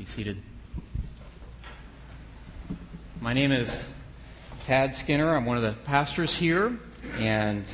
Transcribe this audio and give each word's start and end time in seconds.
Be 0.00 0.06
seated. 0.06 0.38
My 3.20 3.34
name 3.34 3.52
is 3.52 3.92
Tad 4.62 4.94
Skinner. 4.94 5.36
I'm 5.36 5.44
one 5.44 5.58
of 5.58 5.62
the 5.62 5.74
pastors 5.84 6.34
here, 6.34 6.78
and 7.18 7.68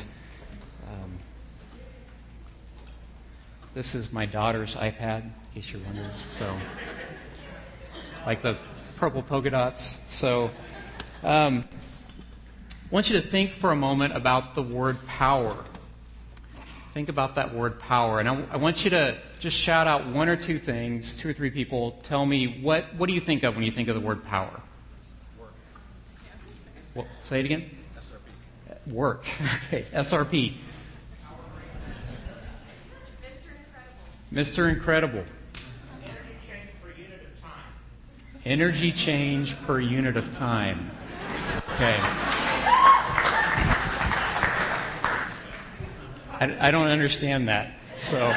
um, 0.89 1.19
this 3.75 3.95
is 3.95 4.13
my 4.13 4.27
daughter's 4.27 4.75
iPad, 4.75 5.23
in 5.23 5.31
case 5.55 5.71
you're 5.71 5.81
wondering. 5.83 6.11
So, 6.27 6.53
like 8.27 8.43
the 8.43 8.57
purple 8.97 9.23
polka 9.23 9.51
dots. 9.51 10.01
So, 10.09 10.51
um, 11.23 11.63
I 11.63 12.75
want 12.91 13.09
you 13.09 13.21
to 13.21 13.25
think 13.25 13.53
for 13.53 13.71
a 13.71 13.77
moment 13.77 14.17
about 14.17 14.57
the 14.57 14.63
word 14.65 14.97
power. 15.07 15.57
Think 16.93 17.09
about 17.09 17.37
that 17.37 17.55
word 17.55 17.79
power, 17.79 18.19
and 18.19 18.29
I, 18.29 18.43
I 18.51 18.57
want 18.57 18.83
you 18.83 18.91
to 18.91 19.17
just 19.47 19.57
shout 19.57 19.87
out 19.87 20.05
one 20.07 20.29
or 20.29 20.35
two 20.35 20.59
things. 20.59 21.17
Two 21.17 21.29
or 21.29 21.33
three 21.33 21.51
people 21.51 21.93
tell 22.03 22.27
me 22.27 22.61
what 22.63 22.93
what 22.97 23.07
do 23.07 23.13
you 23.13 23.21
think 23.21 23.45
of 23.45 23.55
when 23.55 23.65
you 23.65 23.71
think 23.71 23.87
of 23.87 23.95
the 23.95 24.01
word 24.01 24.25
power? 24.25 24.61
Well, 26.97 27.07
say 27.23 27.39
it 27.39 27.45
again. 27.45 27.71
SRP. 27.97 28.93
Work. 28.93 29.25
okay. 29.69 29.85
SRP. 29.93 30.55
Mr. 34.33 34.69
Incredible. 34.69 35.25
Energy 36.05 36.43
change 36.45 36.75
per 36.83 36.91
unit 36.91 37.21
of 37.23 37.41
time. 37.41 37.63
Energy 38.45 38.91
change 38.91 39.57
per 39.63 39.79
unit 39.79 40.17
of 40.17 40.37
time. 40.37 40.91
Okay. 41.77 41.97
I, 46.41 46.69
I 46.69 46.71
don't 46.73 46.89
understand 46.89 47.47
that. 47.47 47.75
So, 47.99 48.35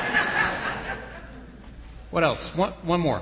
what 2.11 2.23
else? 2.23 2.55
One, 2.55 2.71
one 2.83 2.99
more. 2.99 3.21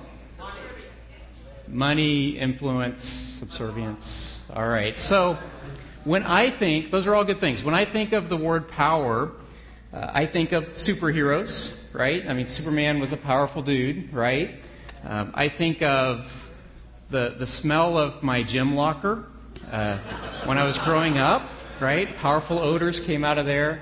Money, 1.67 2.37
influence, 2.37 3.03
subservience. 3.03 4.45
All 4.55 4.67
right. 4.67 4.97
So, 4.97 5.37
when 6.05 6.23
I 6.23 6.49
think, 6.49 6.91
those 6.91 7.05
are 7.05 7.13
all 7.13 7.25
good 7.25 7.39
things. 7.39 7.63
When 7.63 7.75
I 7.75 7.83
think 7.83 8.13
of 8.13 8.29
the 8.29 8.37
word 8.37 8.69
power, 8.69 9.31
uh, 9.91 10.11
I 10.13 10.25
think 10.25 10.53
of 10.53 10.69
superheroes, 10.73 11.77
right? 11.93 12.25
I 12.25 12.33
mean, 12.33 12.45
Superman 12.45 12.99
was 12.99 13.11
a 13.11 13.17
powerful 13.17 13.61
dude, 13.61 14.13
right? 14.13 14.55
Um, 15.03 15.31
I 15.33 15.49
think 15.49 15.81
of 15.81 16.49
the, 17.09 17.35
the 17.37 17.47
smell 17.47 17.97
of 17.97 18.23
my 18.23 18.43
gym 18.43 18.75
locker 18.75 19.25
uh, 19.71 19.97
when 20.45 20.57
I 20.57 20.63
was 20.65 20.77
growing 20.77 21.17
up, 21.17 21.45
right? 21.81 22.15
Powerful 22.15 22.59
odors 22.59 23.01
came 23.01 23.25
out 23.25 23.37
of 23.37 23.45
there. 23.45 23.81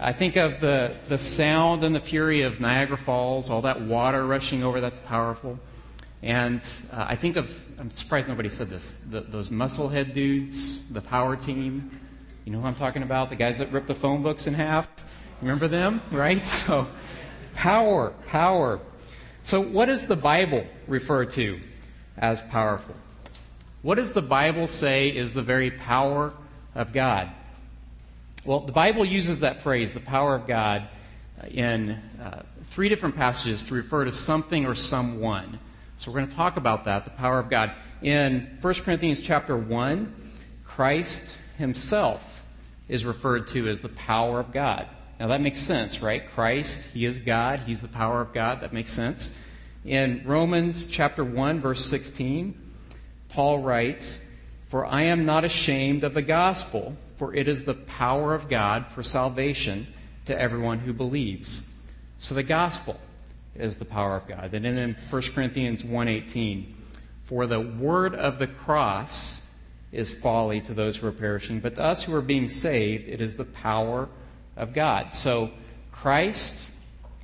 I 0.00 0.12
think 0.12 0.36
of 0.36 0.60
the, 0.60 0.94
the 1.08 1.18
sound 1.18 1.82
and 1.82 1.92
the 1.92 2.00
fury 2.00 2.42
of 2.42 2.60
Niagara 2.60 2.96
Falls, 2.96 3.50
all 3.50 3.62
that 3.62 3.80
water 3.80 4.24
rushing 4.24 4.62
over, 4.62 4.80
that's 4.80 5.00
powerful. 5.00 5.58
And 6.22 6.60
uh, 6.92 7.06
I 7.08 7.16
think 7.16 7.36
of, 7.36 7.60
I'm 7.80 7.90
surprised 7.90 8.28
nobody 8.28 8.48
said 8.48 8.70
this, 8.70 8.92
the, 9.10 9.22
those 9.22 9.50
musclehead 9.50 10.12
dudes, 10.12 10.88
the 10.92 11.00
power 11.00 11.34
team. 11.34 11.90
You 12.44 12.52
know 12.52 12.60
who 12.60 12.68
I'm 12.68 12.76
talking 12.76 13.02
about? 13.02 13.28
The 13.28 13.36
guys 13.36 13.58
that 13.58 13.72
rip 13.72 13.86
the 13.86 13.94
phone 13.94 14.22
books 14.22 14.46
in 14.46 14.54
half. 14.54 14.88
Remember 15.42 15.66
them, 15.66 16.00
right? 16.12 16.44
So, 16.44 16.86
power, 17.54 18.10
power. 18.28 18.78
So, 19.42 19.60
what 19.60 19.86
does 19.86 20.06
the 20.06 20.16
Bible 20.16 20.64
refer 20.86 21.24
to 21.24 21.60
as 22.16 22.40
powerful? 22.40 22.94
What 23.82 23.96
does 23.96 24.12
the 24.12 24.22
Bible 24.22 24.68
say 24.68 25.08
is 25.08 25.34
the 25.34 25.42
very 25.42 25.72
power 25.72 26.34
of 26.76 26.92
God? 26.92 27.30
Well, 28.44 28.60
the 28.60 28.72
Bible 28.72 29.04
uses 29.04 29.40
that 29.40 29.62
phrase, 29.62 29.92
the 29.92 30.00
power 30.00 30.34
of 30.34 30.46
God, 30.46 30.88
in 31.50 31.90
uh, 32.22 32.42
three 32.70 32.88
different 32.88 33.16
passages 33.16 33.62
to 33.64 33.74
refer 33.74 34.04
to 34.04 34.12
something 34.12 34.64
or 34.64 34.74
someone. 34.74 35.58
So 35.96 36.10
we're 36.10 36.18
going 36.18 36.30
to 36.30 36.36
talk 36.36 36.56
about 36.56 36.84
that, 36.84 37.04
the 37.04 37.10
power 37.10 37.38
of 37.40 37.50
God. 37.50 37.72
In 38.00 38.58
1 38.60 38.74
Corinthians 38.74 39.20
chapter 39.20 39.56
1, 39.56 40.32
Christ 40.64 41.36
himself 41.58 42.44
is 42.88 43.04
referred 43.04 43.48
to 43.48 43.68
as 43.68 43.80
the 43.80 43.88
power 43.90 44.38
of 44.38 44.52
God. 44.52 44.86
Now 45.18 45.26
that 45.28 45.40
makes 45.40 45.58
sense, 45.58 46.00
right? 46.00 46.24
Christ, 46.30 46.90
he 46.92 47.04
is 47.04 47.18
God, 47.18 47.60
he's 47.66 47.80
the 47.80 47.88
power 47.88 48.20
of 48.20 48.32
God. 48.32 48.60
That 48.60 48.72
makes 48.72 48.92
sense. 48.92 49.36
In 49.84 50.22
Romans 50.24 50.86
chapter 50.86 51.24
1 51.24 51.60
verse 51.60 51.84
16, 51.84 52.54
Paul 53.28 53.58
writes, 53.58 54.24
"For 54.66 54.86
I 54.86 55.02
am 55.02 55.24
not 55.24 55.44
ashamed 55.44 56.04
of 56.04 56.14
the 56.14 56.22
gospel, 56.22 56.96
for 57.18 57.34
it 57.34 57.46
is 57.46 57.64
the 57.64 57.74
power 57.74 58.32
of 58.32 58.48
God 58.48 58.86
for 58.86 59.02
salvation 59.02 59.86
to 60.24 60.40
everyone 60.40 60.78
who 60.78 60.94
believes." 60.94 61.70
So 62.16 62.34
the 62.34 62.42
gospel 62.42 62.98
is 63.54 63.76
the 63.76 63.84
power 63.84 64.16
of 64.16 64.26
God. 64.26 64.54
And 64.54 64.64
then 64.64 64.76
in 64.76 64.96
1 65.10 65.34
Corinthians 65.34 65.84
1:18, 65.84 66.74
for 67.24 67.46
the 67.46 67.60
word 67.60 68.14
of 68.14 68.38
the 68.38 68.46
cross 68.46 69.46
is 69.92 70.18
folly 70.18 70.60
to 70.60 70.72
those 70.72 70.96
who 70.96 71.06
are 71.06 71.12
perishing, 71.12 71.60
but 71.60 71.74
to 71.74 71.82
us 71.82 72.04
who 72.04 72.14
are 72.14 72.22
being 72.22 72.48
saved, 72.48 73.08
it 73.08 73.20
is 73.20 73.36
the 73.36 73.44
power 73.44 74.08
of 74.56 74.72
God. 74.72 75.12
So 75.12 75.50
Christ, 75.90 76.70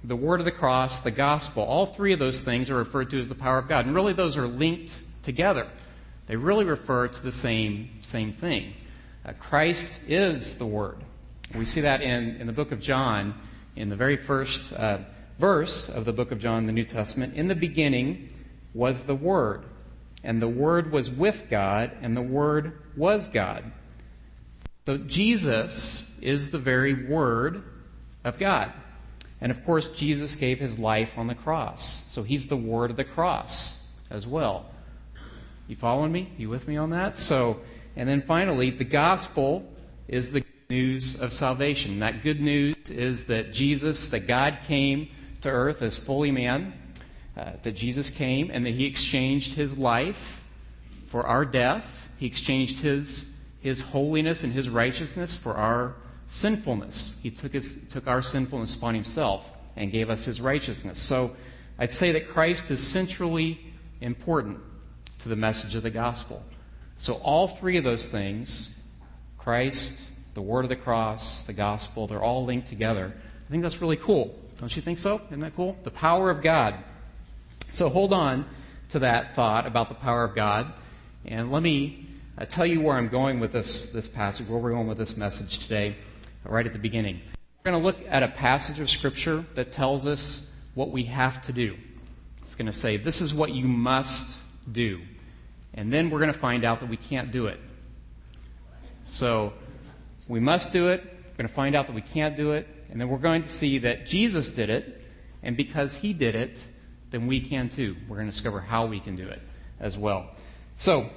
the 0.03 0.17
word 0.17 0.41
of 0.41 0.47
the 0.47 0.53
cross, 0.53 1.01
the 1.01 1.11
gospel, 1.11 1.63
all 1.63 1.87
three 1.87 2.13
of 2.13 2.19
those 2.19 2.41
things 2.41 2.69
are 2.71 2.77
referred 2.77 3.11
to 3.11 3.21
as 3.21 3.29
the 3.29 3.35
power 3.35 3.59
of 3.59 3.69
God. 3.69 3.87
And 3.87 3.95
really 3.95 4.13
those 4.13 4.37
are 4.37 4.47
linked 4.47 5.01
together. 5.23 5.67
They 6.27 6.37
really 6.37 6.65
refer 6.65 7.07
to 7.07 7.23
the 7.23 7.33
same 7.33 7.91
same 8.03 8.33
thing. 8.33 8.75
Uh, 9.25 9.33
Christ 9.39 10.01
is 10.07 10.59
the 10.59 10.67
word. 10.67 10.99
We 11.55 11.65
see 11.65 11.83
that 11.83 12.03
in, 12.03 12.37
in 12.37 12.47
the 12.47 12.53
book 12.53 12.73
of 12.73 12.81
John, 12.81 13.35
in 13.77 13.89
the 13.89 13.97
very 13.97 14.17
first 14.17 14.73
uh, 14.73 14.99
verse 15.39 15.89
of 15.89 16.05
the 16.05 16.13
book 16.13 16.33
of 16.33 16.39
John, 16.39 16.67
the 16.67 16.73
New 16.73 16.85
Testament, 16.85 17.35
in 17.35 17.49
the 17.49 17.55
beginning 17.55 18.31
was 18.73 19.05
the 19.05 19.15
Word, 19.15 19.65
and 20.23 20.43
the 20.43 20.49
Word 20.49 20.93
was 20.93 21.11
with 21.11 21.47
God, 21.49 21.93
and 22.03 22.17
the 22.17 22.23
Word 22.23 22.79
was 22.97 23.29
God. 23.29 23.71
So 24.87 24.99
Jesus 24.99 26.19
is 26.21 26.51
the 26.51 26.59
very 26.59 27.07
Word 27.07 27.63
of 28.25 28.39
God. 28.39 28.73
And 29.41 29.51
of 29.51 29.65
course, 29.65 29.89
Jesus 29.89 30.37
gave 30.37 30.59
his 30.59 30.79
life 30.79 31.19
on 31.19 31.27
the 31.27 31.35
cross. 31.35 32.11
So 32.11 32.23
he's 32.23 32.47
the 32.47 32.57
Word 32.57 32.91
of 32.91 32.97
the 32.97 33.05
cross 33.05 33.87
as 34.11 34.27
well. 34.27 34.67
You 35.69 35.77
following 35.77 36.13
me? 36.13 36.31
You 36.37 36.49
with 36.49 36.69
me 36.69 36.77
on 36.77 36.91
that? 36.91 37.19
So, 37.19 37.59
and 37.97 38.09
then 38.09 38.23
finally, 38.23 38.71
the 38.71 38.85
gospel 38.85 39.71
is 40.09 40.33
the 40.33 40.45
news 40.71 41.21
of 41.21 41.33
salvation. 41.33 42.01
That 42.01 42.23
good 42.23 42.41
news 42.41 42.77
is 42.91 43.25
that 43.27 43.53
Jesus, 43.53 44.09
that 44.09 44.27
God 44.27 44.59
came 44.67 45.09
to 45.43 45.49
earth 45.49 45.83
as 45.83 45.97
fully 45.97 46.31
man, 46.31 46.73
uh, 47.37 47.53
that 47.63 47.73
Jesus 47.73 48.11
came 48.11 48.51
and 48.51 48.65
that 48.67 48.75
he 48.75 48.87
exchanged 48.87 49.55
his 49.55 49.79
life 49.79 50.43
for 51.07 51.27
our 51.27 51.45
death. 51.45 52.09
He 52.19 52.27
exchanged 52.27 52.81
his, 52.81 53.33
his 53.61 53.81
holiness 53.81 54.43
and 54.43 54.53
his 54.53 54.69
righteousness 54.69 55.37
for 55.37 55.55
our 55.55 55.95
sinfulness. 56.27 57.19
He 57.23 57.31
took, 57.31 57.53
his, 57.53 57.87
took 57.89 58.07
our 58.07 58.23
sinfulness 58.23 58.75
upon 58.75 58.95
himself 58.95 59.53
and 59.77 59.93
gave 59.93 60.11
us 60.11 60.25
his 60.25 60.41
righteousness. 60.41 60.99
So 60.99 61.37
I'd 61.79 61.93
say 61.93 62.13
that 62.13 62.29
Christ 62.29 62.71
is 62.71 62.85
centrally 62.85 63.61
important 64.01 64.59
to 65.21 65.29
the 65.29 65.37
message 65.37 65.75
of 65.75 65.83
the 65.83 65.91
gospel. 65.91 66.43
So 67.05 67.17
all 67.17 67.49
three 67.49 67.77
of 67.77 67.85
those 67.85 68.07
things, 68.07 68.81
Christ, 69.37 70.01
the 70.33 70.41
word 70.41 70.65
of 70.65 70.71
the 70.71 70.77
cross, 70.77 71.43
the 71.43 71.53
gospel, 71.53 72.07
they're 72.07 72.23
all 72.23 72.47
linked 72.47 72.67
together. 72.67 73.13
I 73.15 73.51
think 73.51 73.63
that's 73.63 73.83
really 73.83 73.99
cool. 73.99 74.35
Don't 74.59 74.75
you 74.75 74.81
think 74.81 74.99
so? 74.99 75.21
Isn't 75.27 75.41
that 75.41 75.55
cool? 75.55 75.77
The 75.83 75.91
power 75.91 76.31
of 76.31 76.41
God. 76.41 76.77
So 77.73 77.91
hold 77.91 78.15
on 78.15 78.47
to 78.89 79.01
that 79.01 79.35
thought 79.35 79.67
about 79.67 79.91
the 79.91 79.95
power 79.97 80.25
of 80.25 80.35
God. 80.35 80.73
And 81.27 81.53
let 81.53 81.63
me 81.63 82.07
uh, 82.39 82.47
tell 82.47 82.65
you 82.65 82.81
where 82.81 82.97
I'm 82.97 83.09
going 83.09 83.39
with 83.39 83.53
this, 83.53 83.93
this 83.93 84.09
passage, 84.09 84.49
where 84.49 84.59
we're 84.59 84.71
going 84.73 84.87
with 84.87 84.97
this 84.97 85.15
message 85.15 85.59
today, 85.59 85.97
right 86.43 86.65
at 86.65 86.73
the 86.73 86.79
beginning. 86.79 87.21
We're 87.63 87.73
going 87.73 87.83
to 87.83 87.87
look 87.87 87.99
at 88.09 88.23
a 88.23 88.29
passage 88.29 88.81
of 88.81 88.89
Scripture 88.89 89.45
that 89.57 89.73
tells 89.73 90.07
us 90.07 90.51
what 90.75 90.89
we 90.89 91.03
have 91.03 91.43
to 91.43 91.53
do. 91.53 91.77
It's 92.39 92.55
going 92.55 92.65
to 92.65 92.73
say, 92.73 92.97
this 92.97 93.21
is 93.21 93.35
what 93.35 93.53
you 93.53 93.69
must 93.69 94.39
do. 94.73 95.03
And 95.75 95.93
then 95.93 96.09
we're 96.09 96.21
going 96.21 96.33
to 96.33 96.39
find 96.39 96.65
out 96.65 96.81
that 96.81 96.89
we 96.89 96.97
can't 96.97 97.31
do 97.31 97.47
it. 97.47 97.61
So, 99.07 99.53
we 100.29 100.41
must 100.41 100.73
do 100.73 100.89
it. 100.89 101.03
We're 101.05 101.37
going 101.37 101.49
to 101.49 101.55
find 101.55 101.75
out 101.75 101.87
that 101.89 101.93
we 101.95 102.01
can't 102.01 102.37
do 102.37 102.53
it. 102.53 102.67
And 102.91 103.01
then 103.01 103.09
we're 103.09 103.19
going 103.19 103.43
to 103.43 103.49
see 103.49 103.79
that 103.79 104.07
Jesus 104.07 104.49
did 104.49 104.71
it, 104.71 105.03
and 105.43 105.57
because 105.57 105.97
he 105.97 106.13
did 106.13 106.35
it, 106.35 106.65
then 107.11 107.27
we 107.27 107.41
can 107.41 107.69
too. 107.69 107.97
We're 108.09 108.17
going 108.17 108.29
to 108.29 108.33
discover 108.33 108.61
how 108.61 108.87
we 108.87 109.01
can 109.01 109.17
do 109.17 109.29
it 109.29 109.43
as 109.81 109.99
well. 109.99 110.31
So, 110.77 111.11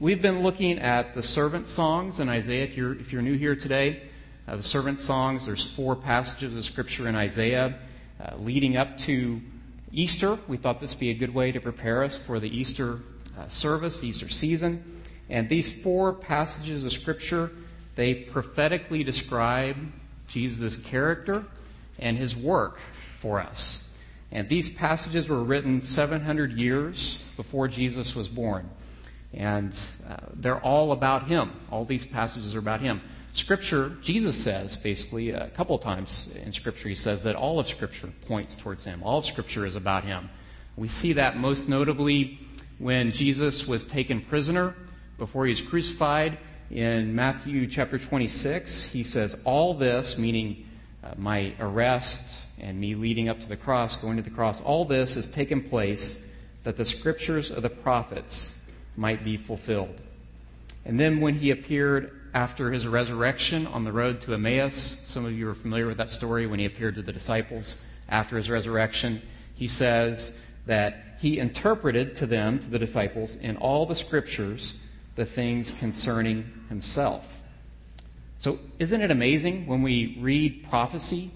we've 0.00 0.22
been 0.22 0.42
looking 0.42 0.78
at 0.78 1.14
the 1.14 1.22
servant 1.22 1.68
songs 1.68 2.18
in 2.18 2.28
Isaiah. 2.28 2.64
If 2.64 2.76
you're, 2.76 2.98
if 2.98 3.12
you're 3.12 3.22
new 3.22 3.34
here 3.34 3.54
today, 3.54 4.02
uh, 4.48 4.56
the 4.56 4.62
servant 4.62 5.00
songs, 5.00 5.44
there's 5.44 5.64
four 5.64 5.94
passages 5.94 6.56
of 6.56 6.64
scripture 6.64 7.08
in 7.08 7.14
Isaiah 7.14 7.78
uh, 8.20 8.36
leading 8.38 8.76
up 8.76 8.96
to 8.98 9.40
Easter. 9.92 10.38
We 10.48 10.56
thought 10.56 10.80
this 10.80 10.94
would 10.94 11.00
be 11.00 11.10
a 11.10 11.14
good 11.14 11.34
way 11.34 11.52
to 11.52 11.60
prepare 11.60 12.02
us 12.02 12.16
for 12.16 12.40
the 12.40 12.48
Easter 12.48 13.00
uh, 13.38 13.48
service, 13.48 14.02
Easter 14.02 14.28
season. 14.28 15.02
And 15.30 15.48
these 15.48 15.82
four 15.82 16.12
passages 16.12 16.84
of 16.84 16.92
scripture, 16.92 17.50
they 17.96 18.14
prophetically 18.14 19.04
describe 19.04 19.76
Jesus' 20.26 20.76
character 20.76 21.44
and 21.98 22.16
his 22.16 22.36
work 22.36 22.78
for 22.90 23.40
us. 23.40 23.90
And 24.30 24.48
these 24.48 24.68
passages 24.68 25.28
were 25.28 25.42
written 25.42 25.80
700 25.80 26.60
years 26.60 27.24
before 27.36 27.68
Jesus 27.68 28.14
was 28.14 28.28
born. 28.28 28.68
And 29.32 29.78
uh, 30.08 30.16
they're 30.34 30.60
all 30.60 30.92
about 30.92 31.26
him. 31.28 31.52
All 31.70 31.84
these 31.84 32.04
passages 32.04 32.54
are 32.54 32.58
about 32.58 32.80
him. 32.80 33.00
Scripture, 33.34 33.90
Jesus 34.02 34.36
says, 34.42 34.76
basically, 34.76 35.30
a 35.30 35.48
couple 35.48 35.76
of 35.76 35.82
times 35.82 36.34
in 36.44 36.52
Scripture, 36.52 36.88
he 36.88 36.94
says 36.94 37.22
that 37.22 37.36
all 37.36 37.58
of 37.58 37.68
Scripture 37.68 38.08
points 38.26 38.56
towards 38.56 38.84
him. 38.84 39.02
All 39.02 39.18
of 39.18 39.24
Scripture 39.24 39.64
is 39.64 39.76
about 39.76 40.04
him. 40.04 40.28
We 40.76 40.88
see 40.88 41.12
that 41.14 41.36
most 41.36 41.68
notably 41.68 42.38
when 42.78 43.10
Jesus 43.10 43.66
was 43.66 43.82
taken 43.82 44.20
prisoner 44.20 44.74
before 45.18 45.46
he 45.46 45.50
was 45.50 45.60
crucified. 45.60 46.38
In 46.70 47.14
Matthew 47.14 47.66
chapter 47.66 47.98
26, 47.98 48.84
he 48.84 49.02
says, 49.02 49.36
All 49.44 49.74
this, 49.74 50.18
meaning 50.18 50.66
uh, 51.02 51.14
my 51.16 51.54
arrest 51.60 52.42
and 52.60 52.78
me 52.78 52.94
leading 52.94 53.28
up 53.28 53.40
to 53.40 53.48
the 53.48 53.56
cross, 53.56 53.96
going 53.96 54.16
to 54.16 54.22
the 54.22 54.30
cross, 54.30 54.60
all 54.60 54.84
this 54.84 55.14
has 55.14 55.26
taken 55.26 55.62
place 55.62 56.26
that 56.64 56.76
the 56.76 56.84
scriptures 56.84 57.50
of 57.50 57.62
the 57.62 57.70
prophets 57.70 58.68
might 58.96 59.24
be 59.24 59.36
fulfilled. 59.36 60.00
And 60.84 60.98
then 60.98 61.20
when 61.20 61.34
he 61.34 61.50
appeared 61.50 62.12
after 62.34 62.70
his 62.70 62.86
resurrection 62.86 63.66
on 63.68 63.84
the 63.84 63.92
road 63.92 64.20
to 64.22 64.34
Emmaus, 64.34 64.74
some 65.04 65.24
of 65.24 65.32
you 65.32 65.48
are 65.48 65.54
familiar 65.54 65.86
with 65.86 65.96
that 65.96 66.10
story 66.10 66.46
when 66.46 66.58
he 66.58 66.66
appeared 66.66 66.94
to 66.96 67.02
the 67.02 67.12
disciples 67.12 67.82
after 68.08 68.36
his 68.36 68.50
resurrection, 68.50 69.22
he 69.54 69.68
says 69.68 70.38
that 70.68 71.16
he 71.18 71.38
interpreted 71.38 72.14
to 72.16 72.26
them, 72.26 72.58
to 72.58 72.68
the 72.68 72.78
disciples, 72.78 73.36
in 73.36 73.56
all 73.56 73.86
the 73.86 73.94
scriptures, 73.94 74.78
the 75.16 75.24
things 75.24 75.70
concerning 75.72 76.44
himself. 76.68 77.40
So, 78.38 78.58
isn't 78.78 79.00
it 79.00 79.10
amazing 79.10 79.66
when 79.66 79.82
we 79.82 80.16
read 80.20 80.64
prophecy 80.68 81.30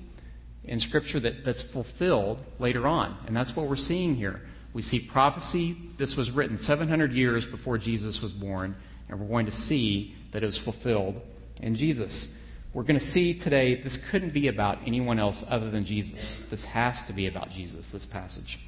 in 0.64 0.78
Scripture 0.78 1.18
that, 1.20 1.44
that's 1.44 1.62
fulfilled 1.62 2.40
later 2.60 2.86
on? 2.86 3.16
And 3.26 3.34
that's 3.34 3.56
what 3.56 3.66
we're 3.66 3.74
seeing 3.74 4.14
here. 4.14 4.42
We 4.72 4.82
see 4.82 5.00
prophecy, 5.00 5.76
this 5.96 6.16
was 6.16 6.30
written 6.30 6.56
700 6.56 7.12
years 7.12 7.44
before 7.44 7.78
Jesus 7.78 8.22
was 8.22 8.32
born, 8.32 8.76
and 9.08 9.18
we're 9.18 9.26
going 9.26 9.46
to 9.46 9.52
see 9.52 10.14
that 10.30 10.42
it 10.42 10.46
was 10.46 10.58
fulfilled 10.58 11.20
in 11.60 11.74
Jesus. 11.74 12.32
We're 12.72 12.84
going 12.84 13.00
to 13.00 13.04
see 13.04 13.34
today 13.34 13.80
this 13.80 13.96
couldn't 13.96 14.32
be 14.32 14.48
about 14.48 14.78
anyone 14.86 15.18
else 15.18 15.42
other 15.48 15.70
than 15.70 15.84
Jesus. 15.84 16.46
This 16.50 16.64
has 16.66 17.02
to 17.02 17.12
be 17.12 17.26
about 17.26 17.50
Jesus, 17.50 17.90
this 17.90 18.06
passage. 18.06 18.60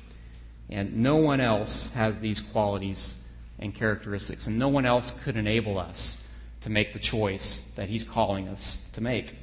And 0.70 0.96
no 0.96 1.16
one 1.16 1.40
else 1.40 1.92
has 1.94 2.18
these 2.20 2.40
qualities 2.40 3.22
and 3.58 3.74
characteristics, 3.74 4.46
and 4.46 4.58
no 4.58 4.68
one 4.68 4.86
else 4.86 5.10
could 5.22 5.36
enable 5.36 5.78
us 5.78 6.22
to 6.62 6.70
make 6.70 6.92
the 6.92 6.98
choice 6.98 7.70
that 7.76 7.88
He's 7.88 8.04
calling 8.04 8.48
us 8.48 8.82
to 8.94 9.00
make. 9.00 9.34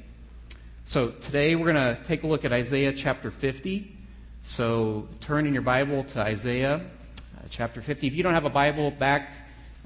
So 0.85 1.09
today 1.09 1.55
we're 1.55 1.71
going 1.71 1.95
to 1.95 2.03
take 2.03 2.23
a 2.23 2.27
look 2.27 2.43
at 2.43 2.51
Isaiah 2.51 2.91
chapter 2.91 3.31
50. 3.31 3.95
So 4.43 5.07
turn 5.19 5.45
in 5.45 5.53
your 5.53 5.61
Bible 5.61 6.03
to 6.05 6.21
Isaiah 6.21 6.75
uh, 6.75 7.47
chapter 7.49 7.81
50. 7.81 8.07
If 8.07 8.15
you 8.15 8.23
don't 8.23 8.33
have 8.33 8.45
a 8.45 8.49
Bible, 8.49 8.91
back 8.91 9.29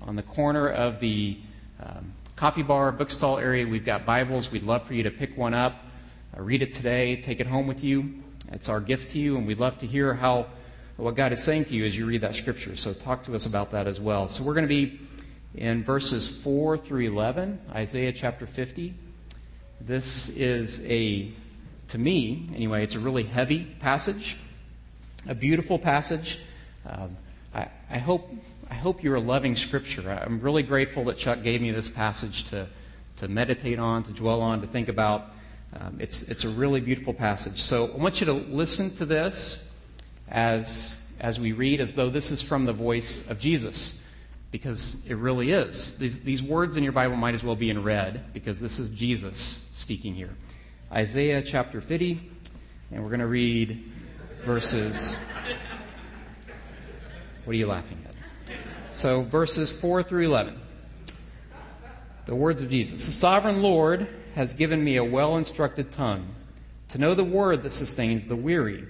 on 0.04 0.16
the 0.16 0.24
corner 0.24 0.70
of 0.70 1.00
the 1.00 1.38
um, 1.84 2.14
coffee 2.36 2.64
bar, 2.64 2.92
bookstall 2.92 3.38
area, 3.38 3.68
we've 3.68 3.86
got 3.86 4.06
Bibles. 4.06 4.52
We'd 4.52 4.64
love 4.64 4.88
for 4.88 4.94
you 4.94 5.04
to 5.04 5.12
pick 5.12 5.38
one 5.38 5.54
up, 5.54 5.84
uh, 6.36 6.42
read 6.42 6.62
it 6.62 6.74
today, 6.74 7.18
take 7.18 7.40
it 7.40 7.48
home 7.48 7.68
with 7.68 7.84
you. 7.84 8.24
It's 8.52 8.70
our 8.70 8.80
gift 8.80 9.10
to 9.12 9.20
you, 9.20 9.38
and 9.38 9.46
we'd 9.46 9.60
love 9.60 9.78
to 9.80 9.86
hear 9.86 10.14
how 10.14 10.48
what 10.98 11.16
God 11.16 11.34
is 11.34 11.44
saying 11.44 11.66
to 11.66 11.74
you 11.74 11.86
as 11.86 11.98
you 11.98 12.06
read 12.06 12.22
that 12.22 12.36
scripture. 12.36 12.76
So 12.76 12.94
talk 12.94 13.24
to 13.26 13.36
us 13.36 13.46
about 13.46 13.72
that 13.72 13.88
as 13.88 14.00
well. 14.00 14.28
So 14.30 14.44
we're 14.44 14.54
going 14.54 14.68
to 14.68 14.70
be 14.70 15.00
in 15.54 15.84
verses 15.84 16.30
4 16.30 16.78
through 16.78 17.06
11, 17.08 17.60
Isaiah 17.74 18.14
chapter 18.14 18.48
50. 18.48 18.94
This 19.82 20.30
is 20.30 20.86
a, 20.86 21.32
to 21.90 21.98
me 21.98 22.48
anyway, 22.56 22.84
it's 22.84 22.96
a 22.96 23.00
really 23.00 23.24
heavy 23.24 23.66
passage, 23.80 24.38
a 25.28 25.36
beautiful 25.36 25.78
passage. 25.78 26.40
Um, 26.86 27.18
I, 27.54 27.68
I, 27.90 27.98
hope, 27.98 28.30
I 28.70 28.76
hope 28.76 29.04
you're 29.04 29.20
loving 29.20 29.56
Scripture. 29.56 30.10
I'm 30.10 30.40
really 30.40 30.64
grateful 30.64 31.04
that 31.06 31.18
Chuck 31.18 31.44
gave 31.44 31.62
me 31.62 31.72
this 31.72 31.90
passage 31.90 32.50
to, 32.52 32.68
to 33.18 33.28
meditate 33.28 33.80
on, 33.80 34.04
to 34.04 34.14
dwell 34.14 34.42
on, 34.42 34.62
to 34.62 34.68
think 34.68 34.88
about. 34.88 35.32
Um, 35.78 35.98
it's, 36.00 36.24
it's 36.30 36.46
a 36.46 36.50
really 36.50 36.80
beautiful 36.80 37.14
passage. 37.14 37.62
So 37.62 37.92
I 37.94 37.98
want 37.98 38.22
you 38.22 38.26
to 38.28 38.34
listen 38.34 38.96
to 38.96 39.06
this 39.06 39.70
as, 40.30 41.00
as 41.20 41.40
we 41.40 41.52
read 41.52 41.82
as 41.82 41.94
though 41.94 42.10
this 42.10 42.32
is 42.32 42.42
from 42.42 42.66
the 42.66 42.74
voice 42.74 43.30
of 43.30 43.40
Jesus, 43.40 44.02
because 44.52 45.06
it 45.06 45.16
really 45.16 45.52
is. 45.52 45.98
These, 45.98 46.22
these 46.22 46.42
words 46.42 46.78
in 46.78 46.84
your 46.84 46.94
Bible 46.94 47.16
might 47.16 47.36
as 47.36 47.44
well 47.44 47.56
be 47.56 47.70
in 47.70 47.84
red, 47.84 48.34
because 48.34 48.60
this 48.60 48.80
is 48.80 48.90
Jesus 48.92 49.70
speaking 49.74 50.14
here. 50.14 50.36
Isaiah 50.92 51.42
chapter 51.42 51.82
50, 51.82 52.22
and 52.92 53.04
we're 53.04 53.10
going 53.10 53.20
to 53.20 53.28
read 53.28 53.84
verses. 54.42 55.16
What 57.44 57.54
are 57.54 57.58
you 57.58 57.68
laughing 57.68 57.98
at? 58.08 58.16
So, 58.94 59.24
verses 59.24 59.72
4 59.72 60.04
through 60.04 60.26
11. 60.26 60.62
The 62.26 62.36
words 62.36 62.62
of 62.62 62.70
Jesus. 62.70 63.06
The 63.06 63.12
sovereign 63.12 63.62
Lord 63.62 64.08
has 64.36 64.54
given 64.54 64.84
me 64.84 64.98
a 64.98 65.04
well 65.04 65.38
instructed 65.38 65.92
tongue 65.92 66.28
to 66.90 66.98
know 66.98 67.14
the 67.14 67.24
word 67.24 67.64
that 67.64 67.72
sustains 67.72 68.26
the 68.26 68.36
weary. 68.36 68.88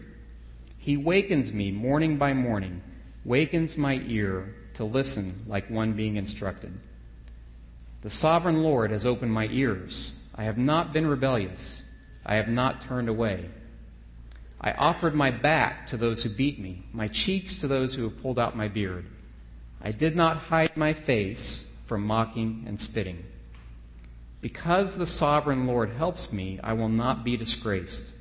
He 0.86 0.98
wakens 0.98 1.52
me 1.52 1.72
morning 1.72 2.20
by 2.20 2.34
morning, 2.34 2.84
wakens 3.24 3.76
my 3.76 4.04
ear 4.06 4.54
to 4.76 4.84
listen 4.84 5.44
like 5.48 5.68
one 5.68 5.94
being 5.94 6.16
instructed. 6.16 6.72
The 8.04 8.12
sovereign 8.12 8.62
Lord 8.62 8.92
has 8.92 9.04
opened 9.04 9.34
my 9.34 9.48
ears. 9.48 10.14
I 10.36 10.44
have 10.44 10.60
not 10.60 10.94
been 10.94 11.08
rebellious. 11.08 11.84
I 12.24 12.36
have 12.36 12.50
not 12.50 12.82
turned 12.82 13.10
away. 13.10 13.50
I 14.62 14.74
offered 14.74 15.16
my 15.16 15.32
back 15.32 15.88
to 15.88 15.98
those 15.98 16.22
who 16.22 16.30
beat 16.30 16.60
me, 16.60 16.84
my 16.94 17.08
cheeks 17.08 17.60
to 17.62 17.68
those 17.68 17.96
who 17.96 18.04
have 18.04 18.22
pulled 18.22 18.38
out 18.38 18.56
my 18.56 18.68
beard. 18.68 19.08
I 19.82 19.90
did 19.90 20.16
not 20.16 20.38
hide 20.38 20.78
my 20.78 20.94
face 20.94 21.68
from 21.86 22.06
mocking 22.06 22.64
and 22.68 22.80
spitting. 22.80 23.26
Because 24.40 24.98
the 24.98 25.08
sovereign 25.08 25.66
Lord 25.66 25.90
helps 25.90 26.32
me, 26.32 26.60
I 26.64 26.74
will 26.74 26.90
not 26.90 27.24
be 27.24 27.38
disgraced. 27.38 28.12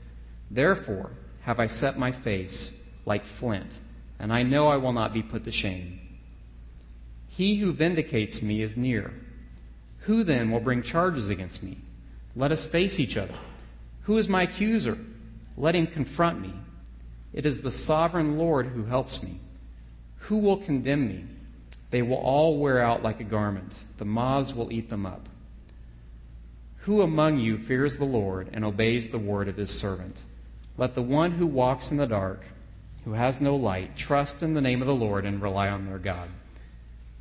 Therefore, 0.51 1.11
have 1.45 1.61
I 1.61 1.67
set 1.67 1.99
my 1.99 2.11
face 2.11 2.83
like 3.05 3.23
flint, 3.23 3.79
and 4.19 4.33
I 4.33 4.43
know 4.43 4.69
I 4.69 4.77
will 4.77 4.93
not 4.93 5.13
be 5.13 5.23
put 5.23 5.45
to 5.45 5.53
shame. 5.53 6.01
He 7.29 7.57
who 7.57 7.73
vindicates 7.73 8.43
me 8.43 8.63
is 8.63 8.77
near. 8.77 9.13
Who 10.01 10.25
then 10.25 10.51
will 10.51 10.61
bring 10.61 10.83
charges 10.83 11.29
against 11.29 11.63
me? 11.63 11.79
Let 12.35 12.51
us 12.51 12.65
face 12.65 12.99
each 12.99 13.17
other. 13.17 13.35
Who 14.03 14.17
is 14.17 14.29
my 14.29 14.43
accuser? 14.43 14.99
Let 15.57 15.75
him 15.75 15.87
confront 15.87 16.41
me. 16.41 16.53
It 17.33 17.45
is 17.45 17.61
the 17.61 17.73
sovereign 17.73 18.39
Lord 18.39 18.69
who 18.69 18.85
helps 18.85 19.23
me. 19.23 19.41
Who 20.21 20.39
will 20.39 20.57
condemn 20.57 21.09
me? 21.09 21.25
They 21.91 22.03
will 22.03 22.17
all 22.17 22.59
wear 22.59 22.81
out 22.81 23.03
like 23.03 23.21
a 23.21 23.25
garment. 23.25 23.81
The 23.99 24.05
moths 24.05 24.55
will 24.55 24.73
eat 24.73 24.89
them 24.89 25.05
up. 25.05 25.29
Who 26.79 27.03
among 27.03 27.39
you 27.39 27.59
fears 27.59 27.97
the 27.97 28.05
Lord 28.05 28.49
and 28.53 28.65
obeys 28.65 29.11
the 29.11 29.19
word 29.19 29.49
of 29.49 29.57
his 29.57 29.71
servant? 29.71 30.23
Let 30.77 30.95
the 30.95 31.03
one 31.03 31.33
who 31.33 31.47
walks 31.47 31.91
in 31.91 31.97
the 31.97 32.07
dark, 32.07 32.45
who 33.05 33.13
has 33.13 33.41
no 33.41 33.55
light, 33.55 33.97
trust 33.97 34.43
in 34.43 34.55
the 34.55 34.61
name 34.61 34.83
of 34.83 34.89
the 34.89 34.95
Lord 34.95 35.25
and 35.25 35.41
rely 35.41 35.69
on 35.69 35.87
their 35.87 35.99
God. 35.99 36.29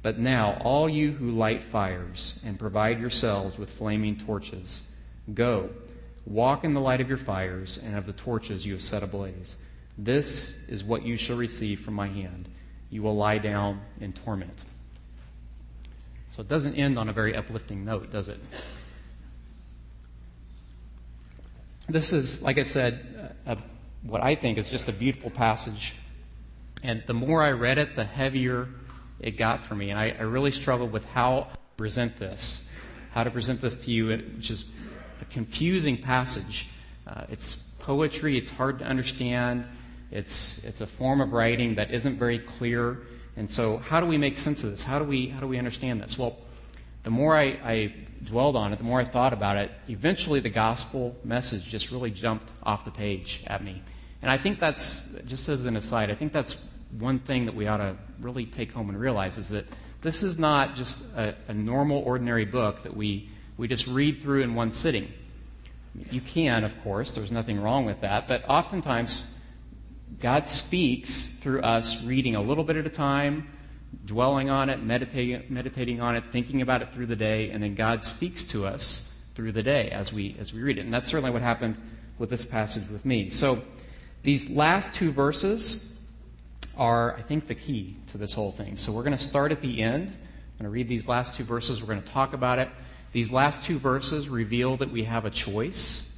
But 0.02 0.18
now, 0.18 0.58
all 0.62 0.90
you 0.90 1.12
who 1.12 1.32
light 1.32 1.64
fires 1.64 2.42
and 2.46 2.60
provide 2.60 3.00
yourselves 3.00 3.58
with 3.58 3.70
flaming 3.70 4.18
torches, 4.18 4.92
go, 5.34 5.70
walk 6.26 6.64
in 6.64 6.74
the 6.74 6.82
light 6.82 7.00
of 7.00 7.08
your 7.08 7.18
fires 7.18 7.78
and 7.78 7.96
of 7.96 8.06
the 8.06 8.14
torches 8.14 8.66
you 8.66 8.74
have 8.74 8.82
set 8.82 9.04
ablaze. 9.04 9.58
This 9.98 10.58
is 10.68 10.84
what 10.84 11.04
you 11.04 11.16
shall 11.16 11.38
receive 11.38 11.80
from 11.80 11.94
my 11.94 12.08
hand. 12.08 12.50
You 12.90 13.04
will 13.04 13.16
lie 13.16 13.38
down 13.38 13.82
in 14.02 14.14
torment. 14.14 14.64
So 16.32 16.42
it 16.42 16.48
doesn't 16.48 16.76
end 16.76 16.98
on 16.98 17.10
a 17.10 17.14
very 17.14 17.36
uplifting 17.36 17.86
note, 17.86 18.12
does 18.12 18.28
it? 18.28 18.40
This 21.90 22.14
is, 22.14 22.42
like 22.42 22.58
I 22.58 22.64
said, 22.64 23.36
a, 23.46 23.58
what 24.04 24.22
I 24.22 24.36
think 24.36 24.58
is 24.58 24.70
just 24.70 24.88
a 24.88 24.94
beautiful 24.94 25.30
passage. 25.30 25.94
And 26.82 27.04
the 27.06 27.14
more 27.14 27.44
I 27.44 27.52
read 27.52 27.78
it, 27.78 27.96
the 27.96 28.06
heavier 28.06 28.70
it 29.20 29.38
got 29.38 29.64
for 29.64 29.76
me. 29.76 29.90
And 29.90 30.00
I, 30.00 30.16
I 30.18 30.24
really 30.24 30.52
struggled 30.52 30.92
with 30.92 31.06
how 31.06 31.48
to 31.52 31.60
present 31.78 32.18
this, 32.18 32.70
how 33.12 33.24
to 33.24 33.32
present 33.32 33.62
this 33.62 33.76
to 33.86 33.92
you, 33.92 34.08
which 34.08 34.50
is 34.50 34.66
a 35.22 35.26
confusing 35.26 35.98
passage. 35.98 36.68
Uh, 37.06 37.26
it's 37.30 37.56
poetry, 37.80 38.38
it's 38.38 38.50
hard 38.50 38.80
to 38.80 38.86
understand, 38.86 39.66
it's, 40.12 40.64
it's 40.64 40.82
a 40.82 40.88
form 40.88 41.20
of 41.20 41.34
writing 41.34 41.76
that 41.76 41.92
isn't 41.92 42.18
very 42.18 42.40
clear. 42.40 43.00
And 43.36 43.50
so, 43.50 43.78
how 43.78 44.00
do 44.00 44.06
we 44.06 44.18
make 44.18 44.38
sense 44.38 44.64
of 44.64 44.72
this? 44.72 44.84
How 44.84 45.00
do 45.00 45.06
we, 45.06 45.28
how 45.28 45.40
do 45.40 45.48
we 45.48 45.58
understand 45.58 46.02
this? 46.02 46.18
Well, 46.18 46.38
the 47.04 47.10
more 47.10 47.38
I, 47.38 47.44
I 47.64 47.94
dwelled 48.24 48.56
on 48.56 48.74
it, 48.74 48.78
the 48.78 48.86
more 48.86 49.00
I 49.00 49.04
thought 49.04 49.34
about 49.34 49.58
it, 49.58 49.72
eventually 49.90 50.40
the 50.40 50.50
gospel 50.50 51.16
message 51.24 51.66
just 51.66 51.92
really 51.92 52.12
jumped 52.12 52.54
off 52.64 52.86
the 52.86 52.92
page 52.92 53.44
at 53.48 53.64
me. 53.64 53.82
And 54.22 54.32
I 54.32 54.38
think 54.38 54.60
that's, 54.60 55.10
just 55.26 55.50
as 55.50 55.66
an 55.66 55.76
aside, 55.76 56.10
I 56.10 56.16
think 56.16 56.32
that's 56.32 56.58
one 56.98 57.20
thing 57.20 57.46
that 57.46 57.56
we 57.56 57.68
ought 57.68 57.78
to 57.78 57.98
really 58.20 58.46
take 58.46 58.72
home 58.72 58.90
and 58.90 59.00
realize 59.00 59.38
is 59.38 59.50
that 59.50 59.66
this 60.02 60.24
is 60.24 60.40
not 60.40 60.76
just 60.76 61.14
a, 61.18 61.36
a 61.48 61.54
normal, 61.54 62.00
ordinary 62.00 62.46
book 62.46 62.84
that 62.84 62.96
we, 62.96 63.30
we 63.58 63.68
just 63.68 63.88
read 63.88 64.22
through 64.22 64.42
in 64.42 64.56
one 64.56 64.72
sitting. 64.72 65.12
You 66.10 66.22
can, 66.22 66.64
of 66.64 66.82
course, 66.84 67.12
there's 67.12 67.32
nothing 67.32 67.62
wrong 67.62 67.86
with 67.86 68.02
that, 68.02 68.28
but 68.28 68.44
oftentimes 68.48 69.30
God 70.20 70.48
speaks 70.48 71.28
through 71.28 71.62
us 71.62 72.04
reading 72.04 72.36
a 72.36 72.42
little 72.42 72.64
bit 72.64 72.78
at 72.78 72.86
a 72.86 72.90
time, 72.90 73.50
dwelling 74.06 74.50
on 74.50 74.70
it, 74.70 74.84
meditating, 74.84 75.44
meditating 75.50 76.02
on 76.02 76.16
it, 76.16 76.26
thinking 76.32 76.62
about 76.62 76.82
it 76.82 76.94
through 76.94 77.08
the 77.08 77.16
day, 77.16 77.52
and 77.52 77.64
then 77.64 77.76
God 77.76 78.04
speaks 78.04 78.44
to 78.46 78.66
us 78.66 79.14
through 79.36 79.52
the 79.52 79.64
day 79.64 79.90
as 79.90 80.14
we, 80.14 80.36
as 80.40 80.54
we 80.54 80.62
read 80.62 80.78
it. 80.78 80.82
And 80.82 80.94
that's 80.94 81.08
certainly 81.08 81.32
what 81.32 81.42
happened 81.42 81.80
with 82.18 82.30
this 82.30 82.46
passage 82.46 82.90
with 82.90 83.06
me. 83.06 83.30
So 83.30 83.62
these 84.24 84.50
last 84.50 84.94
two 84.94 85.12
verses 85.12 85.94
are, 86.78 87.16
I 87.16 87.22
think, 87.22 87.48
the 87.48 87.56
key 87.56 87.98
to 88.08 88.18
this 88.18 88.34
whole 88.34 88.52
thing. 88.52 88.76
So 88.76 88.92
we're 88.92 89.04
going 89.04 89.18
to 89.18 89.24
start 89.24 89.52
at 89.52 89.62
the 89.62 89.82
end. 89.82 90.10
I'm 90.10 90.58
going 90.58 90.64
to 90.66 90.70
read 90.70 90.88
these 90.88 91.08
last 91.08 91.36
two 91.36 91.44
verses. 91.44 91.82
We're 91.82 91.88
going 91.88 92.02
to 92.02 92.12
talk 92.12 92.34
about 92.34 92.60
it. 92.60 92.70
These 93.12 93.32
last 93.32 93.64
two 93.64 93.80
verses 93.80 94.30
reveal 94.30 94.78
that 94.78 94.92
we 94.92 95.04
have 95.04 95.26
a 95.26 95.30
choice. 95.30 96.18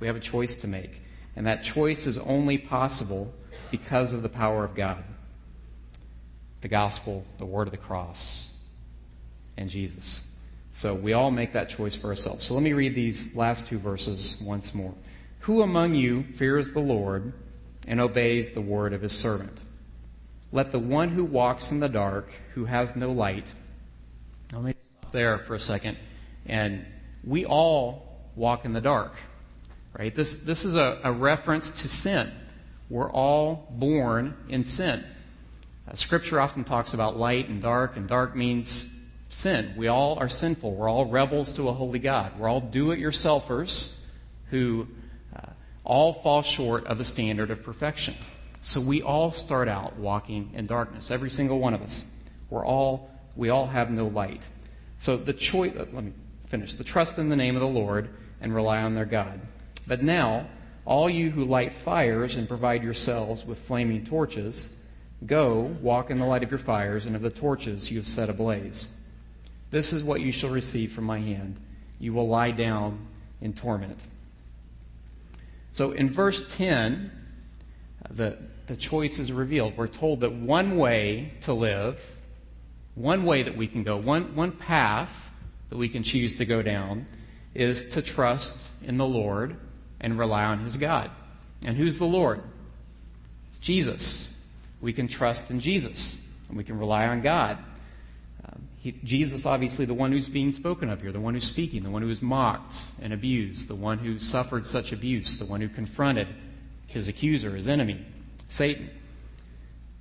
We 0.00 0.06
have 0.06 0.16
a 0.16 0.20
choice 0.20 0.54
to 0.56 0.66
make. 0.66 1.02
And 1.36 1.46
that 1.46 1.62
choice 1.62 2.06
is 2.06 2.18
only 2.18 2.58
possible 2.58 3.32
because 3.70 4.12
of 4.12 4.22
the 4.22 4.28
power 4.28 4.64
of 4.64 4.74
God 4.74 5.02
the 6.64 6.68
gospel, 6.68 7.22
the 7.36 7.44
word 7.44 7.68
of 7.68 7.72
the 7.72 7.76
cross, 7.76 8.50
and 9.58 9.68
Jesus. 9.68 10.34
So 10.72 10.94
we 10.94 11.12
all 11.12 11.30
make 11.30 11.52
that 11.52 11.68
choice 11.68 11.94
for 11.94 12.06
ourselves. 12.06 12.46
So 12.46 12.54
let 12.54 12.62
me 12.62 12.72
read 12.72 12.94
these 12.94 13.36
last 13.36 13.66
two 13.66 13.78
verses 13.78 14.42
once 14.42 14.74
more. 14.74 14.94
Who 15.40 15.60
among 15.60 15.94
you 15.94 16.22
fears 16.22 16.72
the 16.72 16.80
Lord 16.80 17.34
and 17.86 18.00
obeys 18.00 18.52
the 18.52 18.62
word 18.62 18.94
of 18.94 19.02
his 19.02 19.12
servant? 19.12 19.60
Let 20.52 20.72
the 20.72 20.78
one 20.78 21.10
who 21.10 21.22
walks 21.22 21.70
in 21.70 21.80
the 21.80 21.88
dark, 21.90 22.32
who 22.54 22.64
has 22.64 22.96
no 22.96 23.12
light, 23.12 23.52
let 24.50 24.62
me 24.62 24.74
stop 24.98 25.12
there 25.12 25.36
for 25.36 25.54
a 25.54 25.60
second. 25.60 25.98
And 26.46 26.86
we 27.24 27.44
all 27.44 28.22
walk 28.36 28.64
in 28.64 28.72
the 28.72 28.80
dark, 28.80 29.12
right? 29.98 30.14
This, 30.14 30.36
this 30.36 30.64
is 30.64 30.76
a, 30.76 30.98
a 31.04 31.12
reference 31.12 31.82
to 31.82 31.88
sin. 31.88 32.32
We're 32.88 33.12
all 33.12 33.68
born 33.70 34.34
in 34.48 34.64
sin. 34.64 35.04
Uh, 35.88 35.94
scripture 35.94 36.40
often 36.40 36.64
talks 36.64 36.94
about 36.94 37.16
light 37.16 37.48
and 37.48 37.60
dark, 37.60 37.96
and 37.96 38.08
dark 38.08 38.34
means 38.34 38.94
sin. 39.28 39.74
We 39.76 39.88
all 39.88 40.18
are 40.18 40.28
sinful. 40.28 40.74
We're 40.74 40.88
all 40.88 41.06
rebels 41.06 41.52
to 41.54 41.68
a 41.68 41.72
holy 41.72 41.98
God. 41.98 42.38
We're 42.38 42.48
all 42.48 42.60
do 42.60 42.92
it 42.92 42.98
yourselfers 42.98 43.96
who 44.50 44.86
uh, 45.36 45.50
all 45.84 46.12
fall 46.12 46.42
short 46.42 46.86
of 46.86 46.98
the 46.98 47.04
standard 47.04 47.50
of 47.50 47.62
perfection. 47.62 48.14
So 48.62 48.80
we 48.80 49.02
all 49.02 49.32
start 49.32 49.68
out 49.68 49.96
walking 49.96 50.52
in 50.54 50.66
darkness, 50.66 51.10
every 51.10 51.30
single 51.30 51.58
one 51.58 51.74
of 51.74 51.82
us. 51.82 52.10
We're 52.48 52.64
all, 52.64 53.10
we 53.36 53.50
all 53.50 53.66
have 53.66 53.90
no 53.90 54.06
light. 54.06 54.48
So 54.98 55.16
the 55.18 55.34
choice, 55.34 55.76
uh, 55.76 55.86
let 55.92 56.04
me 56.04 56.12
finish. 56.46 56.74
The 56.74 56.84
trust 56.84 57.18
in 57.18 57.28
the 57.28 57.36
name 57.36 57.56
of 57.56 57.60
the 57.60 57.68
Lord 57.68 58.08
and 58.40 58.54
rely 58.54 58.80
on 58.80 58.94
their 58.94 59.04
God. 59.04 59.40
But 59.86 60.02
now, 60.02 60.46
all 60.86 61.10
you 61.10 61.30
who 61.30 61.44
light 61.44 61.74
fires 61.74 62.36
and 62.36 62.48
provide 62.48 62.82
yourselves 62.82 63.44
with 63.44 63.58
flaming 63.58 64.04
torches, 64.04 64.82
Go, 65.26 65.74
walk 65.80 66.10
in 66.10 66.18
the 66.18 66.26
light 66.26 66.42
of 66.42 66.50
your 66.50 66.58
fires 66.58 67.06
and 67.06 67.16
of 67.16 67.22
the 67.22 67.30
torches 67.30 67.90
you 67.90 67.98
have 67.98 68.06
set 68.06 68.28
ablaze. 68.28 68.94
This 69.70 69.92
is 69.92 70.04
what 70.04 70.20
you 70.20 70.30
shall 70.30 70.50
receive 70.50 70.92
from 70.92 71.04
my 71.04 71.18
hand. 71.18 71.58
You 71.98 72.12
will 72.12 72.28
lie 72.28 72.50
down 72.50 73.06
in 73.40 73.54
torment. 73.54 74.04
So 75.72 75.92
in 75.92 76.10
verse 76.10 76.54
10, 76.56 77.10
the, 78.10 78.38
the 78.66 78.76
choice 78.76 79.18
is 79.18 79.32
revealed. 79.32 79.76
We're 79.76 79.88
told 79.88 80.20
that 80.20 80.32
one 80.32 80.76
way 80.76 81.32
to 81.42 81.54
live, 81.54 82.04
one 82.94 83.24
way 83.24 83.42
that 83.42 83.56
we 83.56 83.66
can 83.66 83.82
go, 83.82 83.96
one, 83.96 84.36
one 84.36 84.52
path 84.52 85.30
that 85.70 85.76
we 85.76 85.88
can 85.88 86.02
choose 86.02 86.36
to 86.36 86.44
go 86.44 86.62
down, 86.62 87.06
is 87.54 87.90
to 87.90 88.02
trust 88.02 88.68
in 88.82 88.98
the 88.98 89.06
Lord 89.06 89.56
and 90.00 90.18
rely 90.18 90.44
on 90.44 90.60
his 90.60 90.76
God. 90.76 91.10
And 91.64 91.76
who's 91.76 91.98
the 91.98 92.04
Lord? 92.04 92.42
It's 93.48 93.58
Jesus 93.58 94.33
we 94.84 94.92
can 94.92 95.08
trust 95.08 95.50
in 95.50 95.58
Jesus 95.60 96.22
and 96.48 96.58
we 96.58 96.62
can 96.62 96.78
rely 96.78 97.06
on 97.06 97.22
God. 97.22 97.56
Um, 98.46 98.68
he, 98.76 98.92
Jesus, 99.02 99.46
obviously, 99.46 99.86
the 99.86 99.94
one 99.94 100.12
who's 100.12 100.28
being 100.28 100.52
spoken 100.52 100.90
of 100.90 101.00
here, 101.00 101.10
the 101.10 101.20
one 101.20 101.32
who's 101.32 101.50
speaking, 101.50 101.82
the 101.82 101.90
one 101.90 102.02
who 102.02 102.08
was 102.08 102.20
mocked 102.20 102.84
and 103.00 103.14
abused, 103.14 103.66
the 103.66 103.74
one 103.74 103.96
who 103.96 104.18
suffered 104.18 104.66
such 104.66 104.92
abuse, 104.92 105.38
the 105.38 105.46
one 105.46 105.62
who 105.62 105.70
confronted 105.70 106.28
his 106.86 107.08
accuser, 107.08 107.56
his 107.56 107.66
enemy, 107.66 108.04
Satan, 108.50 108.90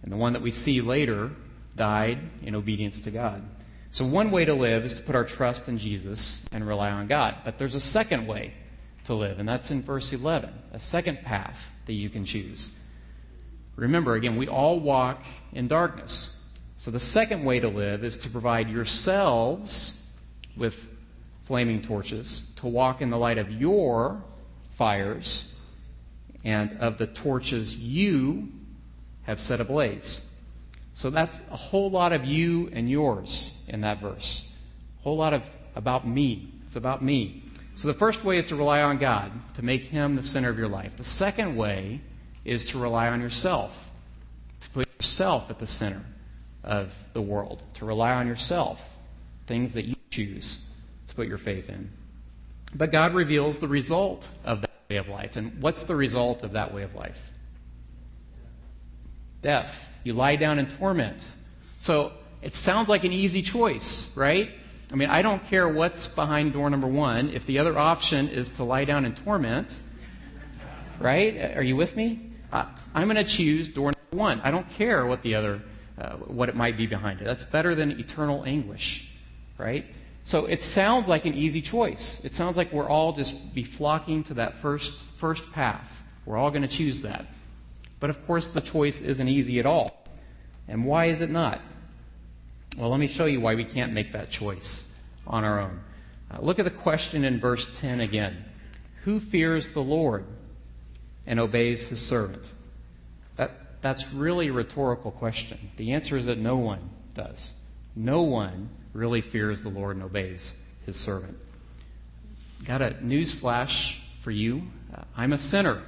and 0.03 0.11
the 0.11 0.17
one 0.17 0.33
that 0.33 0.41
we 0.41 0.51
see 0.51 0.81
later 0.81 1.31
died 1.77 2.19
in 2.41 2.53
obedience 2.53 2.99
to 2.99 3.11
God. 3.11 3.41
So, 3.89 4.05
one 4.05 4.31
way 4.31 4.43
to 4.43 4.53
live 4.53 4.83
is 4.83 4.95
to 4.95 5.01
put 5.01 5.15
our 5.15 5.23
trust 5.23 5.69
in 5.69 5.77
Jesus 5.77 6.45
and 6.51 6.67
rely 6.67 6.91
on 6.91 7.07
God. 7.07 7.37
But 7.45 7.57
there's 7.57 7.75
a 7.75 7.79
second 7.79 8.27
way 8.27 8.53
to 9.05 9.13
live, 9.13 9.39
and 9.39 9.47
that's 9.47 9.71
in 9.71 9.81
verse 9.81 10.11
11, 10.11 10.49
a 10.73 10.79
second 10.79 11.21
path 11.23 11.71
that 11.85 11.93
you 11.93 12.09
can 12.09 12.25
choose. 12.25 12.77
Remember, 13.75 14.15
again, 14.15 14.35
we 14.35 14.47
all 14.47 14.79
walk 14.79 15.23
in 15.51 15.67
darkness. 15.67 16.43
So 16.77 16.91
the 16.91 16.99
second 16.99 17.43
way 17.43 17.59
to 17.59 17.67
live 17.67 18.03
is 18.03 18.17
to 18.17 18.29
provide 18.29 18.69
yourselves 18.69 20.05
with 20.55 20.87
flaming 21.43 21.81
torches, 21.81 22.53
to 22.57 22.67
walk 22.67 23.01
in 23.01 23.09
the 23.09 23.17
light 23.17 23.37
of 23.37 23.49
your 23.51 24.23
fires 24.71 25.53
and 26.43 26.77
of 26.79 26.97
the 26.97 27.07
torches 27.07 27.77
you 27.77 28.49
have 29.23 29.39
set 29.39 29.59
ablaze. 29.59 30.29
So 30.93 31.09
that's 31.09 31.41
a 31.51 31.57
whole 31.57 31.89
lot 31.89 32.13
of 32.13 32.25
you 32.25 32.69
and 32.73 32.89
yours 32.89 33.63
in 33.67 33.81
that 33.81 33.99
verse. 33.99 34.51
A 34.99 35.03
whole 35.03 35.17
lot 35.17 35.33
of 35.33 35.47
about 35.75 36.07
me. 36.07 36.51
It's 36.65 36.75
about 36.75 37.03
me. 37.03 37.43
So 37.75 37.87
the 37.87 37.93
first 37.93 38.23
way 38.23 38.37
is 38.37 38.45
to 38.47 38.55
rely 38.55 38.81
on 38.81 38.99
God, 38.99 39.31
to 39.55 39.65
make 39.65 39.85
Him 39.85 40.15
the 40.15 40.23
center 40.23 40.49
of 40.49 40.57
your 40.57 40.67
life. 40.67 40.95
The 40.97 41.03
second 41.03 41.55
way 41.55 42.01
is 42.45 42.65
to 42.65 42.79
rely 42.79 43.07
on 43.07 43.21
yourself, 43.21 43.91
to 44.61 44.69
put 44.69 44.87
yourself 44.97 45.49
at 45.49 45.59
the 45.59 45.67
center 45.67 46.01
of 46.63 46.93
the 47.13 47.21
world, 47.21 47.63
to 47.75 47.85
rely 47.85 48.11
on 48.13 48.27
yourself, 48.27 48.97
things 49.47 49.73
that 49.73 49.85
you 49.85 49.95
choose 50.09 50.65
to 51.07 51.15
put 51.15 51.27
your 51.27 51.37
faith 51.37 51.69
in. 51.69 51.89
But 52.75 52.91
God 52.91 53.13
reveals 53.13 53.59
the 53.59 53.67
result 53.67 54.29
of 54.43 54.61
that 54.61 54.71
way 54.89 54.97
of 54.97 55.07
life. 55.07 55.35
And 55.35 55.61
what's 55.61 55.83
the 55.83 55.95
result 55.95 56.43
of 56.43 56.53
that 56.53 56.73
way 56.73 56.83
of 56.83 56.95
life? 56.95 57.31
Death. 59.41 59.89
You 60.03 60.13
lie 60.13 60.37
down 60.37 60.59
in 60.59 60.67
torment. 60.67 61.23
So 61.79 62.11
it 62.41 62.55
sounds 62.55 62.89
like 62.89 63.03
an 63.03 63.13
easy 63.13 63.41
choice, 63.41 64.15
right? 64.17 64.51
I 64.91 64.95
mean, 64.95 65.09
I 65.09 65.21
don't 65.21 65.43
care 65.49 65.67
what's 65.67 66.07
behind 66.07 66.53
door 66.53 66.69
number 66.69 66.87
one. 66.87 67.29
If 67.29 67.45
the 67.45 67.59
other 67.59 67.77
option 67.77 68.29
is 68.29 68.49
to 68.51 68.63
lie 68.63 68.85
down 68.85 69.05
in 69.05 69.15
torment, 69.15 69.79
right? 70.99 71.55
Are 71.57 71.63
you 71.63 71.75
with 71.75 71.95
me? 71.95 72.31
I'm 72.53 73.07
going 73.07 73.15
to 73.15 73.23
choose 73.23 73.69
door 73.69 73.91
number 73.91 74.23
one. 74.23 74.41
I 74.41 74.51
don't 74.51 74.69
care 74.71 75.05
what 75.05 75.21
the 75.23 75.35
other, 75.35 75.61
uh, 75.97 76.11
what 76.11 76.49
it 76.49 76.55
might 76.55 76.77
be 76.77 76.87
behind 76.87 77.21
it. 77.21 77.25
That's 77.25 77.43
better 77.43 77.75
than 77.75 77.99
eternal 77.99 78.43
anguish, 78.45 79.09
right? 79.57 79.85
So 80.23 80.45
it 80.45 80.61
sounds 80.61 81.07
like 81.07 81.25
an 81.25 81.33
easy 81.33 81.61
choice. 81.61 82.23
It 82.23 82.33
sounds 82.33 82.55
like 82.55 82.71
we're 82.71 82.87
all 82.87 83.13
just 83.13 83.53
be 83.53 83.63
flocking 83.63 84.23
to 84.25 84.35
that 84.35 84.57
first 84.57 85.03
first 85.15 85.51
path. 85.51 86.01
We're 86.25 86.37
all 86.37 86.49
going 86.49 86.61
to 86.61 86.67
choose 86.67 87.01
that. 87.01 87.25
But 87.99 88.09
of 88.09 88.25
course, 88.25 88.47
the 88.47 88.61
choice 88.61 89.01
isn't 89.01 89.27
easy 89.27 89.59
at 89.59 89.65
all. 89.65 90.05
And 90.67 90.85
why 90.85 91.05
is 91.05 91.21
it 91.21 91.29
not? 91.29 91.59
Well, 92.77 92.89
let 92.89 92.99
me 92.99 93.07
show 93.07 93.25
you 93.25 93.41
why 93.41 93.55
we 93.55 93.65
can't 93.65 93.93
make 93.93 94.13
that 94.13 94.29
choice 94.29 94.93
on 95.27 95.43
our 95.43 95.59
own. 95.59 95.81
Uh, 96.31 96.39
look 96.41 96.59
at 96.59 96.65
the 96.65 96.71
question 96.71 97.25
in 97.25 97.39
verse 97.39 97.79
10 97.79 97.99
again. 97.99 98.45
Who 99.03 99.19
fears 99.19 99.71
the 99.71 99.83
Lord? 99.83 100.25
And 101.25 101.39
obeys 101.39 101.87
his 101.87 102.01
servant? 102.01 102.51
That, 103.35 103.81
that's 103.81 104.13
really 104.13 104.47
a 104.49 104.53
rhetorical 104.53 105.11
question. 105.11 105.71
The 105.77 105.93
answer 105.93 106.17
is 106.17 106.25
that 106.27 106.37
no 106.37 106.57
one 106.57 106.89
does. 107.13 107.53
No 107.95 108.23
one 108.23 108.69
really 108.93 109.21
fears 109.21 109.63
the 109.63 109.69
Lord 109.69 109.95
and 109.95 110.03
obeys 110.03 110.59
his 110.85 110.97
servant. 110.99 111.37
Got 112.65 112.81
a 112.81 113.05
news 113.05 113.33
flash 113.33 114.01
for 114.19 114.31
you. 114.31 114.63
Uh, 114.93 115.03
I'm 115.17 115.33
a 115.33 115.37
sinner, 115.37 115.81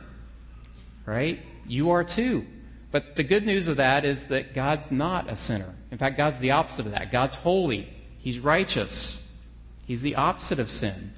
right? 1.06 1.40
You 1.68 1.92
are 1.92 2.04
too. 2.04 2.46
But 2.92 3.16
the 3.16 3.24
good 3.24 3.46
news 3.46 3.68
of 3.68 3.78
that 3.78 4.06
is 4.06 4.26
that 4.28 4.54
God's 4.54 4.92
not 4.92 5.30
a 5.30 5.36
sinner. 5.36 5.74
In 5.92 5.98
fact, 5.98 6.18
God's 6.18 6.40
the 6.40 6.52
opposite 6.52 6.86
of 6.86 6.92
that. 6.94 7.12
God's 7.12 7.36
holy. 7.36 7.92
He's 8.20 8.40
righteous. 8.40 9.34
He's 9.86 10.02
the 10.02 10.16
opposite 10.16 10.60
of 10.60 10.70
sin. 10.70 11.14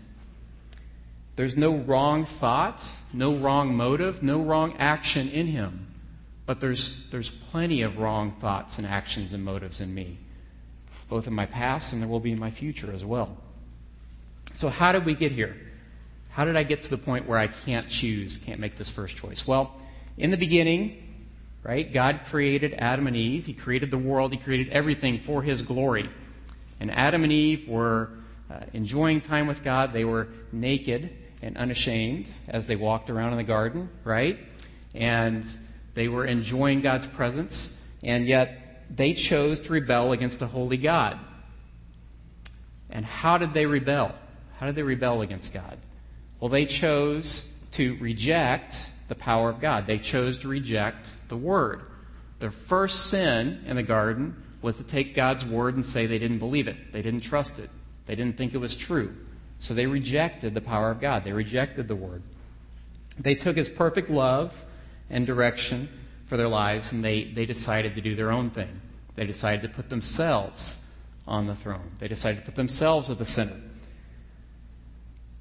There's 1.38 1.56
no 1.56 1.76
wrong 1.76 2.26
thought, 2.26 2.84
no 3.14 3.36
wrong 3.36 3.76
motive, 3.76 4.24
no 4.24 4.42
wrong 4.42 4.76
action 4.80 5.30
in 5.30 5.46
him. 5.46 5.86
But 6.48 6.60
there's, 6.60 7.08
there's 7.12 7.30
plenty 7.30 7.84
of 7.84 8.00
wrong 8.00 8.32
thoughts 8.32 8.80
and 8.80 8.88
actions 8.88 9.34
and 9.36 9.46
motives 9.46 9.80
in 9.80 9.94
me, 9.94 10.18
both 11.10 11.28
in 11.28 11.34
my 11.34 11.46
past 11.46 11.94
and 11.94 12.02
there 12.02 12.10
will 12.10 12.20
be 12.20 12.32
in 12.32 12.40
my 12.40 12.50
future 12.50 12.92
as 12.92 13.06
well. 13.06 13.38
So, 14.54 14.70
how 14.70 14.92
did 14.92 15.06
we 15.06 15.14
get 15.14 15.32
here? 15.32 15.56
How 16.32 16.44
did 16.44 16.56
I 16.56 16.64
get 16.64 16.82
to 16.84 16.90
the 16.90 16.98
point 16.98 17.28
where 17.28 17.38
I 17.38 17.48
can't 17.48 17.88
choose, 17.88 18.38
can't 18.38 18.60
make 18.60 18.76
this 18.76 18.90
first 18.90 19.16
choice? 19.16 19.46
Well, 19.46 19.76
in 20.18 20.32
the 20.32 20.38
beginning, 20.38 21.04
right, 21.62 21.94
God 21.94 22.22
created 22.30 22.74
Adam 22.80 23.06
and 23.06 23.16
Eve. 23.16 23.46
He 23.46 23.54
created 23.54 23.92
the 23.92 23.98
world, 24.00 24.32
He 24.32 24.40
created 24.40 24.70
everything 24.70 25.20
for 25.20 25.44
His 25.44 25.62
glory. 25.62 26.10
And 26.80 26.90
Adam 26.90 27.24
and 27.24 27.32
Eve 27.32 27.70
were 27.70 28.10
uh, 28.50 28.62
enjoying 28.74 29.22
time 29.22 29.46
with 29.46 29.64
God, 29.64 29.94
they 29.94 30.06
were 30.06 30.30
naked 30.52 31.12
and 31.42 31.58
unashamed 31.58 32.30
as 32.48 32.66
they 32.66 32.76
walked 32.76 33.10
around 33.10 33.32
in 33.32 33.38
the 33.38 33.44
garden, 33.44 33.90
right? 34.04 34.40
And 34.96 35.46
They 35.98 36.10
were 36.10 36.26
enjoying 36.26 36.82
God's 36.82 37.08
presence, 37.08 37.82
and 38.04 38.28
yet 38.28 38.86
they 38.96 39.14
chose 39.14 39.62
to 39.62 39.74
rebel 39.74 40.12
against 40.12 40.44
a 40.44 40.46
holy 40.46 40.78
God. 40.78 41.18
And 42.92 43.04
how 43.04 43.40
did 43.40 43.56
they 43.56 43.66
rebel? 43.66 44.14
How 44.60 44.68
did 44.68 44.76
they 44.76 44.84
rebel 44.84 45.24
against 45.24 45.56
God? 45.56 45.80
Well, 46.40 46.50
they 46.50 46.66
chose 46.66 47.52
to 47.72 47.98
reject 47.98 48.92
the 49.08 49.16
power 49.16 49.50
of 49.50 49.60
God. 49.60 49.88
They 49.88 49.98
chose 49.98 50.38
to 50.40 50.48
reject 50.48 51.16
the 51.30 51.36
Word. 51.36 51.82
Their 52.38 52.52
first 52.52 53.08
sin 53.08 53.64
in 53.66 53.76
the 53.76 53.82
garden 53.82 54.36
was 54.62 54.78
to 54.78 54.84
take 54.84 55.16
God's 55.16 55.46
Word 55.46 55.74
and 55.74 55.84
say 55.84 56.06
they 56.06 56.20
didn't 56.20 56.38
believe 56.38 56.68
it. 56.68 56.94
They 56.94 57.02
didn't 57.02 57.22
trust 57.22 57.58
it. 57.58 57.72
They 58.06 58.14
didn't 58.14 58.38
think 58.38 58.54
it 58.54 58.60
was 58.60 58.76
true. 58.76 59.16
So 59.60 59.74
they 59.74 59.88
rejected 59.88 60.54
the 60.54 60.62
power 60.62 60.92
of 60.92 61.00
God. 61.00 61.24
They 61.24 61.34
rejected 61.34 61.88
the 61.88 61.96
Word. 61.96 62.22
They 63.20 63.36
took 63.36 63.58
His 63.58 63.70
perfect 63.70 64.10
love 64.10 64.66
and 65.10 65.26
direction 65.26 65.90
for 66.26 66.38
their 66.38 66.48
lives 66.48 66.92
and 66.92 67.04
they, 67.04 67.24
they 67.24 67.46
decided 67.46 67.96
to 67.96 68.02
do 68.02 68.16
their 68.16 68.32
own 68.32 68.50
thing. 68.50 68.82
They 69.16 69.26
decided 69.26 69.64
to 69.64 69.70
put 69.70 69.90
themselves 69.90 70.84
on 71.28 71.48
the 71.48 71.56
throne. 71.56 71.92
They 72.00 72.08
decided 72.08 72.40
to 72.40 72.46
put 72.46 72.56
themselves 72.56 73.10
at 73.10 73.18
the 73.18 73.26
center. 73.26 73.60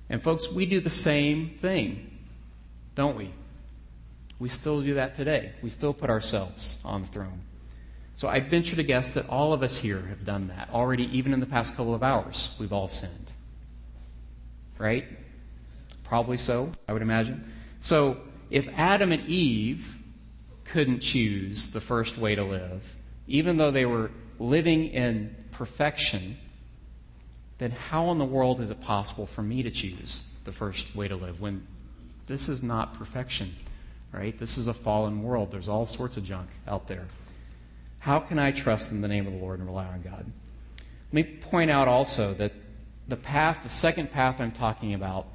And 0.08 0.22
folks, 0.22 0.50
we 0.50 0.66
do 0.66 0.80
the 0.80 0.90
same 0.90 1.50
thing, 1.58 2.18
don't 2.94 3.16
we? 3.16 3.32
We 4.38 4.48
still 4.48 4.80
do 4.82 4.94
that 4.94 5.14
today. 5.14 5.52
We 5.62 5.70
still 5.70 5.92
put 5.92 6.10
ourselves 6.10 6.80
on 6.84 7.02
the 7.02 7.08
throne. 7.08 7.40
So 8.14 8.28
I'd 8.28 8.48
venture 8.48 8.76
to 8.76 8.82
guess 8.82 9.12
that 9.14 9.28
all 9.28 9.52
of 9.52 9.62
us 9.62 9.76
here 9.76 10.00
have 10.08 10.24
done 10.24 10.48
that 10.48 10.70
already, 10.72 11.04
even 11.16 11.32
in 11.32 11.40
the 11.40 11.46
past 11.46 11.76
couple 11.76 11.94
of 11.94 12.02
hours. 12.02 12.54
We've 12.58 12.72
all 12.72 12.88
sinned. 12.88 13.25
Right? 14.78 15.04
Probably 16.04 16.36
so, 16.36 16.72
I 16.88 16.92
would 16.92 17.02
imagine. 17.02 17.52
So 17.80 18.18
if 18.50 18.68
Adam 18.76 19.12
and 19.12 19.26
Eve 19.26 19.98
couldn't 20.64 21.00
choose 21.00 21.70
the 21.72 21.80
first 21.80 22.18
way 22.18 22.34
to 22.34 22.44
live, 22.44 22.96
even 23.26 23.56
though 23.56 23.70
they 23.70 23.86
were 23.86 24.10
living 24.38 24.88
in 24.88 25.34
perfection, 25.50 26.36
then 27.58 27.70
how 27.70 28.10
in 28.10 28.18
the 28.18 28.24
world 28.24 28.60
is 28.60 28.70
it 28.70 28.80
possible 28.80 29.26
for 29.26 29.42
me 29.42 29.62
to 29.62 29.70
choose 29.70 30.30
the 30.44 30.52
first 30.52 30.94
way 30.94 31.08
to 31.08 31.16
live 31.16 31.40
when 31.40 31.66
this 32.26 32.48
is 32.48 32.62
not 32.62 32.94
perfection, 32.94 33.54
right? 34.12 34.38
This 34.38 34.58
is 34.58 34.66
a 34.66 34.74
fallen 34.74 35.22
world. 35.22 35.50
There's 35.50 35.68
all 35.68 35.86
sorts 35.86 36.16
of 36.16 36.24
junk 36.24 36.48
out 36.68 36.86
there. 36.86 37.06
How 38.00 38.20
can 38.20 38.38
I 38.38 38.52
trust 38.52 38.92
in 38.92 39.00
the 39.00 39.08
name 39.08 39.26
of 39.26 39.32
the 39.32 39.38
Lord 39.38 39.58
and 39.58 39.66
rely 39.66 39.86
on 39.86 40.02
God? 40.02 40.24
Let 40.78 41.12
me 41.12 41.22
point 41.22 41.70
out 41.70 41.88
also 41.88 42.34
that 42.34 42.52
the 43.08 43.16
path, 43.16 43.62
the 43.62 43.68
second 43.68 44.10
path 44.10 44.40
I'm 44.40 44.52
talking 44.52 44.94
about, 44.94 45.28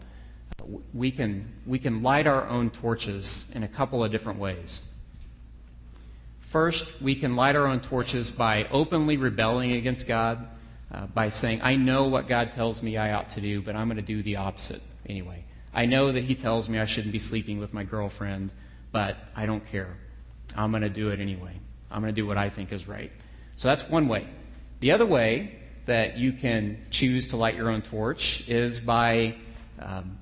we 0.93 1.11
can, 1.11 1.51
we 1.65 1.79
can 1.79 2.03
light 2.03 2.27
our 2.27 2.47
own 2.47 2.69
torches 2.69 3.51
in 3.55 3.63
a 3.63 3.67
couple 3.67 4.03
of 4.03 4.11
different 4.11 4.39
ways. 4.39 4.85
First, 6.39 7.01
we 7.01 7.15
can 7.15 7.35
light 7.35 7.55
our 7.55 7.65
own 7.65 7.79
torches 7.79 8.29
by 8.29 8.67
openly 8.71 9.17
rebelling 9.17 9.71
against 9.71 10.07
God, 10.07 10.47
uh, 10.93 11.05
by 11.07 11.29
saying, 11.29 11.61
I 11.63 11.77
know 11.77 12.07
what 12.07 12.27
God 12.27 12.51
tells 12.51 12.83
me 12.83 12.97
I 12.97 13.13
ought 13.13 13.29
to 13.31 13.41
do, 13.41 13.61
but 13.61 13.75
I'm 13.75 13.87
going 13.87 13.95
to 13.95 14.03
do 14.03 14.21
the 14.21 14.35
opposite 14.35 14.81
anyway. 15.07 15.45
I 15.73 15.85
know 15.85 16.11
that 16.11 16.25
He 16.25 16.35
tells 16.35 16.67
me 16.67 16.77
I 16.77 16.85
shouldn't 16.85 17.13
be 17.13 17.19
sleeping 17.19 17.59
with 17.59 17.73
my 17.73 17.85
girlfriend, 17.85 18.51
but 18.91 19.15
I 19.33 19.45
don't 19.45 19.65
care. 19.71 19.95
I'm 20.55 20.71
going 20.71 20.83
to 20.83 20.89
do 20.89 21.09
it 21.09 21.21
anyway. 21.21 21.53
I'm 21.89 22.01
going 22.01 22.13
to 22.13 22.21
do 22.21 22.27
what 22.27 22.37
I 22.37 22.49
think 22.49 22.73
is 22.73 22.87
right. 22.87 23.11
So 23.55 23.69
that's 23.69 23.87
one 23.87 24.09
way. 24.09 24.27
The 24.81 24.91
other 24.91 25.05
way 25.05 25.60
that 25.85 26.17
you 26.17 26.31
can 26.31 26.77
choose 26.89 27.27
to 27.29 27.37
light 27.37 27.55
your 27.55 27.69
own 27.69 27.81
torch 27.81 28.47
is 28.47 28.79
by 28.79 29.35
um, 29.79 30.17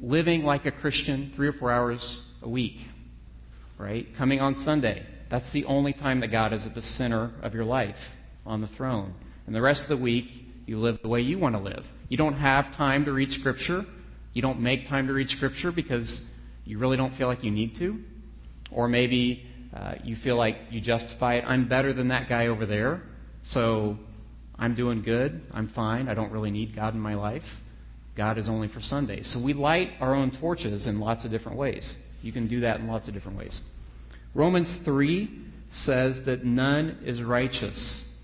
living 0.00 0.44
like 0.44 0.66
a 0.66 0.70
Christian 0.70 1.30
three 1.30 1.48
or 1.48 1.52
four 1.52 1.70
hours 1.70 2.22
a 2.42 2.48
week 2.48 2.86
right? 3.78 4.14
Coming 4.16 4.40
on 4.40 4.54
Sunday. 4.54 5.04
That's 5.28 5.50
the 5.50 5.64
only 5.64 5.92
time 5.92 6.20
that 6.20 6.28
God 6.28 6.52
is 6.52 6.66
at 6.66 6.74
the 6.74 6.82
center 6.82 7.32
of 7.42 7.54
your 7.54 7.64
life 7.64 8.16
on 8.46 8.60
the 8.60 8.66
throne. 8.66 9.14
And 9.46 9.54
the 9.54 9.62
rest 9.62 9.84
of 9.84 9.88
the 9.98 10.02
week, 10.02 10.46
you 10.66 10.78
live 10.78 11.02
the 11.02 11.08
way 11.08 11.20
you 11.20 11.38
want 11.38 11.54
to 11.54 11.60
live. 11.60 11.90
You 12.08 12.16
don't 12.16 12.34
have 12.34 12.74
time 12.74 13.04
to 13.04 13.12
read 13.12 13.32
Scripture. 13.32 13.84
You 14.32 14.42
don't 14.42 14.60
make 14.60 14.86
time 14.86 15.06
to 15.08 15.12
read 15.12 15.28
Scripture 15.28 15.72
because 15.72 16.28
you 16.64 16.78
really 16.78 16.96
don't 16.96 17.12
feel 17.12 17.28
like 17.28 17.42
you 17.42 17.50
need 17.50 17.74
to. 17.76 18.02
Or 18.70 18.88
maybe 18.88 19.46
uh, 19.74 19.94
you 20.04 20.14
feel 20.14 20.36
like 20.36 20.56
you 20.70 20.80
justify 20.80 21.34
it. 21.34 21.44
I'm 21.46 21.66
better 21.66 21.92
than 21.92 22.08
that 22.08 22.28
guy 22.28 22.46
over 22.46 22.64
there, 22.64 23.02
so 23.42 23.98
I'm 24.56 24.74
doing 24.74 25.02
good. 25.02 25.42
I'm 25.52 25.66
fine. 25.66 26.08
I 26.08 26.14
don't 26.14 26.30
really 26.30 26.52
need 26.52 26.76
God 26.76 26.94
in 26.94 27.00
my 27.00 27.14
life. 27.14 27.60
God 28.14 28.38
is 28.38 28.48
only 28.48 28.68
for 28.68 28.80
Sundays. 28.80 29.26
So 29.26 29.40
we 29.40 29.52
light 29.52 29.92
our 30.00 30.14
own 30.14 30.30
torches 30.30 30.86
in 30.86 31.00
lots 31.00 31.24
of 31.24 31.32
different 31.32 31.58
ways. 31.58 32.06
You 32.22 32.30
can 32.30 32.46
do 32.46 32.60
that 32.60 32.78
in 32.78 32.86
lots 32.86 33.08
of 33.08 33.14
different 33.14 33.36
ways. 33.36 33.62
Romans 34.32 34.76
3 34.76 35.28
says 35.70 36.24
that 36.24 36.44
none 36.44 36.98
is 37.04 37.22
righteous. 37.22 38.16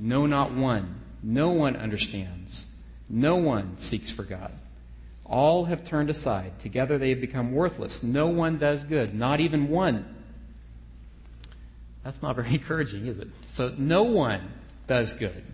No, 0.00 0.26
not 0.26 0.52
one. 0.52 1.00
No 1.22 1.52
one 1.52 1.76
understands. 1.76 2.68
No 3.08 3.36
one 3.36 3.78
seeks 3.78 4.10
for 4.10 4.24
God. 4.24 4.52
All 5.24 5.66
have 5.66 5.84
turned 5.84 6.10
aside. 6.10 6.58
Together 6.58 6.98
they 6.98 7.10
have 7.10 7.20
become 7.20 7.52
worthless. 7.52 8.02
No 8.02 8.26
one 8.26 8.58
does 8.58 8.82
good, 8.82 9.14
not 9.14 9.38
even 9.38 9.68
one. 9.68 10.16
That's 12.02 12.22
not 12.22 12.36
very 12.36 12.50
encouraging, 12.54 13.06
is 13.06 13.18
it? 13.18 13.28
So 13.48 13.74
no 13.76 14.04
one 14.04 14.52
does 14.86 15.12
good. 15.12 15.44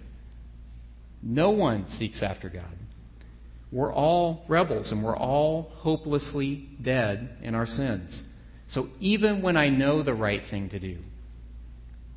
No 1.23 1.51
one 1.51 1.87
seeks 1.87 2.23
after 2.23 2.49
God. 2.49 2.65
We're 3.73 3.93
all 3.93 4.45
rebels 4.49 4.93
and 4.93 5.03
we're 5.03 5.17
all 5.17 5.73
hopelessly 5.75 6.69
dead 6.81 7.37
in 7.43 7.55
our 7.55 7.67
sins. 7.67 8.33
So 8.69 8.89
even 9.01 9.43
when 9.43 9.57
I 9.57 9.69
know 9.69 10.03
the 10.03 10.15
right 10.15 10.45
thing 10.45 10.69
to 10.71 10.79
do, 10.79 10.99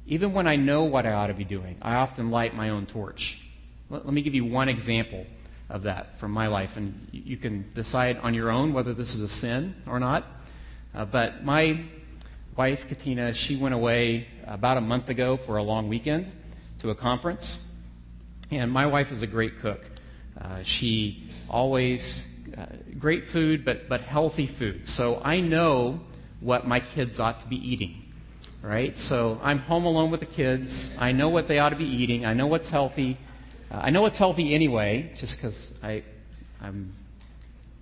even 0.06 0.34
when 0.34 0.48
I 0.48 0.56
know 0.56 0.84
what 0.84 1.06
I 1.06 1.13
ought 1.13 1.28
to 1.28 1.34
be 1.34 1.44
doing, 1.44 1.78
I 1.82 1.96
often 1.96 2.32
light 2.32 2.56
my 2.56 2.70
own 2.70 2.86
torch. 2.86 3.42
Let, 3.89 4.06
let 4.06 4.13
me 4.13 4.22
give 4.22 4.36
you 4.36 4.46
one 4.46 4.70
example 4.70 5.26
of 5.70 5.84
that 5.84 6.18
from 6.20 6.32
my 6.32 6.48
life, 6.48 6.78
and 6.78 7.08
you 7.12 7.38
can 7.38 7.70
decide 7.74 8.18
on 8.18 8.34
your 8.34 8.50
own 8.50 8.74
whether 8.74 8.94
this 8.94 9.13
is 9.13 9.22
a 9.22 9.30
sin 9.30 9.76
or 9.88 10.00
not. 10.00 10.26
Uh, 10.96 11.06
but 11.06 11.44
my 11.44 11.84
wife, 12.60 12.89
Katina, 12.89 13.34
she 13.34 13.56
went 13.56 13.74
away 13.74 14.28
about 14.45 14.76
a 14.76 14.82
month 14.82 15.08
ago 15.08 15.38
for 15.38 15.56
a 15.56 15.63
long 15.63 15.88
weekend 15.88 16.30
to 16.80 16.89
a 16.89 16.95
conference. 16.95 17.65
And 18.52 18.69
my 18.69 18.86
wife 18.86 19.13
is 19.13 19.22
a 19.22 19.28
great 19.28 19.60
cook. 19.60 19.86
Uh, 20.38 20.62
she 20.63 21.30
always 21.50 22.28
uh, 22.58 22.65
great 23.00 23.24
food, 23.24 23.63
but 23.63 23.88
but 23.88 24.02
healthy 24.02 24.45
food. 24.45 24.89
So 24.89 25.22
I 25.24 25.39
know 25.39 26.02
what 26.41 26.67
my 26.67 26.82
kids 26.82 27.17
ought 27.17 27.39
to 27.39 27.48
be 27.48 27.56
eating. 27.56 27.93
Right? 28.62 28.98
So 28.98 29.39
I'm 29.41 29.60
home 29.60 29.86
alone 29.86 30.12
with 30.12 30.19
the 30.19 30.26
kids. 30.26 30.93
I 31.00 31.13
know 31.13 31.30
what 31.30 31.48
they 31.48 31.60
ought 31.60 31.69
to 31.69 31.78
be 31.78 31.88
eating. 31.88 32.26
I 32.26 32.34
know 32.34 32.48
what's 32.48 32.67
healthy. 32.67 33.15
Uh, 33.72 33.80
I 33.84 33.89
know 33.89 34.02
what's 34.02 34.17
healthy 34.17 34.54
anyway, 34.54 35.13
just 35.15 35.38
because 35.38 35.74
I'm 36.62 36.93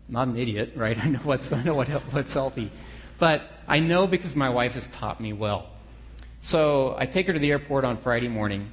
not 0.07 0.27
an 0.27 0.37
idiot, 0.37 0.73
right? 0.75 0.97
I 1.03 1.07
know 1.07 1.23
what's 1.23 1.51
I 1.51 1.63
know 1.63 1.73
what 1.73 1.87
what's 2.13 2.33
healthy, 2.33 2.69
but 3.19 3.41
I 3.67 3.79
know 3.79 4.07
because 4.07 4.35
my 4.35 4.49
wife 4.49 4.73
has 4.73 4.87
taught 4.87 5.19
me 5.19 5.33
well. 5.33 5.69
So 6.41 6.95
I 6.97 7.05
take 7.05 7.27
her 7.27 7.33
to 7.33 7.39
the 7.39 7.51
airport 7.51 7.83
on 7.83 7.97
Friday 7.97 8.27
morning, 8.27 8.71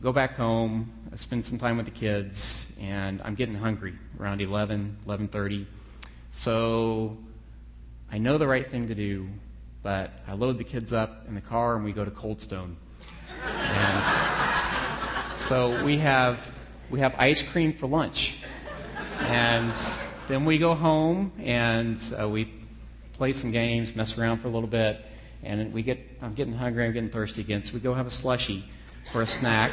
go 0.00 0.12
back 0.12 0.36
home, 0.36 0.92
spend 1.16 1.44
some 1.44 1.58
time 1.58 1.76
with 1.76 1.86
the 1.86 1.92
kids, 1.92 2.76
and 2.80 3.20
I'm 3.24 3.34
getting 3.34 3.54
hungry 3.54 3.94
around 4.20 4.40
11, 4.40 4.98
11:30. 5.06 5.66
So 6.30 7.16
I 8.12 8.18
know 8.18 8.38
the 8.38 8.46
right 8.46 8.66
thing 8.70 8.88
to 8.88 8.94
do, 8.94 9.26
but 9.82 10.10
I 10.28 10.34
load 10.34 10.58
the 10.58 10.64
kids 10.64 10.92
up 10.92 11.26
in 11.26 11.34
the 11.34 11.40
car 11.40 11.76
and 11.76 11.84
we 11.84 11.92
go 11.92 12.04
to 12.04 12.10
Cold 12.10 12.40
Stone. 12.40 12.76
And 13.42 14.04
so 15.38 15.82
we 15.84 15.98
have 15.98 16.52
we 16.90 17.00
have 17.00 17.14
ice 17.18 17.42
cream 17.42 17.72
for 17.72 17.86
lunch, 17.86 18.38
and 19.20 19.72
then 20.28 20.44
we 20.44 20.58
go 20.58 20.74
home 20.74 21.32
and 21.38 21.98
uh, 22.20 22.28
we 22.28 22.44
play 23.16 23.32
some 23.32 23.50
games, 23.50 23.96
mess 23.96 24.18
around 24.18 24.38
for 24.38 24.48
a 24.48 24.50
little 24.50 24.68
bit, 24.68 25.04
and 25.42 25.72
we 25.72 25.82
get 25.82 25.98
I'm 26.20 26.34
getting 26.34 26.52
hungry, 26.52 26.84
I'm 26.84 26.92
getting 26.92 27.10
thirsty 27.10 27.40
again, 27.40 27.62
so 27.62 27.74
we 27.74 27.80
go 27.80 27.94
have 27.94 28.06
a 28.06 28.10
slushy 28.10 28.64
for 29.12 29.22
a 29.22 29.26
snack, 29.26 29.72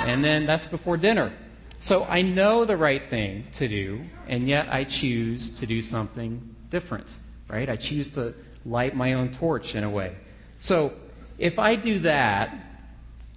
and 0.00 0.24
then 0.24 0.46
that's 0.46 0.66
before 0.66 0.96
dinner. 0.96 1.32
So 1.80 2.04
I 2.04 2.22
know 2.22 2.64
the 2.64 2.76
right 2.76 3.04
thing 3.04 3.44
to 3.54 3.68
do, 3.68 4.04
and 4.26 4.48
yet 4.48 4.72
I 4.72 4.84
choose 4.84 5.54
to 5.56 5.66
do 5.66 5.80
something 5.82 6.54
different, 6.70 7.06
right? 7.48 7.68
I 7.68 7.76
choose 7.76 8.08
to 8.10 8.34
light 8.66 8.96
my 8.96 9.14
own 9.14 9.30
torch 9.30 9.74
in 9.74 9.84
a 9.84 9.90
way. 9.90 10.16
So 10.58 10.92
if 11.38 11.58
I 11.58 11.76
do 11.76 12.00
that, 12.00 12.52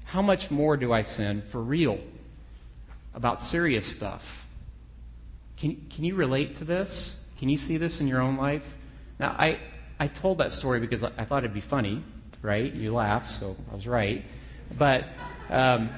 how 0.05 0.21
much 0.21 0.51
more 0.51 0.75
do 0.75 0.91
I 0.91 1.03
sin 1.03 1.41
for 1.41 1.61
real 1.61 1.99
about 3.13 3.41
serious 3.41 3.85
stuff? 3.85 4.45
Can, 5.57 5.85
can 5.89 6.03
you 6.03 6.15
relate 6.15 6.55
to 6.55 6.65
this? 6.65 7.23
Can 7.37 7.49
you 7.49 7.57
see 7.57 7.77
this 7.77 8.01
in 8.01 8.07
your 8.07 8.21
own 8.21 8.35
life? 8.35 8.75
Now, 9.21 9.35
I, 9.37 9.59
I 9.99 10.07
told 10.07 10.39
that 10.39 10.51
story 10.51 10.79
because 10.79 11.03
I 11.03 11.25
thought 11.25 11.43
it'd 11.43 11.53
be 11.53 11.61
funny, 11.61 12.03
right? 12.41 12.73
You 12.73 12.95
laugh, 12.95 13.27
so 13.27 13.55
I 13.71 13.75
was 13.75 13.85
right. 13.85 14.25
But 14.75 15.05
um, 15.51 15.89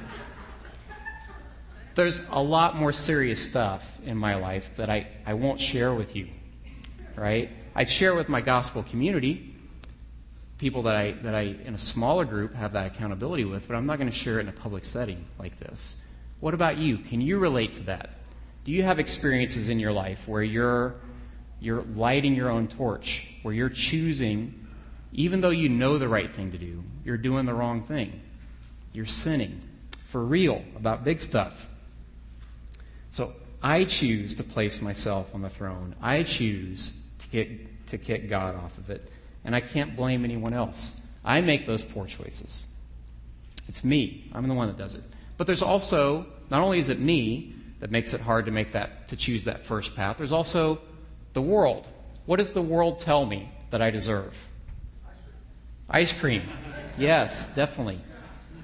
there's 1.95 2.27
a 2.29 2.41
lot 2.41 2.75
more 2.75 2.91
serious 2.91 3.41
stuff 3.41 3.97
in 4.03 4.17
my 4.17 4.35
life 4.35 4.75
that 4.75 4.89
I, 4.89 5.07
I 5.25 5.35
won't 5.35 5.61
share 5.61 5.93
with 5.93 6.17
you, 6.17 6.27
right? 7.15 7.49
I'd 7.75 7.89
share 7.89 8.13
with 8.13 8.27
my 8.27 8.41
gospel 8.41 8.83
community, 8.83 9.55
people 10.57 10.83
that 10.83 10.97
I, 10.97 11.11
that 11.23 11.33
I, 11.33 11.55
in 11.63 11.75
a 11.75 11.77
smaller 11.77 12.25
group, 12.25 12.53
have 12.55 12.73
that 12.73 12.87
accountability 12.87 13.45
with, 13.45 13.69
but 13.69 13.75
I'm 13.75 13.85
not 13.85 13.99
going 13.99 14.09
to 14.09 14.15
share 14.15 14.39
it 14.39 14.41
in 14.41 14.49
a 14.49 14.51
public 14.51 14.83
setting 14.83 15.23
like 15.39 15.57
this. 15.59 15.95
What 16.41 16.53
about 16.53 16.77
you? 16.77 16.97
Can 16.97 17.21
you 17.21 17.39
relate 17.39 17.75
to 17.75 17.83
that? 17.83 18.09
Do 18.65 18.73
you 18.73 18.83
have 18.83 18.99
experiences 18.99 19.69
in 19.69 19.79
your 19.79 19.93
life 19.93 20.27
where 20.27 20.43
you're, 20.43 20.95
you're 21.63 21.83
lighting 21.95 22.35
your 22.35 22.49
own 22.49 22.67
torch, 22.67 23.27
where 23.41 23.53
you're 23.53 23.69
choosing, 23.69 24.67
even 25.13 25.41
though 25.41 25.49
you 25.49 25.69
know 25.69 25.97
the 25.97 26.09
right 26.09 26.33
thing 26.33 26.51
to 26.51 26.57
do, 26.57 26.83
you're 27.05 27.17
doing 27.17 27.45
the 27.45 27.53
wrong 27.53 27.83
thing? 27.83 28.19
You're 28.91 29.05
sinning 29.05 29.61
for 30.05 30.23
real 30.23 30.61
about 30.75 31.03
big 31.03 31.21
stuff. 31.21 31.69
So 33.11 33.31
I 33.61 33.85
choose 33.85 34.33
to 34.35 34.43
place 34.43 34.81
myself 34.81 35.33
on 35.33 35.41
the 35.41 35.49
throne. 35.49 35.95
I 36.01 36.23
choose 36.23 36.99
to 37.19 37.27
get, 37.29 37.87
to 37.87 37.97
kick 37.97 38.27
God 38.27 38.55
off 38.55 38.77
of 38.77 38.89
it. 38.89 39.09
And 39.45 39.55
I 39.55 39.61
can't 39.61 39.95
blame 39.95 40.25
anyone 40.25 40.53
else. 40.53 40.99
I 41.23 41.41
make 41.41 41.65
those 41.65 41.81
poor 41.81 42.05
choices. 42.05 42.65
It's 43.69 43.83
me. 43.83 44.29
I'm 44.33 44.47
the 44.47 44.53
one 44.53 44.67
that 44.67 44.77
does 44.77 44.95
it. 44.95 45.03
But 45.37 45.47
there's 45.47 45.63
also, 45.63 46.25
not 46.49 46.61
only 46.61 46.79
is 46.79 46.89
it 46.89 46.99
me 46.99 47.55
that 47.79 47.89
makes 47.89 48.13
it 48.13 48.19
hard 48.19 48.45
to 48.45 48.51
make 48.51 48.73
that, 48.73 49.07
to 49.07 49.15
choose 49.15 49.45
that 49.45 49.63
first 49.63 49.95
path, 49.95 50.17
there's 50.17 50.33
also 50.33 50.81
the 51.33 51.41
world. 51.41 51.87
What 52.25 52.37
does 52.37 52.51
the 52.51 52.61
world 52.61 52.99
tell 52.99 53.25
me 53.25 53.51
that 53.71 53.81
I 53.81 53.89
deserve? 53.89 54.37
Ice 55.89 56.13
cream. 56.13 56.43
Yes, 56.97 57.53
definitely. 57.53 57.99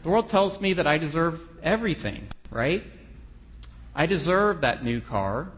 The 0.04 0.10
world 0.10 0.30
tells 0.30 0.62
me 0.62 0.74
that 0.74 0.88
I 0.88 0.98
deserve 0.98 1.42
everything, 1.62 2.28
right? 2.50 2.84
I 3.94 4.06
deserve 4.06 4.62
that 4.62 4.84
new 4.84 5.02
car. 5.02 5.50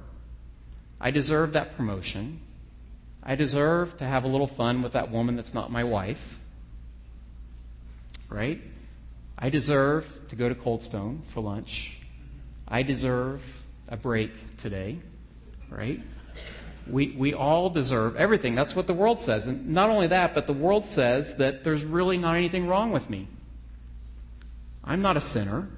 I 0.99 1.11
deserve 1.11 1.53
that 1.53 1.77
promotion. 1.77 2.39
I 3.23 3.35
deserve 3.35 3.97
to 3.97 4.05
have 4.05 4.23
a 4.23 4.27
little 4.27 4.47
fun 4.47 4.81
with 4.81 4.93
that 4.93 5.11
woman 5.11 5.35
that's 5.35 5.53
not 5.53 5.71
my 5.71 5.83
wife. 5.83 6.39
Right? 8.29 8.61
I 9.37 9.49
deserve 9.49 10.09
to 10.29 10.35
go 10.35 10.49
to 10.49 10.55
Cold 10.55 10.81
Stone 10.81 11.23
for 11.27 11.41
lunch. 11.41 11.99
I 12.67 12.83
deserve 12.83 13.43
a 13.87 13.97
break 13.97 14.31
today. 14.57 14.97
Right? 15.69 16.01
We, 16.87 17.09
we 17.09 17.33
all 17.33 17.69
deserve 17.69 18.15
everything. 18.15 18.55
That's 18.55 18.75
what 18.75 18.87
the 18.87 18.93
world 18.93 19.21
says. 19.21 19.47
And 19.47 19.69
not 19.69 19.89
only 19.89 20.07
that, 20.07 20.33
but 20.33 20.47
the 20.47 20.53
world 20.53 20.85
says 20.85 21.37
that 21.37 21.63
there's 21.63 21.83
really 21.83 22.17
not 22.17 22.35
anything 22.35 22.67
wrong 22.67 22.91
with 22.91 23.09
me. 23.09 23.27
I'm 24.83 25.01
not 25.01 25.17
a 25.17 25.21
sinner. 25.21 25.69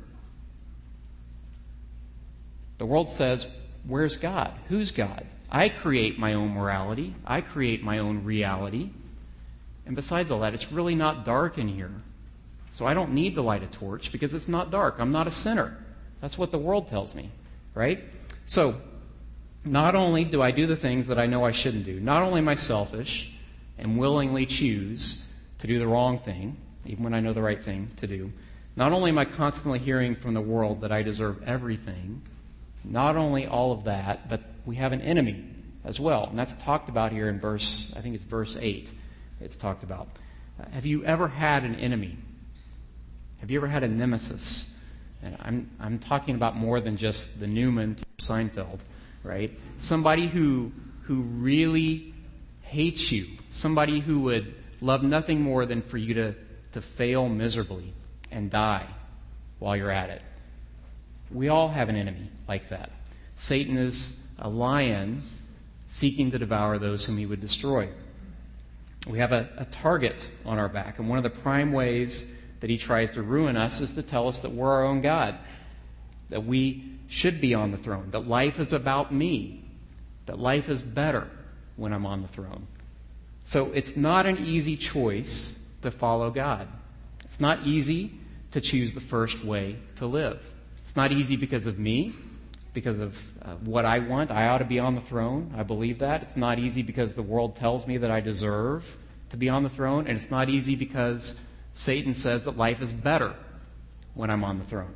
The 2.78 2.86
world 2.86 3.10
says, 3.10 3.48
Where's 3.86 4.16
God? 4.16 4.54
Who's 4.70 4.92
God? 4.92 5.26
I 5.52 5.70
create 5.70 6.18
my 6.18 6.34
own 6.34 6.50
morality. 6.50 7.13
I 7.26 7.42
create 7.42 7.84
my 7.84 8.00
own 8.00 8.24
reality. 8.24 8.89
And 9.86 9.96
besides 9.96 10.32
all 10.32 10.39
that, 10.39 10.54
it's 10.54 10.72
really 10.72 10.96
not 10.96 11.26
dark 11.26 11.58
in 11.58 11.68
here. 11.68 11.92
So 12.72 12.88
I 12.88 12.94
don't 12.94 13.12
need 13.12 13.36
to 13.36 13.42
light 13.42 13.62
a 13.62 13.68
torch 13.68 14.12
because 14.12 14.34
it's 14.34 14.48
not 14.48 14.72
dark. 14.72 14.96
I'm 15.00 15.12
not 15.12 15.28
a 15.28 15.32
sinner. 15.32 15.78
That's 16.22 16.38
what 16.38 16.52
the 16.52 16.58
world 16.58 16.88
tells 16.88 17.13
me, 17.13 17.30
right? 17.76 18.04
So, 18.46 18.76
not 19.65 19.95
only 19.95 20.23
do 20.23 20.41
I 20.41 20.52
do 20.52 20.67
the 20.67 20.76
things 20.76 21.08
that 21.08 21.17
I 21.17 21.26
know 21.26 21.45
I 21.45 21.52
shouldn't 21.52 21.86
do, 21.86 21.99
not 21.99 22.23
only 22.23 22.39
am 22.39 22.49
I 22.49 22.56
selfish 22.56 23.34
and 23.78 23.97
willingly 23.97 24.45
choose 24.45 25.26
to 25.60 25.67
do 25.67 25.80
the 25.80 25.88
wrong 25.88 26.19
thing, 26.19 26.58
even 26.86 27.04
when 27.04 27.13
I 27.13 27.19
know 27.19 27.34
the 27.34 27.41
right 27.41 27.62
thing 27.63 27.89
to 27.97 28.08
do, 28.08 28.32
not 28.76 28.91
only 28.91 29.12
am 29.12 29.17
I 29.17 29.26
constantly 29.26 29.80
hearing 29.80 30.15
from 30.15 30.34
the 30.34 30.41
world 30.41 30.82
that 30.82 30.91
I 30.91 31.04
deserve 31.04 31.43
everything, 31.43 32.21
not 32.84 33.15
only 33.15 33.47
all 33.47 33.71
of 33.71 33.86
that, 33.86 34.28
but 34.30 34.41
we 34.65 34.76
have 34.76 34.91
an 34.91 35.02
enemy 35.02 35.45
as 35.86 35.99
well. 35.99 36.28
And 36.28 36.38
that's 36.38 36.54
talked 36.54 36.89
about 36.89 37.12
here 37.12 37.30
in 37.30 37.39
verse, 37.39 37.93
I 37.95 38.02
think 38.02 38.15
it's 38.15 38.23
verse 38.23 38.58
8. 38.60 38.91
It's 39.39 39.56
talked 39.56 39.84
about. 39.84 40.08
Have 40.71 40.86
you 40.86 41.04
ever 41.06 41.28
had 41.28 41.63
an 41.63 41.76
enemy? 41.76 42.17
Have 43.39 43.52
you 43.52 43.60
ever 43.60 43.67
had 43.67 43.84
a 43.84 43.88
nemesis? 43.88 44.76
And 45.21 45.38
I'm, 45.41 45.69
I'm 45.80 45.99
talking 45.99 46.36
about 46.36 46.56
more 46.56 46.80
than 46.80 46.97
just 46.97 47.39
the 47.39 47.47
Newman 47.47 47.95
to 47.95 48.04
Seinfeld, 48.19 48.80
right? 49.24 49.52
Somebody 49.78 50.28
who, 50.28 50.72
who 51.04 51.22
really 51.22 52.14
hates 52.62 53.12
you. 53.12 53.28
Somebody 53.50 54.00
who 54.00 54.20
would 54.22 54.54
love 54.82 55.04
nothing 55.04 55.42
more 55.42 55.66
than 55.66 55.82
for 55.82 55.98
you 55.98 56.14
to, 56.16 56.36
to 56.74 56.82
fail 56.82 57.30
miserably 57.30 57.94
and 58.32 58.50
die 58.50 58.88
while 59.60 59.78
you're 59.78 59.92
at 59.92 60.10
it. 60.10 60.22
We 61.32 61.50
all 61.50 61.70
have 61.70 61.90
an 61.90 61.96
enemy 61.96 62.30
like 62.48 62.70
that. 62.70 62.92
Satan 63.36 63.78
is 63.78 64.22
a 64.40 64.50
lion 64.50 65.24
seeking 65.88 66.32
to 66.32 66.40
devour 66.40 66.78
those 66.78 67.06
whom 67.06 67.18
he 67.18 67.26
would 67.26 67.42
destroy. 67.42 67.88
We 69.08 69.20
have 69.20 69.32
a, 69.32 69.50
a, 69.58 69.66
target 69.66 70.28
on 70.46 70.58
our 70.58 70.70
back, 70.70 70.98
and 70.98 71.10
one 71.10 71.18
of 71.18 71.24
the 71.24 71.30
prime 71.30 71.72
ways 71.72 72.34
that 72.62 72.70
he 72.70 72.78
tries 72.78 73.12
to 73.12 73.22
ruin 73.22 73.58
us 73.58 73.82
is 73.82 73.94
to 73.94 74.02
tell 74.02 74.28
us 74.28 74.40
that 74.40 74.52
we're 74.52 74.72
our 74.72 74.86
own 74.86 75.02
God, 75.02 75.38
that 76.30 76.46
we 76.46 76.92
should 77.13 77.39
be 77.39 77.54
on 77.54 77.69
the 77.69 77.78
throne, 77.78 78.10
that 78.10 78.28
life 78.28 78.60
is 78.60 78.73
about 78.73 79.13
me, 79.13 79.63
that 80.26 80.39
life 80.39 80.67
is 80.67 80.82
better 80.82 81.28
when 81.76 81.93
I'm 81.93 82.08
on 82.08 82.23
the 82.23 82.28
throne. 82.28 82.65
So 83.43 83.71
it's 83.73 83.95
not 83.95 84.26
an 84.26 84.43
easy 84.43 84.76
choice 84.76 85.63
to 85.84 85.91
follow 85.91 86.32
God. 86.32 86.67
It's 87.23 87.39
not 87.39 87.67
easy 87.67 88.13
to 88.49 88.62
choose 88.62 88.95
the 88.95 89.02
first 89.02 89.45
way 89.45 89.78
to 89.97 90.08
live. 90.08 90.41
It's 90.82 90.95
not 90.95 91.12
easy 91.12 91.36
because 91.36 91.67
of 91.67 91.78
me, 91.78 92.13
because 92.73 92.99
of 92.99 93.21
uh, 93.43 93.56
what 93.58 93.86
I 93.86 93.99
want. 93.99 94.32
I 94.32 94.47
ought 94.47 94.58
to 94.60 94.65
be 94.65 94.80
on 94.80 94.95
the 94.95 95.02
throne. 95.02 95.54
I 95.56 95.62
believe 95.62 95.99
that. 95.99 96.23
It's 96.23 96.36
not 96.36 96.58
easy 96.58 96.82
because 96.82 97.13
the 97.13 97.21
world 97.21 97.56
tells 97.56 97.86
me 97.86 97.97
that 97.97 98.10
I 98.10 98.21
deserve 98.21 98.97
to 99.30 99.38
be 99.38 99.49
on 99.49 99.62
the 99.62 99.69
throne. 99.69 100.08
And 100.08 100.17
it's 100.17 100.32
not 100.32 100.49
easy 100.49 100.76
because 100.76 101.39
Satan 101.73 102.15
says 102.15 102.43
that 102.45 102.58
life 102.58 102.82
is 102.82 102.91
better 102.91 103.36
when 104.15 104.32
I'm 104.32 104.43
on 104.43 104.58
the 104.58 104.65
throne. 104.65 104.95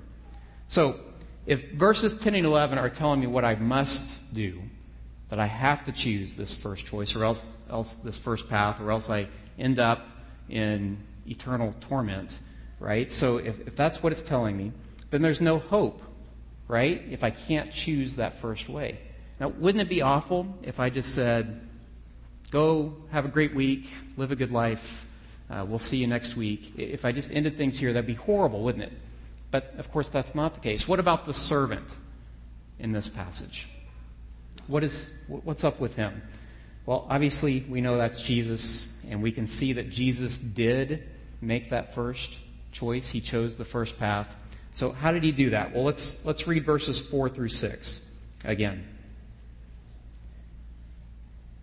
So, 0.67 0.99
if 1.47 1.71
verses 1.71 2.13
10 2.13 2.35
and 2.35 2.45
11 2.45 2.77
are 2.77 2.89
telling 2.89 3.21
me 3.21 3.25
what 3.25 3.45
I 3.45 3.55
must 3.55 4.33
do, 4.33 4.61
that 5.29 5.39
I 5.39 5.45
have 5.45 5.85
to 5.85 5.93
choose 5.93 6.33
this 6.33 6.53
first 6.53 6.85
choice, 6.85 7.15
or 7.15 7.23
else, 7.23 7.57
else 7.69 7.95
this 7.95 8.17
first 8.17 8.49
path, 8.49 8.81
or 8.81 8.91
else 8.91 9.09
I 9.09 9.27
end 9.57 9.79
up 9.79 10.05
in 10.49 10.97
eternal 11.25 11.73
torment, 11.79 12.37
right? 12.79 13.09
So, 13.09 13.37
if, 13.37 13.65
if 13.65 13.75
that's 13.77 14.03
what 14.03 14.11
it's 14.11 14.21
telling 14.21 14.57
me, 14.57 14.73
then 15.09 15.21
there's 15.21 15.39
no 15.39 15.57
hope, 15.57 16.01
right? 16.67 17.01
If 17.09 17.23
I 17.23 17.29
can't 17.29 17.71
choose 17.71 18.17
that 18.17 18.39
first 18.39 18.67
way. 18.67 18.99
Now, 19.39 19.47
wouldn't 19.47 19.81
it 19.81 19.89
be 19.89 20.01
awful 20.01 20.53
if 20.63 20.81
I 20.81 20.89
just 20.89 21.15
said, 21.15 21.61
go 22.51 22.93
have 23.11 23.23
a 23.23 23.29
great 23.29 23.55
week, 23.55 23.87
live 24.17 24.31
a 24.31 24.35
good 24.35 24.51
life, 24.51 25.05
uh, 25.49 25.65
we'll 25.65 25.79
see 25.79 25.97
you 25.97 26.07
next 26.07 26.35
week? 26.35 26.73
If 26.77 27.05
I 27.05 27.13
just 27.13 27.31
ended 27.31 27.57
things 27.57 27.79
here, 27.79 27.93
that'd 27.93 28.05
be 28.05 28.15
horrible, 28.15 28.63
wouldn't 28.63 28.83
it? 28.83 28.93
But 29.57 29.73
of 29.79 29.91
course, 29.91 30.07
that's 30.07 30.35
not 30.35 30.53
the 30.53 30.59
case. 30.59 30.87
What 30.87 30.99
about 30.99 31.25
the 31.25 31.33
servant 31.33 31.95
in 32.77 32.91
this 32.91 33.09
passage? 33.09 33.67
What 34.67 34.83
is, 34.83 35.11
what's 35.25 35.63
up 35.63 35.79
with 35.79 35.95
him? 35.95 36.21
Well, 36.85 37.07
obviously, 37.09 37.65
we 37.67 37.81
know 37.81 37.97
that's 37.97 38.21
Jesus, 38.21 38.87
and 39.09 39.23
we 39.23 39.31
can 39.31 39.47
see 39.47 39.73
that 39.73 39.89
Jesus 39.89 40.37
did 40.37 41.09
make 41.41 41.71
that 41.71 41.95
first 41.95 42.37
choice. 42.71 43.09
He 43.09 43.19
chose 43.19 43.55
the 43.55 43.65
first 43.65 43.97
path. 43.97 44.35
So, 44.73 44.91
how 44.91 45.11
did 45.11 45.23
he 45.23 45.31
do 45.31 45.49
that? 45.49 45.73
Well, 45.73 45.83
let's, 45.83 46.23
let's 46.23 46.45
read 46.45 46.63
verses 46.63 46.99
4 46.99 47.27
through 47.27 47.49
6 47.49 48.11
again. 48.45 48.87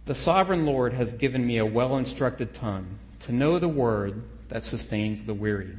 The 0.07 0.17
sovereign 0.17 0.67
Lord 0.67 0.95
has 0.95 1.13
given 1.13 1.47
me 1.47 1.59
a 1.59 1.65
well 1.65 1.97
instructed 1.97 2.55
tongue 2.55 2.99
to 3.21 3.33
know 3.33 3.61
the 3.61 3.69
word 3.69 4.25
that 4.49 4.65
sustains 4.65 5.23
the 5.23 5.35
weary. 5.35 5.77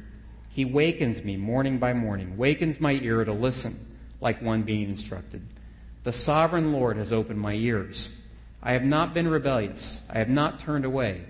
He 0.56 0.64
wakens 0.64 1.22
me 1.22 1.36
morning 1.36 1.76
by 1.76 1.92
morning, 1.92 2.38
wakens 2.38 2.80
my 2.80 2.92
ear 2.92 3.22
to 3.22 3.32
listen 3.34 3.76
like 4.22 4.40
one 4.40 4.62
being 4.62 4.88
instructed. 4.88 5.46
The 6.02 6.14
sovereign 6.14 6.72
Lord 6.72 6.96
has 6.96 7.12
opened 7.12 7.38
my 7.38 7.52
ears. 7.52 8.08
I 8.62 8.72
have 8.72 8.82
not 8.82 9.12
been 9.12 9.28
rebellious. 9.28 10.08
I 10.08 10.16
have 10.16 10.30
not 10.30 10.58
turned 10.58 10.86
away. 10.86 11.26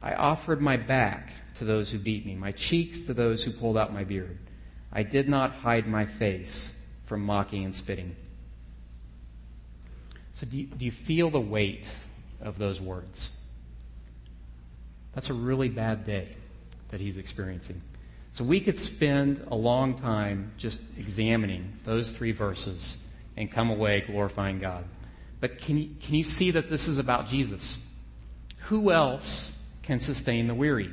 I 0.00 0.14
offered 0.14 0.62
my 0.62 0.78
back 0.78 1.30
to 1.56 1.66
those 1.66 1.90
who 1.90 1.98
beat 1.98 2.24
me, 2.24 2.36
my 2.36 2.50
cheeks 2.52 3.00
to 3.00 3.12
those 3.12 3.44
who 3.44 3.50
pulled 3.50 3.76
out 3.76 3.92
my 3.92 4.04
beard. 4.04 4.38
I 4.94 5.02
did 5.02 5.28
not 5.28 5.52
hide 5.52 5.86
my 5.86 6.06
face 6.06 6.80
from 7.04 7.20
mocking 7.20 7.66
and 7.66 7.76
spitting. 7.76 8.16
So, 10.32 10.46
do 10.46 10.56
you, 10.56 10.64
do 10.68 10.86
you 10.86 10.90
feel 10.90 11.28
the 11.28 11.38
weight 11.38 11.94
of 12.40 12.56
those 12.56 12.80
words? 12.80 13.42
That's 15.14 15.28
a 15.28 15.34
really 15.34 15.68
bad 15.68 16.06
day 16.06 16.34
that 16.88 17.02
he's 17.02 17.18
experiencing. 17.18 17.82
So, 18.38 18.44
we 18.44 18.60
could 18.60 18.78
spend 18.78 19.44
a 19.50 19.56
long 19.56 19.96
time 19.96 20.52
just 20.58 20.96
examining 20.96 21.72
those 21.84 22.12
three 22.12 22.30
verses 22.30 23.04
and 23.36 23.50
come 23.50 23.68
away 23.68 24.02
glorifying 24.02 24.60
God. 24.60 24.84
But 25.40 25.58
can 25.58 25.76
you, 25.76 25.90
can 26.00 26.14
you 26.14 26.22
see 26.22 26.52
that 26.52 26.70
this 26.70 26.86
is 26.86 26.98
about 26.98 27.26
Jesus? 27.26 27.84
Who 28.66 28.92
else 28.92 29.60
can 29.82 29.98
sustain 29.98 30.46
the 30.46 30.54
weary? 30.54 30.92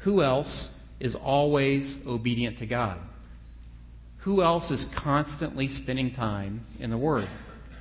Who 0.00 0.22
else 0.22 0.78
is 1.00 1.14
always 1.14 2.06
obedient 2.06 2.58
to 2.58 2.66
God? 2.66 2.98
Who 4.18 4.42
else 4.42 4.70
is 4.70 4.84
constantly 4.84 5.66
spending 5.66 6.10
time 6.10 6.66
in 6.78 6.90
the 6.90 6.98
Word 6.98 7.26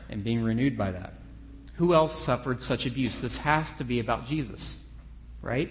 and 0.07 0.23
being 0.23 0.41
renewed 0.41 0.77
by 0.77 0.91
that? 0.91 1.15
Who 1.73 1.93
else 1.93 2.17
suffered 2.17 2.61
such 2.61 2.85
abuse? 2.85 3.19
This 3.19 3.35
has 3.35 3.73
to 3.73 3.83
be 3.83 3.99
about 3.99 4.25
Jesus, 4.25 4.87
right? 5.41 5.69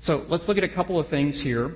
So 0.00 0.24
let's 0.30 0.48
look 0.48 0.56
at 0.56 0.64
a 0.64 0.68
couple 0.68 0.98
of 0.98 1.08
things 1.08 1.42
here. 1.42 1.74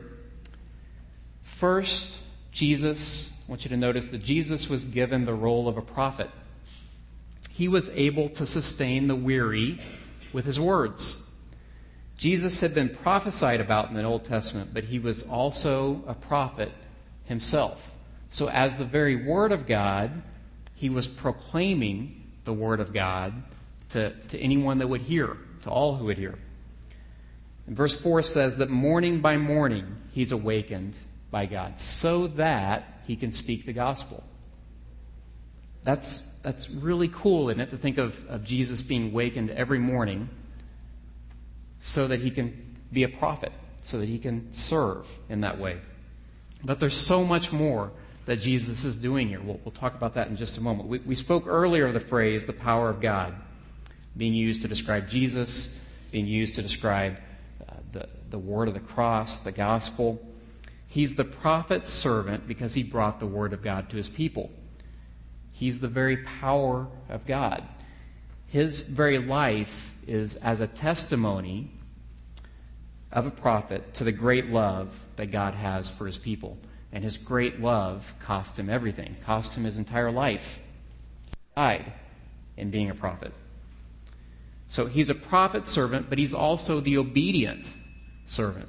First, 1.43 2.19
Jesus, 2.53 3.31
I 3.47 3.51
want 3.51 3.67
you 3.67 3.69
to 3.69 3.77
notice 3.77 4.07
that 4.07 4.25
Jesus 4.25 4.71
was 4.71 4.83
given 4.83 5.27
the 5.27 5.35
role 5.35 5.69
of 5.69 5.77
a 5.77 5.83
prophet. 5.83 6.31
He 7.51 7.69
was 7.69 7.91
able 7.91 8.31
to 8.31 8.47
sustain 8.47 9.09
the 9.09 9.15
weary 9.15 9.79
with 10.33 10.47
his 10.47 10.59
words. 10.59 11.31
Jesus 12.17 12.61
had 12.61 12.75
been 12.75 12.89
prophesied 12.89 13.61
about 13.61 13.91
in 13.91 13.95
the 13.95 14.03
Old 14.05 14.25
Testament, 14.25 14.71
but 14.73 14.85
he 14.85 14.99
was 14.99 15.25
also 15.25 16.03
a 16.07 16.15
prophet 16.15 16.73
himself. 17.27 17.93
So, 18.31 18.49
as 18.49 18.79
the 18.79 18.87
very 18.87 19.27
Word 19.27 19.53
of 19.53 19.67
God, 19.67 20.23
he 20.75 20.89
was 20.89 21.07
proclaiming 21.07 22.33
the 22.45 22.55
Word 22.55 22.81
of 22.81 22.95
God 22.95 23.35
to, 23.91 24.15
to 24.29 24.39
anyone 24.39 24.79
that 24.79 24.89
would 24.89 25.03
hear, 25.03 25.37
to 25.65 25.71
all 25.71 25.97
who 25.97 26.07
would 26.07 26.17
hear. 26.17 26.39
And 27.67 27.77
verse 27.77 27.99
4 27.99 28.23
says 28.23 28.57
that 28.57 28.71
morning 28.71 29.21
by 29.21 29.37
morning 29.37 29.97
he's 30.13 30.33
awakened 30.33 30.99
by 31.31 31.47
God 31.47 31.81
so 31.81 32.27
that 32.29 33.01
he 33.07 33.17
can 33.17 33.31
speak 33.31 33.67
the 33.67 33.73
gospel. 33.73 34.23
That's, 35.83 36.21
that's 36.43 36.71
really 36.71 37.09
cool, 37.09 37.51
isn't 37.51 37.61
it, 37.61 37.71
to 37.71 37.77
think 37.77 37.99
of, 37.99 38.27
of 38.29 38.45
Jesus 38.45 38.81
being 38.83 39.13
wakened 39.13 39.51
every 39.51 39.79
morning 39.79 40.29
so 41.79 42.07
that 42.07 42.21
he 42.21 42.31
can 42.31 42.75
be 42.93 43.03
a 43.03 43.09
prophet, 43.09 43.53
so 43.83 43.99
that 43.99 44.09
he 44.09 44.19
can 44.19 44.53
serve 44.53 45.07
in 45.29 45.43
that 45.43 45.59
way. 45.59 45.79
But 46.65 46.81
there's 46.81 46.97
so 46.97 47.25
much 47.25 47.53
more 47.53 47.93
that 48.25 48.37
Jesus 48.37 48.85
is 48.85 48.97
doing 48.97 49.29
here. 49.29 49.41
We'll, 49.41 49.61
we'll 49.65 49.73
talk 49.73 49.95
about 49.95 50.15
that 50.15 50.29
in 50.29 50.37
just 50.37 50.57
a 50.57 50.63
moment. 50.63 50.89
We, 50.89 50.99
we 51.01 51.15
spoke 51.15 51.47
earlier 51.47 51.87
of 51.87 51.95
the 51.95 52.01
phrase, 52.01 52.47
the 52.47 52.55
power 52.55 52.89
of 52.89 53.01
God, 53.01 53.35
being 54.17 54.33
used 54.33 54.63
to 54.63 54.69
describe 54.69 55.09
Jesus, 55.09 55.79
being 56.11 56.27
used 56.27 56.55
to 56.55 56.63
describe 56.63 57.19
the, 57.95 58.09
the 58.29 58.39
word 58.39 58.69
of 58.69 58.75
the 58.75 58.81
cross, 58.81 59.37
the 59.37 59.53
gospel. 59.53 60.21
He's 60.87 61.15
the 61.15 61.25
prophet's 61.25 61.89
servant 61.89 62.47
because 62.47 62.75
he 62.75 62.83
brought 62.83 63.19
the 63.19 63.27
word 63.27 63.53
of 63.53 63.63
God 63.63 63.89
to 63.91 63.97
his 63.97 64.09
people. 64.09 64.51
He's 65.53 65.79
the 65.79 65.89
very 65.89 66.19
power 66.19 66.87
of 67.09 67.27
God. 67.27 67.65
His 68.49 68.83
very 68.83 69.19
life 69.19 69.93
is 70.07 70.37
as 70.37 70.61
a 70.61 70.67
testimony 70.67 71.71
of 73.11 73.27
a 73.27 73.31
prophet 73.31 73.95
to 73.95 74.05
the 74.05 74.13
great 74.13 74.51
love 74.51 75.01
that 75.17 75.31
God 75.31 75.55
has 75.55 75.89
for 75.89 76.07
his 76.07 76.19
people. 76.19 76.59
And 76.93 77.03
his 77.03 77.17
great 77.17 77.61
love 77.61 78.15
cost 78.21 78.59
him 78.59 78.69
everything, 78.69 79.17
cost 79.25 79.57
him 79.57 79.65
his 79.65 79.79
entire 79.79 80.11
life. 80.11 80.61
He 81.27 81.37
died 81.57 81.93
in 82.57 82.71
being 82.71 82.91
a 82.91 82.95
prophet. 82.95 83.33
So 84.69 84.87
he's 84.87 85.11
a 85.11 85.15
prophet 85.15 85.67
servant, 85.67 86.09
but 86.09 86.19
he's 86.19 86.35
also 86.35 86.81
the 86.81 86.99
obedient 86.99 87.73
servant. 88.25 88.69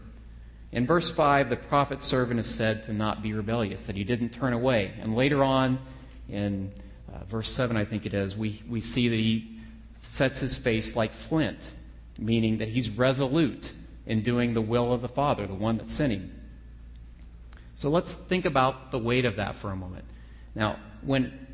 In 0.71 0.85
verse 0.85 1.09
5, 1.09 1.49
the 1.49 1.55
prophet 1.55 2.01
servant 2.01 2.39
is 2.39 2.47
said 2.47 2.83
to 2.83 2.93
not 2.93 3.23
be 3.23 3.33
rebellious, 3.33 3.83
that 3.83 3.95
he 3.95 4.03
didn't 4.03 4.29
turn 4.29 4.53
away. 4.53 4.93
And 4.99 5.15
later 5.15 5.43
on, 5.43 5.79
in 6.27 6.71
uh, 7.13 7.23
verse 7.25 7.49
7, 7.51 7.77
I 7.77 7.85
think 7.85 8.05
it 8.05 8.13
is, 8.13 8.35
we, 8.35 8.61
we 8.69 8.81
see 8.81 9.07
that 9.07 9.15
he 9.15 9.59
sets 10.01 10.39
his 10.39 10.57
face 10.57 10.95
like 10.95 11.13
flint, 11.13 11.71
meaning 12.19 12.57
that 12.57 12.67
he's 12.67 12.89
resolute 12.89 13.71
in 14.05 14.21
doing 14.21 14.53
the 14.53 14.61
will 14.61 14.91
of 14.91 15.01
the 15.01 15.07
Father, 15.07 15.47
the 15.47 15.53
one 15.53 15.77
that's 15.77 15.93
sinning. 15.93 16.31
So 17.73 17.89
let's 17.89 18.13
think 18.13 18.45
about 18.45 18.91
the 18.91 18.99
weight 18.99 19.25
of 19.25 19.37
that 19.37 19.55
for 19.55 19.71
a 19.71 19.75
moment. 19.75 20.05
Now, 20.55 20.77
when 21.01 21.47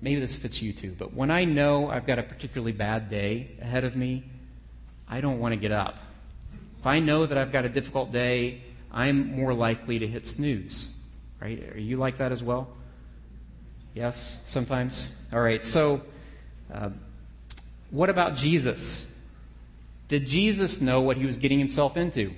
maybe 0.00 0.20
this 0.20 0.36
fits 0.36 0.60
you 0.60 0.72
too, 0.72 0.94
but 0.98 1.14
when 1.14 1.30
I 1.30 1.44
know 1.44 1.88
I've 1.88 2.06
got 2.06 2.18
a 2.18 2.22
particularly 2.22 2.72
bad 2.72 3.08
day 3.08 3.52
ahead 3.60 3.84
of 3.84 3.96
me, 3.96 4.24
I 5.08 5.20
don't 5.20 5.38
want 5.38 5.52
to 5.52 5.56
get 5.56 5.72
up. 5.72 6.00
If 6.84 6.88
I 6.88 6.98
know 6.98 7.24
that 7.24 7.38
I've 7.38 7.50
got 7.50 7.64
a 7.64 7.70
difficult 7.70 8.12
day, 8.12 8.60
I'm 8.92 9.34
more 9.34 9.54
likely 9.54 10.00
to 10.00 10.06
hit 10.06 10.26
snooze. 10.26 10.94
Right? 11.40 11.72
Are 11.72 11.80
you 11.80 11.96
like 11.96 12.18
that 12.18 12.30
as 12.30 12.42
well? 12.42 12.68
Yes, 13.94 14.38
sometimes? 14.44 15.16
All 15.32 15.40
right, 15.40 15.64
so 15.64 16.02
uh, 16.70 16.90
what 17.90 18.10
about 18.10 18.36
Jesus? 18.36 19.10
Did 20.08 20.26
Jesus 20.26 20.82
know 20.82 21.00
what 21.00 21.16
he 21.16 21.24
was 21.24 21.38
getting 21.38 21.58
himself 21.58 21.96
into? 21.96 22.34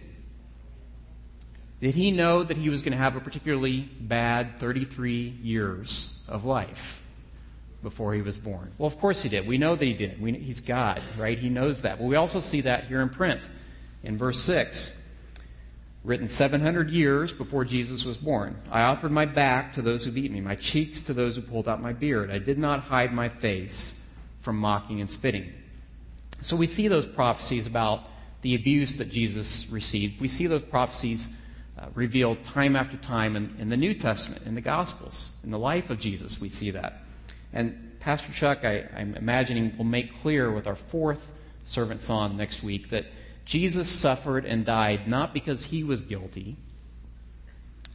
Did 1.81 1.97
he 1.97 2.13
know 2.13 2.45
that 2.45 2.57
he 2.57 2.69
was 2.69 2.83
going 2.83 2.93
to 2.93 2.99
have 2.99 3.17
a 3.17 3.21
particularly 3.21 3.81
bad 3.99 4.61
33 4.61 5.41
years 5.43 6.21
of 6.29 6.45
life 6.45 7.03
before 7.83 8.15
he 8.15 8.23
was 8.23 8.39
born? 8.39 8.71
Well, 8.79 8.87
of 8.87 9.01
course 9.01 9.23
he 9.23 9.29
did. 9.29 9.45
We 9.45 9.59
know 9.59 9.75
that 9.75 9.85
he 9.85 9.95
did. 9.95 10.23
We, 10.23 10.35
he's 10.35 10.61
God, 10.61 11.03
right? 11.19 11.37
He 11.37 11.49
knows 11.49 11.81
that. 11.81 11.99
But 11.99 12.05
we 12.05 12.15
also 12.15 12.39
see 12.39 12.61
that 12.61 12.85
here 12.85 13.01
in 13.01 13.09
print 13.09 13.51
in 14.07 14.17
verse 14.17 14.41
6. 14.43 15.03
Written 16.05 16.29
700 16.29 16.89
years 16.89 17.33
before 17.33 17.65
Jesus 17.65 18.05
was 18.05 18.17
born. 18.17 18.57
I 18.71 18.83
offered 18.83 19.11
my 19.11 19.27
back 19.27 19.73
to 19.73 19.83
those 19.83 20.05
who 20.05 20.13
beat 20.13 20.31
me, 20.31 20.41
my 20.41 20.55
cheeks 20.55 21.01
to 21.03 21.13
those 21.13 21.35
who 21.35 21.43
pulled 21.43 21.69
out 21.69 21.83
my 21.83 21.93
beard. 21.93 22.31
I 22.31 22.39
did 22.39 22.59
not 22.59 22.81
hide 22.81 23.13
my 23.13 23.29
face 23.29 24.01
from 24.39 24.57
mocking 24.57 25.01
and 25.01 25.11
spitting. 25.11 25.53
So 26.43 26.55
we 26.55 26.69
see 26.69 26.87
those 26.87 27.07
prophecies 27.07 27.67
about 27.67 28.05
the 28.43 28.55
abuse 28.55 28.97
that 28.97 29.11
Jesus 29.11 29.69
received. 29.71 30.21
We 30.21 30.29
see 30.29 30.47
those 30.47 30.63
prophecies 30.63 31.35
uh, 31.77 31.87
revealed 31.95 32.45
time 32.45 32.77
after 32.77 32.97
time 32.99 33.35
in, 33.35 33.57
in, 33.59 33.69
the 33.69 33.77
New 33.77 33.93
Testament, 33.93 34.47
in 34.47 34.55
the 34.55 34.61
Gospels, 34.61 35.37
in 35.43 35.51
the 35.51 35.59
life 35.59 35.91
of 35.91 35.99
Jesus. 35.99 36.41
We 36.41 36.49
see 36.49 36.71
that. 36.71 37.03
And 37.53 37.99
Pastor 37.99 38.33
Chuck, 38.33 38.65
I, 38.65 38.89
I'm 38.97 39.17
imagining, 39.17 39.77
will 39.77 39.85
make 39.85 40.17
clear 40.21 40.53
with 40.53 40.69
our 40.69 40.77
fourth 40.77 41.33
servant 41.65 42.01
song 42.01 42.37
next 42.37 42.63
week 42.63 42.91
that 42.91 43.07
Jesus 43.47 43.89
suffered 43.89 44.45
and 44.45 44.67
died 44.67 45.07
not 45.09 45.33
because 45.33 45.65
he 45.65 45.85
was 45.85 46.01
guilty, 46.03 46.57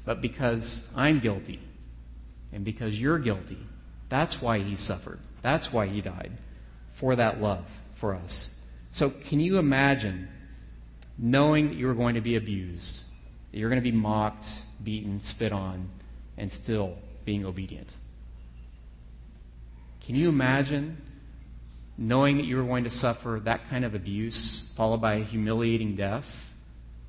but 0.06 0.22
because 0.22 0.90
I'm 0.96 1.20
guilty 1.20 1.60
and 2.54 2.64
because 2.64 3.00
you're 3.00 3.20
guilty. 3.20 3.60
That's 4.08 4.42
why 4.42 4.60
he 4.60 4.78
suffered. 4.78 5.20
That's 5.42 5.72
why 5.72 5.88
he 5.88 6.02
died, 6.02 6.32
for 6.94 7.18
that 7.18 7.42
love 7.42 7.66
for 7.96 8.16
us. 8.16 8.60
So, 8.92 9.10
can 9.10 9.40
you 9.40 9.58
imagine 9.58 10.30
knowing 11.18 11.68
that 11.70 11.76
you're 11.76 11.94
going 11.94 12.16
to 12.16 12.22
be 12.22 12.38
abused, 12.38 13.04
that 13.52 13.58
you're 13.58 13.70
going 13.70 13.82
to 13.82 13.92
be 13.92 13.96
mocked, 13.96 14.64
beaten, 14.84 15.20
spit 15.20 15.52
on, 15.52 15.90
and 16.38 16.50
still 16.52 16.98
being 17.26 17.46
obedient? 17.46 17.94
Can 20.02 20.16
you 20.16 20.30
imagine 20.30 20.98
knowing 22.02 22.38
that 22.38 22.46
you 22.46 22.58
were 22.58 22.64
going 22.64 22.84
to 22.84 22.90
suffer 22.90 23.40
that 23.44 23.70
kind 23.70 23.86
of 23.86 23.94
abuse, 23.94 24.74
followed 24.76 25.00
by 25.00 25.14
a 25.14 25.24
humiliating 25.24 25.96
death, 25.96 26.50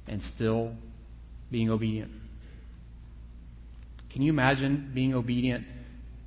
and 0.06 0.22
still 0.22 0.76
being 1.50 1.70
obedient? 1.70 2.12
Can 4.10 4.20
you 4.20 4.30
imagine 4.30 4.90
being 4.92 5.14
obedient 5.14 5.66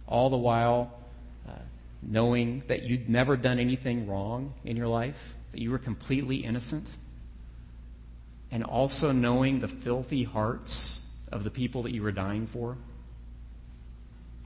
all 0.08 0.32
the 0.32 0.38
while 0.38 0.92
uh, 1.48 1.52
knowing 2.02 2.64
that 2.68 2.82
you'd 2.82 3.08
never 3.08 3.38
done 3.38 3.60
anything 3.60 4.08
wrong 4.08 4.52
in 4.64 4.76
your 4.76 4.88
life, 4.88 5.36
that 5.52 5.62
you 5.62 5.70
were 5.70 5.78
completely 5.78 6.38
innocent, 6.38 6.90
and 8.50 8.64
also 8.64 9.12
knowing 9.12 9.60
the 9.60 9.68
filthy 9.68 10.24
hearts 10.24 11.08
of 11.32 11.44
the 11.44 11.52
people 11.52 11.84
that 11.84 11.94
you 11.94 12.02
were 12.02 12.12
dying 12.12 12.48
for? 12.48 12.78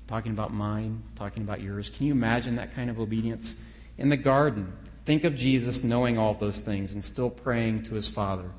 Talking 0.07 0.33
about 0.33 0.53
mine, 0.53 1.03
talking 1.15 1.43
about 1.43 1.61
yours. 1.61 1.89
Can 1.89 2.07
you 2.07 2.11
imagine 2.11 2.55
that 2.55 2.75
kind 2.75 2.89
of 2.89 2.99
obedience? 2.99 3.61
In 3.99 4.09
the 4.09 4.17
garden, 4.17 4.73
think 5.05 5.25
of 5.25 5.35
Jesus 5.35 5.83
knowing 5.83 6.17
all 6.17 6.33
those 6.33 6.59
things 6.59 6.93
and 6.93 7.03
still 7.03 7.29
praying 7.29 7.83
to 7.83 7.93
his 7.93 8.07
Father 8.07 8.49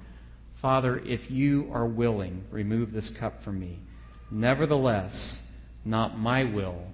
Father, 0.61 0.99
if 1.07 1.31
you 1.31 1.71
are 1.73 1.87
willing, 1.87 2.45
remove 2.51 2.93
this 2.93 3.09
cup 3.09 3.43
from 3.43 3.59
me. 3.59 3.79
Nevertheless, 4.31 5.51
not 5.87 6.19
my 6.19 6.45
will, 6.45 6.85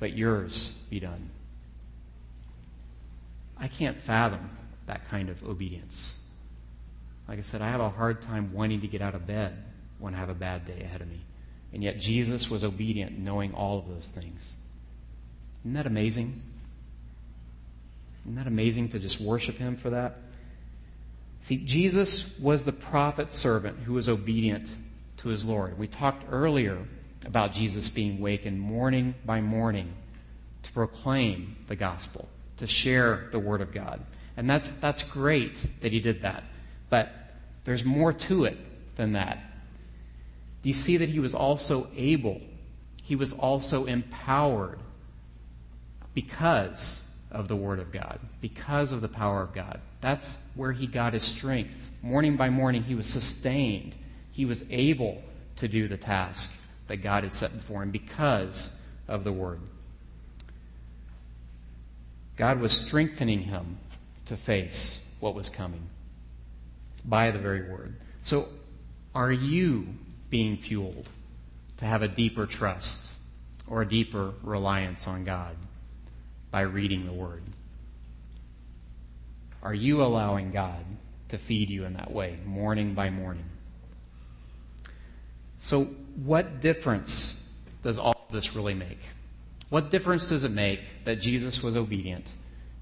but 0.00 0.16
yours 0.16 0.82
be 0.88 0.98
done. 0.98 1.28
I 3.58 3.68
can't 3.68 4.00
fathom 4.00 4.48
that 4.86 5.06
kind 5.10 5.28
of 5.28 5.44
obedience. 5.44 6.24
Like 7.28 7.38
I 7.38 7.42
said, 7.42 7.60
I 7.60 7.68
have 7.68 7.82
a 7.82 7.90
hard 7.90 8.22
time 8.22 8.50
wanting 8.54 8.80
to 8.80 8.88
get 8.88 9.02
out 9.02 9.14
of 9.14 9.26
bed 9.26 9.62
when 9.98 10.14
I 10.14 10.16
have 10.16 10.30
a 10.30 10.34
bad 10.34 10.64
day 10.64 10.80
ahead 10.80 11.02
of 11.02 11.08
me. 11.08 11.20
And 11.74 11.84
yet 11.84 11.98
Jesus 11.98 12.48
was 12.48 12.64
obedient, 12.64 13.18
knowing 13.18 13.52
all 13.52 13.78
of 13.78 13.88
those 13.88 14.08
things. 14.08 14.56
Isn't 15.64 15.74
that 15.74 15.86
amazing? 15.86 16.40
Isn't 18.26 18.34
that 18.34 18.48
amazing 18.48 18.88
to 18.88 18.98
just 18.98 19.20
worship 19.20 19.56
him 19.56 19.76
for 19.76 19.90
that? 19.90 20.18
See, 21.40 21.58
Jesus 21.58 22.36
was 22.40 22.64
the 22.64 22.72
prophet 22.72 23.30
servant 23.30 23.78
who 23.84 23.92
was 23.92 24.08
obedient 24.08 24.74
to 25.18 25.28
his 25.28 25.44
Lord. 25.44 25.78
We 25.78 25.86
talked 25.86 26.24
earlier 26.28 26.76
about 27.24 27.52
Jesus 27.52 27.88
being 27.88 28.20
wakened 28.20 28.60
morning 28.60 29.14
by 29.24 29.40
morning 29.40 29.94
to 30.64 30.72
proclaim 30.72 31.56
the 31.68 31.76
gospel, 31.76 32.28
to 32.56 32.66
share 32.66 33.28
the 33.30 33.38
word 33.38 33.60
of 33.60 33.72
God. 33.72 34.04
And 34.36 34.50
that's, 34.50 34.72
that's 34.72 35.04
great 35.04 35.80
that 35.82 35.92
he 35.92 36.00
did 36.00 36.22
that. 36.22 36.42
But 36.90 37.12
there's 37.62 37.84
more 37.84 38.12
to 38.12 38.44
it 38.44 38.58
than 38.96 39.12
that. 39.12 39.38
Do 40.62 40.68
you 40.68 40.74
see 40.74 40.96
that 40.96 41.08
he 41.08 41.20
was 41.20 41.32
also 41.32 41.86
able? 41.94 42.40
He 43.04 43.14
was 43.14 43.32
also 43.32 43.84
empowered 43.84 44.80
because 46.12 47.05
of 47.30 47.48
the 47.48 47.56
Word 47.56 47.78
of 47.78 47.92
God, 47.92 48.20
because 48.40 48.92
of 48.92 49.00
the 49.00 49.08
power 49.08 49.42
of 49.42 49.52
God. 49.52 49.80
That's 50.00 50.38
where 50.54 50.72
he 50.72 50.86
got 50.86 51.12
his 51.12 51.24
strength. 51.24 51.90
Morning 52.02 52.36
by 52.36 52.50
morning, 52.50 52.82
he 52.82 52.94
was 52.94 53.08
sustained. 53.08 53.94
He 54.32 54.44
was 54.44 54.64
able 54.70 55.22
to 55.56 55.68
do 55.68 55.88
the 55.88 55.96
task 55.96 56.60
that 56.86 56.98
God 56.98 57.24
had 57.24 57.32
set 57.32 57.52
before 57.52 57.82
him 57.82 57.90
because 57.90 58.78
of 59.08 59.24
the 59.24 59.32
Word. 59.32 59.60
God 62.36 62.60
was 62.60 62.72
strengthening 62.72 63.42
him 63.42 63.78
to 64.26 64.36
face 64.36 65.10
what 65.20 65.34
was 65.34 65.48
coming 65.48 65.88
by 67.04 67.30
the 67.30 67.38
very 67.38 67.70
Word. 67.70 67.96
So, 68.22 68.48
are 69.14 69.32
you 69.32 69.88
being 70.28 70.58
fueled 70.58 71.08
to 71.78 71.84
have 71.86 72.02
a 72.02 72.08
deeper 72.08 72.46
trust 72.46 73.10
or 73.66 73.82
a 73.82 73.88
deeper 73.88 74.32
reliance 74.42 75.08
on 75.08 75.24
God 75.24 75.56
by 76.50 76.62
reading 76.62 77.06
the 77.06 77.12
Word? 77.12 77.42
Are 79.62 79.74
you 79.74 80.02
allowing 80.02 80.52
God 80.52 80.84
to 81.28 81.38
feed 81.38 81.70
you 81.70 81.84
in 81.84 81.94
that 81.94 82.10
way, 82.10 82.38
morning 82.44 82.94
by 82.94 83.10
morning? 83.10 83.44
So, 85.58 85.84
what 86.24 86.60
difference 86.60 87.44
does 87.82 87.98
all 87.98 88.26
this 88.30 88.54
really 88.54 88.74
make? 88.74 89.00
What 89.68 89.90
difference 89.90 90.28
does 90.28 90.44
it 90.44 90.52
make 90.52 91.04
that 91.04 91.20
Jesus 91.20 91.62
was 91.62 91.76
obedient, 91.76 92.32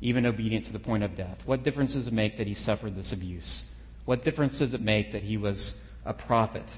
even 0.00 0.26
obedient 0.26 0.66
to 0.66 0.72
the 0.72 0.78
point 0.78 1.02
of 1.02 1.16
death? 1.16 1.42
What 1.46 1.62
difference 1.62 1.94
does 1.94 2.06
it 2.06 2.12
make 2.12 2.36
that 2.36 2.46
he 2.46 2.54
suffered 2.54 2.94
this 2.94 3.12
abuse? 3.12 3.72
What 4.04 4.22
difference 4.22 4.58
does 4.58 4.74
it 4.74 4.82
make 4.82 5.12
that 5.12 5.22
he 5.22 5.38
was 5.38 5.82
a 6.04 6.12
prophet, 6.12 6.76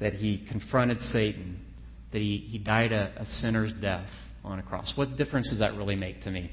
that 0.00 0.14
he 0.14 0.38
confronted 0.38 1.00
Satan, 1.00 1.60
that 2.10 2.20
he, 2.20 2.38
he 2.38 2.58
died 2.58 2.92
a, 2.92 3.12
a 3.16 3.26
sinner's 3.26 3.72
death 3.72 4.27
on 4.44 4.58
a 4.58 4.62
cross? 4.62 4.96
What 4.96 5.16
difference 5.16 5.50
does 5.50 5.58
that 5.58 5.76
really 5.76 5.96
make 5.96 6.22
to 6.22 6.30
me? 6.30 6.50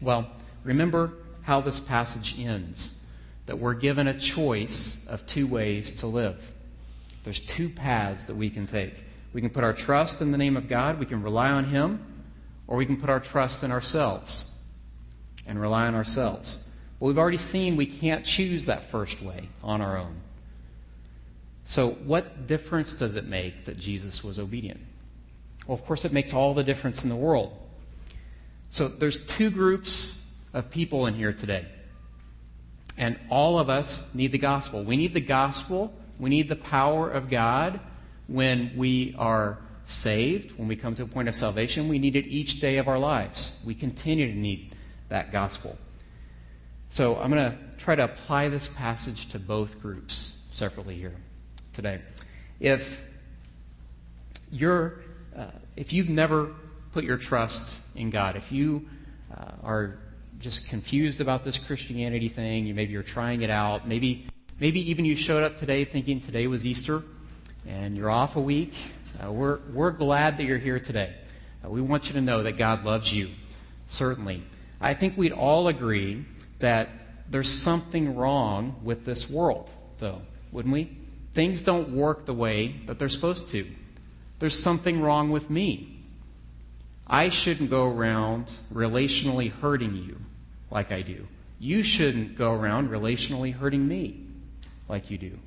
Well, 0.00 0.28
remember 0.62 1.12
how 1.42 1.60
this 1.60 1.80
passage 1.80 2.38
ends 2.38 2.98
that 3.46 3.58
we're 3.58 3.74
given 3.74 4.08
a 4.08 4.18
choice 4.18 5.06
of 5.06 5.26
two 5.26 5.46
ways 5.46 5.96
to 5.96 6.06
live. 6.06 6.52
There's 7.24 7.40
two 7.40 7.68
paths 7.68 8.24
that 8.24 8.36
we 8.36 8.50
can 8.50 8.66
take. 8.66 8.94
We 9.32 9.40
can 9.40 9.50
put 9.50 9.64
our 9.64 9.72
trust 9.72 10.22
in 10.22 10.30
the 10.30 10.38
name 10.38 10.56
of 10.56 10.68
God, 10.68 10.98
we 10.98 11.06
can 11.06 11.22
rely 11.22 11.50
on 11.50 11.64
Him, 11.64 12.04
or 12.66 12.76
we 12.76 12.86
can 12.86 12.96
put 12.96 13.10
our 13.10 13.20
trust 13.20 13.62
in 13.62 13.70
ourselves 13.70 14.52
and 15.46 15.60
rely 15.60 15.86
on 15.86 15.94
ourselves. 15.94 16.68
But 16.98 17.06
we've 17.06 17.18
already 17.18 17.36
seen 17.36 17.76
we 17.76 17.86
can't 17.86 18.24
choose 18.24 18.66
that 18.66 18.84
first 18.84 19.20
way 19.20 19.48
on 19.62 19.80
our 19.80 19.98
own. 19.98 20.16
So, 21.64 21.90
what 21.90 22.46
difference 22.46 22.94
does 22.94 23.14
it 23.14 23.26
make 23.26 23.64
that 23.64 23.78
Jesus 23.78 24.22
was 24.22 24.38
obedient? 24.38 24.80
Well, 25.66 25.74
of 25.74 25.84
course, 25.84 26.04
it 26.04 26.12
makes 26.12 26.34
all 26.34 26.54
the 26.54 26.64
difference 26.64 27.04
in 27.04 27.10
the 27.10 27.16
world. 27.16 27.56
So, 28.68 28.88
there's 28.88 29.24
two 29.24 29.50
groups 29.50 30.22
of 30.52 30.70
people 30.70 31.06
in 31.06 31.14
here 31.14 31.32
today. 31.32 31.66
And 32.96 33.18
all 33.28 33.58
of 33.58 33.68
us 33.68 34.14
need 34.14 34.32
the 34.32 34.38
gospel. 34.38 34.84
We 34.84 34.96
need 34.96 35.14
the 35.14 35.20
gospel. 35.20 35.92
We 36.18 36.30
need 36.30 36.48
the 36.48 36.56
power 36.56 37.10
of 37.10 37.28
God 37.28 37.80
when 38.28 38.72
we 38.76 39.14
are 39.18 39.58
saved, 39.84 40.56
when 40.58 40.68
we 40.68 40.76
come 40.76 40.94
to 40.94 41.02
a 41.02 41.06
point 41.06 41.28
of 41.28 41.34
salvation. 41.34 41.88
We 41.88 41.98
need 41.98 42.16
it 42.16 42.26
each 42.26 42.60
day 42.60 42.78
of 42.78 42.88
our 42.88 42.98
lives. 42.98 43.60
We 43.66 43.74
continue 43.74 44.32
to 44.32 44.38
need 44.38 44.74
that 45.08 45.32
gospel. 45.32 45.76
So 46.88 47.16
I'm 47.16 47.30
going 47.30 47.50
to 47.50 47.58
try 47.78 47.96
to 47.96 48.04
apply 48.04 48.48
this 48.48 48.68
passage 48.68 49.28
to 49.30 49.38
both 49.38 49.80
groups 49.82 50.42
separately 50.52 50.94
here 50.94 51.14
today. 51.72 52.00
If 52.60 53.04
you're, 54.50 55.00
uh, 55.36 55.46
if 55.76 55.92
you've 55.92 56.08
never 56.08 56.54
put 56.92 57.04
your 57.04 57.16
trust 57.16 57.76
in 57.94 58.10
God, 58.10 58.36
if 58.36 58.52
you 58.52 58.86
uh, 59.36 59.50
are 59.62 59.98
just 60.44 60.68
confused 60.68 61.22
about 61.22 61.42
this 61.42 61.56
Christianity 61.56 62.28
thing. 62.28 62.74
Maybe 62.74 62.92
you're 62.92 63.02
trying 63.02 63.42
it 63.42 63.50
out. 63.50 63.88
Maybe 63.88 64.26
maybe 64.60 64.90
even 64.90 65.04
you 65.06 65.14
showed 65.14 65.42
up 65.42 65.56
today 65.56 65.84
thinking 65.86 66.20
today 66.20 66.46
was 66.46 66.66
Easter, 66.66 67.02
and 67.66 67.96
you're 67.96 68.10
off 68.10 68.36
a 68.36 68.40
week. 68.40 68.74
Uh, 69.22 69.32
we're 69.32 69.60
we're 69.72 69.90
glad 69.90 70.36
that 70.36 70.44
you're 70.44 70.58
here 70.58 70.78
today. 70.78 71.14
Uh, 71.64 71.70
we 71.70 71.80
want 71.80 72.08
you 72.08 72.14
to 72.14 72.20
know 72.20 72.42
that 72.42 72.58
God 72.58 72.84
loves 72.84 73.12
you. 73.12 73.30
Certainly, 73.86 74.42
I 74.80 74.92
think 74.92 75.16
we'd 75.16 75.32
all 75.32 75.68
agree 75.68 76.26
that 76.58 76.88
there's 77.30 77.50
something 77.50 78.14
wrong 78.14 78.76
with 78.82 79.06
this 79.06 79.30
world, 79.30 79.70
though, 79.98 80.20
wouldn't 80.52 80.74
we? 80.74 80.96
Things 81.32 81.62
don't 81.62 81.90
work 81.90 82.26
the 82.26 82.34
way 82.34 82.80
that 82.86 82.98
they're 82.98 83.08
supposed 83.08 83.48
to. 83.50 83.66
There's 84.44 84.62
something 84.62 85.00
wrong 85.00 85.30
with 85.30 85.48
me. 85.48 86.04
I 87.06 87.30
shouldn't 87.30 87.70
go 87.70 87.86
around 87.86 88.52
relationally 88.70 89.50
hurting 89.50 89.96
you 89.96 90.20
like 90.70 90.92
I 90.92 91.00
do. 91.00 91.26
You 91.58 91.82
shouldn't 91.82 92.36
go 92.36 92.52
around 92.52 92.90
relationally 92.90 93.54
hurting 93.54 93.88
me 93.88 94.20
like 94.86 95.10
you 95.10 95.16
do. 95.16 95.38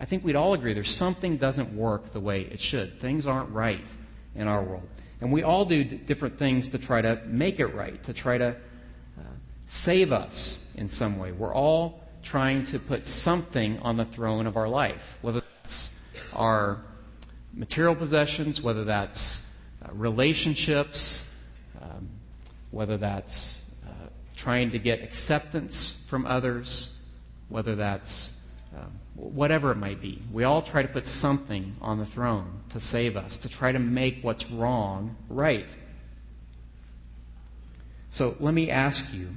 I 0.00 0.06
think 0.06 0.24
we'd 0.24 0.36
all 0.36 0.54
agree 0.54 0.72
there's 0.72 0.90
something 0.90 1.36
doesn't 1.36 1.76
work 1.76 2.14
the 2.14 2.20
way 2.20 2.44
it 2.50 2.58
should. 2.58 2.98
Things 2.98 3.26
aren't 3.26 3.50
right 3.50 3.84
in 4.34 4.48
our 4.48 4.62
world. 4.62 4.88
And 5.20 5.30
we 5.30 5.42
all 5.42 5.66
do 5.66 5.84
d- 5.84 5.96
different 5.98 6.38
things 6.38 6.68
to 6.68 6.78
try 6.78 7.02
to 7.02 7.20
make 7.26 7.60
it 7.60 7.74
right, 7.74 8.02
to 8.04 8.14
try 8.14 8.38
to 8.38 8.56
uh, 9.18 9.22
save 9.66 10.12
us 10.12 10.66
in 10.76 10.88
some 10.88 11.18
way. 11.18 11.30
We're 11.30 11.52
all 11.52 12.00
trying 12.22 12.64
to 12.64 12.78
put 12.78 13.06
something 13.06 13.78
on 13.80 13.98
the 13.98 14.06
throne 14.06 14.46
of 14.46 14.56
our 14.56 14.66
life, 14.66 15.18
whether 15.20 15.42
that's 15.60 15.94
our 16.32 16.78
material 17.56 17.96
possessions, 17.96 18.62
whether 18.62 18.84
that's 18.84 19.44
uh, 19.84 19.88
relationships, 19.92 21.28
um, 21.82 22.08
whether 22.70 22.96
that's 22.96 23.66
trying 24.36 24.70
to 24.70 24.78
get 24.78 25.02
acceptance 25.02 26.04
from 26.08 26.26
others, 26.26 26.94
whether 27.48 27.74
that's 27.74 28.38
um, 28.76 28.92
whatever 29.14 29.72
it 29.72 29.76
might 29.76 30.00
be. 30.00 30.22
We 30.30 30.44
all 30.44 30.62
try 30.62 30.82
to 30.82 30.88
put 30.88 31.06
something 31.06 31.74
on 31.80 31.98
the 31.98 32.06
throne 32.06 32.60
to 32.70 32.78
save 32.78 33.16
us, 33.16 33.38
to 33.38 33.48
try 33.48 33.72
to 33.72 33.78
make 33.78 34.22
what's 34.22 34.50
wrong 34.50 35.16
right. 35.28 35.74
So 38.10 38.36
let 38.38 38.54
me 38.54 38.70
ask 38.70 39.12
you 39.12 39.30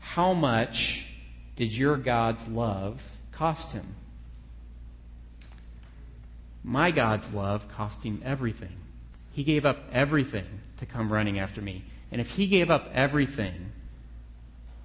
how 0.00 0.34
much 0.34 1.06
did 1.54 1.72
your 1.72 1.96
God's 1.96 2.46
love 2.48 3.08
cost 3.32 3.72
him? 3.72 3.94
My 6.66 6.90
God's 6.90 7.32
love 7.32 7.68
cost 7.68 8.02
him 8.02 8.20
everything. 8.24 8.76
He 9.32 9.44
gave 9.44 9.64
up 9.64 9.78
everything 9.92 10.46
to 10.78 10.86
come 10.86 11.12
running 11.12 11.38
after 11.38 11.62
me. 11.62 11.84
And 12.10 12.20
if 12.20 12.32
he 12.32 12.48
gave 12.48 12.72
up 12.72 12.90
everything 12.92 13.70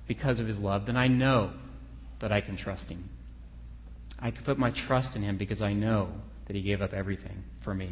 because 0.07 0.39
of 0.39 0.45
his 0.45 0.59
love, 0.59 0.85
then 0.85 0.95
I 0.95 1.07
know 1.07 1.51
that 2.19 2.31
I 2.31 2.39
can 2.39 2.55
trust 2.55 2.89
him. 2.89 3.09
I 4.19 4.29
can 4.29 4.43
put 4.43 4.59
my 4.59 4.69
trust 4.69 5.15
in 5.15 5.23
him 5.23 5.37
because 5.37 5.63
I 5.63 5.73
know 5.73 6.11
that 6.45 6.55
he 6.55 6.61
gave 6.61 6.83
up 6.83 6.93
everything 6.93 7.43
for 7.61 7.73
me. 7.73 7.89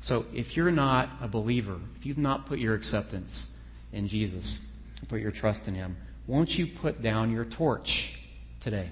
So 0.00 0.26
if 0.34 0.54
you're 0.54 0.70
not 0.70 1.08
a 1.22 1.28
believer, 1.28 1.78
if 1.96 2.04
you've 2.04 2.18
not 2.18 2.44
put 2.44 2.58
your 2.58 2.74
acceptance 2.74 3.56
in 3.92 4.06
Jesus 4.06 4.66
put 5.08 5.20
your 5.20 5.30
trust 5.30 5.68
in 5.68 5.74
him, 5.74 5.96
won't 6.26 6.58
you 6.58 6.66
put 6.66 7.02
down 7.02 7.30
your 7.30 7.44
torch 7.44 8.18
today? 8.60 8.88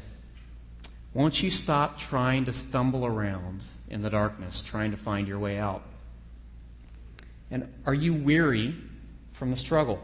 Won't 1.14 1.42
you 1.42 1.50
stop 1.50 1.98
trying 1.98 2.44
to 2.46 2.52
stumble 2.52 3.04
around 3.04 3.64
in 3.92 4.02
the 4.02 4.10
darkness, 4.10 4.62
trying 4.62 4.90
to 4.90 4.96
find 4.96 5.28
your 5.28 5.38
way 5.38 5.58
out? 5.58 5.82
And 7.50 7.72
are 7.86 7.94
you 7.94 8.14
weary 8.14 8.74
from 9.32 9.50
the 9.50 9.56
struggle? 9.56 10.02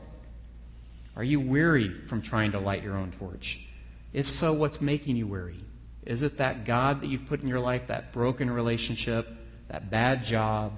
Are 1.17 1.25
you 1.25 1.41
weary 1.41 2.03
from 2.07 2.23
trying 2.23 2.53
to 2.53 2.61
light 2.61 2.85
your 2.85 2.97
own 2.97 3.11
torch? 3.11 3.67
If 4.13 4.29
so, 4.29 4.53
what's 4.53 4.81
making 4.81 5.17
you 5.17 5.27
weary? 5.27 5.65
Is 6.05 6.23
it 6.23 6.39
that 6.39 6.65
God 6.65 7.01
that 7.01 7.09
you've 7.09 7.27
put 7.27 7.43
in 7.43 7.49
your 7.49 7.61
life, 7.61 7.89
that 7.89 8.13
broken 8.13 8.51
relationship, 8.51 9.29
that 9.69 9.91
bad 9.91 10.25
job? 10.25 10.73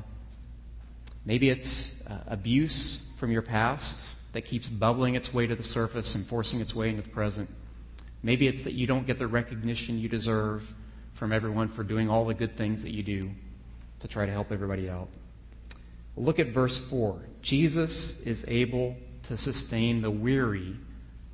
Maybe 1.25 1.51
it's 1.51 2.05
uh, 2.07 2.21
abuse 2.29 3.11
from 3.19 3.31
your 3.31 3.43
past 3.43 4.09
that 4.33 4.43
keeps 4.43 4.69
bubbling 4.69 5.17
its 5.17 5.35
way 5.35 5.47
to 5.47 5.55
the 5.55 5.63
surface 5.63 6.15
and 6.15 6.25
forcing 6.25 6.61
its 6.61 6.75
way 6.75 6.89
into 6.89 7.03
the 7.03 7.09
present. 7.09 7.51
Maybe 8.23 8.47
it's 8.47 8.63
that 8.63 8.75
you 8.75 8.87
don't 8.87 9.07
get 9.07 9.19
the 9.19 9.27
recognition 9.27 9.99
you 9.99 10.09
deserve 10.09 10.73
from 11.21 11.33
everyone 11.33 11.69
for 11.69 11.85
doing 11.85 12.09
all 12.09 12.25
the 12.25 12.33
good 12.33 12.57
things 12.57 12.83
that 12.83 12.93
you 12.93 13.03
do 13.03 13.31
to 13.99 14.09
try 14.09 14.25
to 14.25 14.33
help 14.33 14.51
everybody 14.51 14.89
out. 14.89 15.07
look 16.17 16.39
at 16.39 16.47
verse 16.47 16.79
4. 16.79 17.21
Jesus 17.43 18.23
is 18.23 18.43
able 18.49 18.97
to 19.25 19.37
sustain 19.37 20.01
the 20.01 20.11
weary 20.11 20.79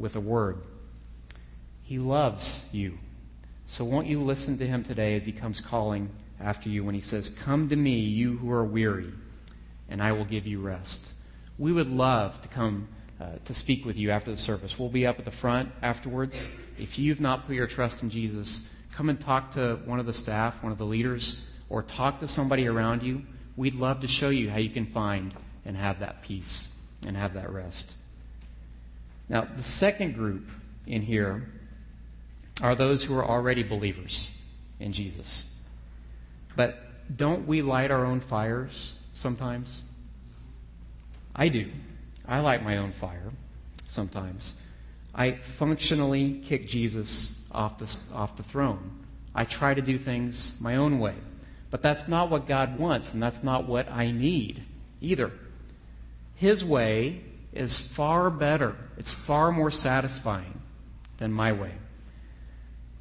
with 0.00 0.16
a 0.16 0.20
word. 0.20 0.58
He 1.84 2.00
loves 2.00 2.68
you. 2.72 2.98
So 3.66 3.84
won't 3.84 4.08
you 4.08 4.20
listen 4.20 4.58
to 4.58 4.66
him 4.66 4.82
today 4.82 5.14
as 5.14 5.24
he 5.24 5.30
comes 5.30 5.60
calling 5.60 6.10
after 6.40 6.68
you 6.68 6.82
when 6.82 6.96
he 6.96 7.00
says, 7.00 7.28
Come 7.28 7.68
to 7.68 7.76
me, 7.76 8.00
you 8.00 8.38
who 8.38 8.50
are 8.50 8.64
weary, 8.64 9.12
and 9.88 10.02
I 10.02 10.10
will 10.10 10.24
give 10.24 10.48
you 10.48 10.58
rest. 10.58 11.12
We 11.58 11.70
would 11.70 11.88
love 11.88 12.40
to 12.40 12.48
come 12.48 12.88
uh, 13.20 13.36
to 13.44 13.54
speak 13.54 13.84
with 13.84 13.96
you 13.96 14.10
after 14.10 14.32
the 14.32 14.36
service. 14.36 14.80
We'll 14.80 14.88
be 14.88 15.06
up 15.06 15.20
at 15.20 15.24
the 15.24 15.30
front 15.30 15.70
afterwards. 15.80 16.52
If 16.76 16.98
you've 16.98 17.20
not 17.20 17.46
put 17.46 17.54
your 17.54 17.68
trust 17.68 18.02
in 18.02 18.10
Jesus, 18.10 18.68
come 18.96 19.10
and 19.10 19.20
talk 19.20 19.50
to 19.50 19.78
one 19.84 20.00
of 20.00 20.06
the 20.06 20.12
staff, 20.12 20.62
one 20.62 20.72
of 20.72 20.78
the 20.78 20.86
leaders, 20.86 21.46
or 21.68 21.82
talk 21.82 22.18
to 22.20 22.26
somebody 22.26 22.66
around 22.66 23.02
you. 23.02 23.22
We'd 23.54 23.74
love 23.74 24.00
to 24.00 24.08
show 24.08 24.30
you 24.30 24.48
how 24.48 24.56
you 24.56 24.70
can 24.70 24.86
find 24.86 25.34
and 25.66 25.76
have 25.76 26.00
that 26.00 26.22
peace 26.22 26.74
and 27.06 27.14
have 27.14 27.34
that 27.34 27.52
rest. 27.52 27.92
Now, 29.28 29.46
the 29.54 29.62
second 29.62 30.14
group 30.14 30.48
in 30.86 31.02
here 31.02 31.46
are 32.62 32.74
those 32.74 33.04
who 33.04 33.14
are 33.18 33.24
already 33.24 33.62
believers 33.62 34.38
in 34.80 34.94
Jesus. 34.94 35.54
But 36.54 36.78
don't 37.14 37.46
we 37.46 37.60
light 37.60 37.90
our 37.90 38.06
own 38.06 38.20
fires 38.20 38.94
sometimes? 39.12 39.82
I 41.34 41.48
do. 41.48 41.70
I 42.26 42.40
light 42.40 42.64
my 42.64 42.78
own 42.78 42.92
fire 42.92 43.30
sometimes. 43.86 44.58
I 45.14 45.32
functionally 45.32 46.40
kick 46.46 46.66
Jesus 46.66 47.45
off 47.56 47.78
the, 47.78 47.96
off 48.14 48.36
the 48.36 48.42
throne. 48.42 49.04
I 49.34 49.44
try 49.44 49.74
to 49.74 49.82
do 49.82 49.98
things 49.98 50.60
my 50.60 50.76
own 50.76 50.98
way. 50.98 51.14
But 51.70 51.82
that's 51.82 52.06
not 52.06 52.30
what 52.30 52.46
God 52.46 52.78
wants, 52.78 53.12
and 53.12 53.22
that's 53.22 53.42
not 53.42 53.66
what 53.66 53.90
I 53.90 54.10
need 54.10 54.62
either. 55.00 55.32
His 56.36 56.64
way 56.64 57.20
is 57.52 57.78
far 57.78 58.30
better, 58.30 58.76
it's 58.96 59.12
far 59.12 59.50
more 59.50 59.70
satisfying 59.70 60.60
than 61.18 61.32
my 61.32 61.52
way. 61.52 61.72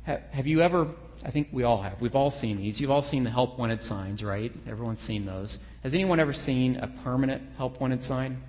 Have 0.05 0.47
you 0.47 0.61
ever, 0.61 0.89
I 1.25 1.31
think 1.31 1.49
we 1.51 1.63
all 1.63 1.81
have, 1.81 1.99
we've 1.99 2.15
all 2.15 2.31
seen 2.31 2.57
these. 2.57 2.79
You've 2.79 2.91
all 2.91 3.01
seen 3.01 3.23
the 3.23 3.29
help 3.29 3.57
wanted 3.57 3.81
signs, 3.83 4.23
right? 4.23 4.51
Everyone's 4.67 5.01
seen 5.01 5.25
those. 5.25 5.63
Has 5.83 5.93
anyone 5.93 6.19
ever 6.19 6.33
seen 6.33 6.77
a 6.77 6.87
permanent 6.87 7.43
help 7.57 7.79
wanted 7.79 8.03
sign? 8.03 8.41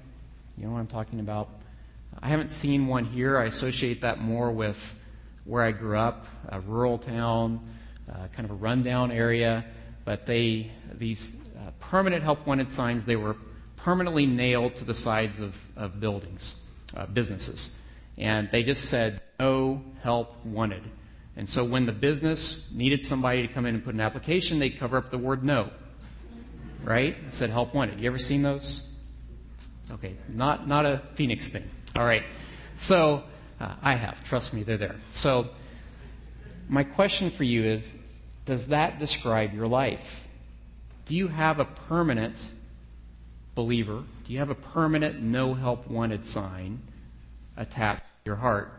You 0.57 0.67
know 0.67 0.73
what 0.73 0.81
I'm 0.81 0.87
talking 0.87 1.21
about? 1.21 1.49
I 2.23 2.29
haven't 2.29 2.51
seen 2.51 2.87
one 2.87 3.05
here. 3.05 3.39
I 3.39 3.45
associate 3.45 4.01
that 4.01 4.19
more 4.21 4.51
with 4.51 4.96
where 5.47 5.63
I 5.63 5.73
grew 5.73 5.97
up, 5.97 6.27
a 6.49 6.61
rural 6.61 6.99
town, 6.99 7.67
uh, 8.11 8.27
kind 8.35 8.45
of 8.45 8.51
a 8.51 8.55
rundown 8.55 9.11
area. 9.11 9.65
But 10.05 10.27
they, 10.27 10.71
these 10.93 11.37
uh, 11.57 11.71
permanent 11.81 12.23
help 12.23 12.47
wanted 12.47 12.71
signs, 12.71 13.05
they 13.05 13.17
were 13.17 13.37
permanently 13.77 14.27
nailed 14.27 14.77
to 14.77 14.85
the 14.85 14.95
sides 14.95 15.41
of, 15.41 15.67
of 15.77 16.01
buildings, 16.01 16.63
uh, 16.97 17.07
businesses. 17.07 17.79
And 18.19 18.51
they 18.51 18.63
just 18.63 18.87
said, 18.87 19.23
no 19.39 19.83
help 20.03 20.45
wanted. 20.45 20.83
And 21.37 21.49
so 21.49 21.65
when 21.65 21.87
the 21.87 21.93
business 21.93 22.73
needed 22.73 23.05
somebody 23.05 23.47
to 23.47 23.53
come 23.53 23.67
in 23.67 23.75
and 23.75 23.85
put 23.85 23.95
an 23.95 24.01
application, 24.01 24.59
they'd 24.59 24.79
cover 24.79 24.97
up 24.97 25.11
the 25.11 25.19
word 25.19 25.45
no. 25.45 25.71
Right? 26.83 27.17
It 27.27 27.35
said 27.35 27.51
help 27.51 27.75
wanted. 27.75 28.01
You 28.01 28.07
ever 28.07 28.19
seen 28.19 28.43
those? 28.43 28.93
Okay, 29.91 30.15
not, 30.29 30.67
not 30.67 30.87
a 30.87 31.03
Phoenix 31.15 31.47
thing. 31.47 31.69
All 31.97 32.07
right. 32.07 32.25
So, 32.79 33.23
uh, 33.61 33.75
I 33.83 33.95
have. 33.95 34.23
Trust 34.25 34.53
me, 34.53 34.63
they're 34.63 34.77
there. 34.77 34.97
So, 35.11 35.49
my 36.69 36.85
question 36.85 37.31
for 37.31 37.45
you 37.45 37.65
is 37.65 37.97
Does 38.45 38.69
that 38.69 38.99
describe 38.99 39.55
your 39.55 39.67
life? 39.67 40.27
Do 41.07 41.15
you 41.15 41.29
have 41.29 41.61
a 41.61 41.65
permanent 41.65 42.51
believer? 43.55 44.03
Do 44.25 44.33
you 44.33 44.39
have 44.41 44.51
a 44.51 44.55
permanent 44.55 45.23
no 45.23 45.55
help 45.55 45.89
wanted 45.89 46.27
sign 46.27 46.81
attached 47.57 48.03
to 48.25 48.31
your 48.31 48.37
heart? 48.37 48.73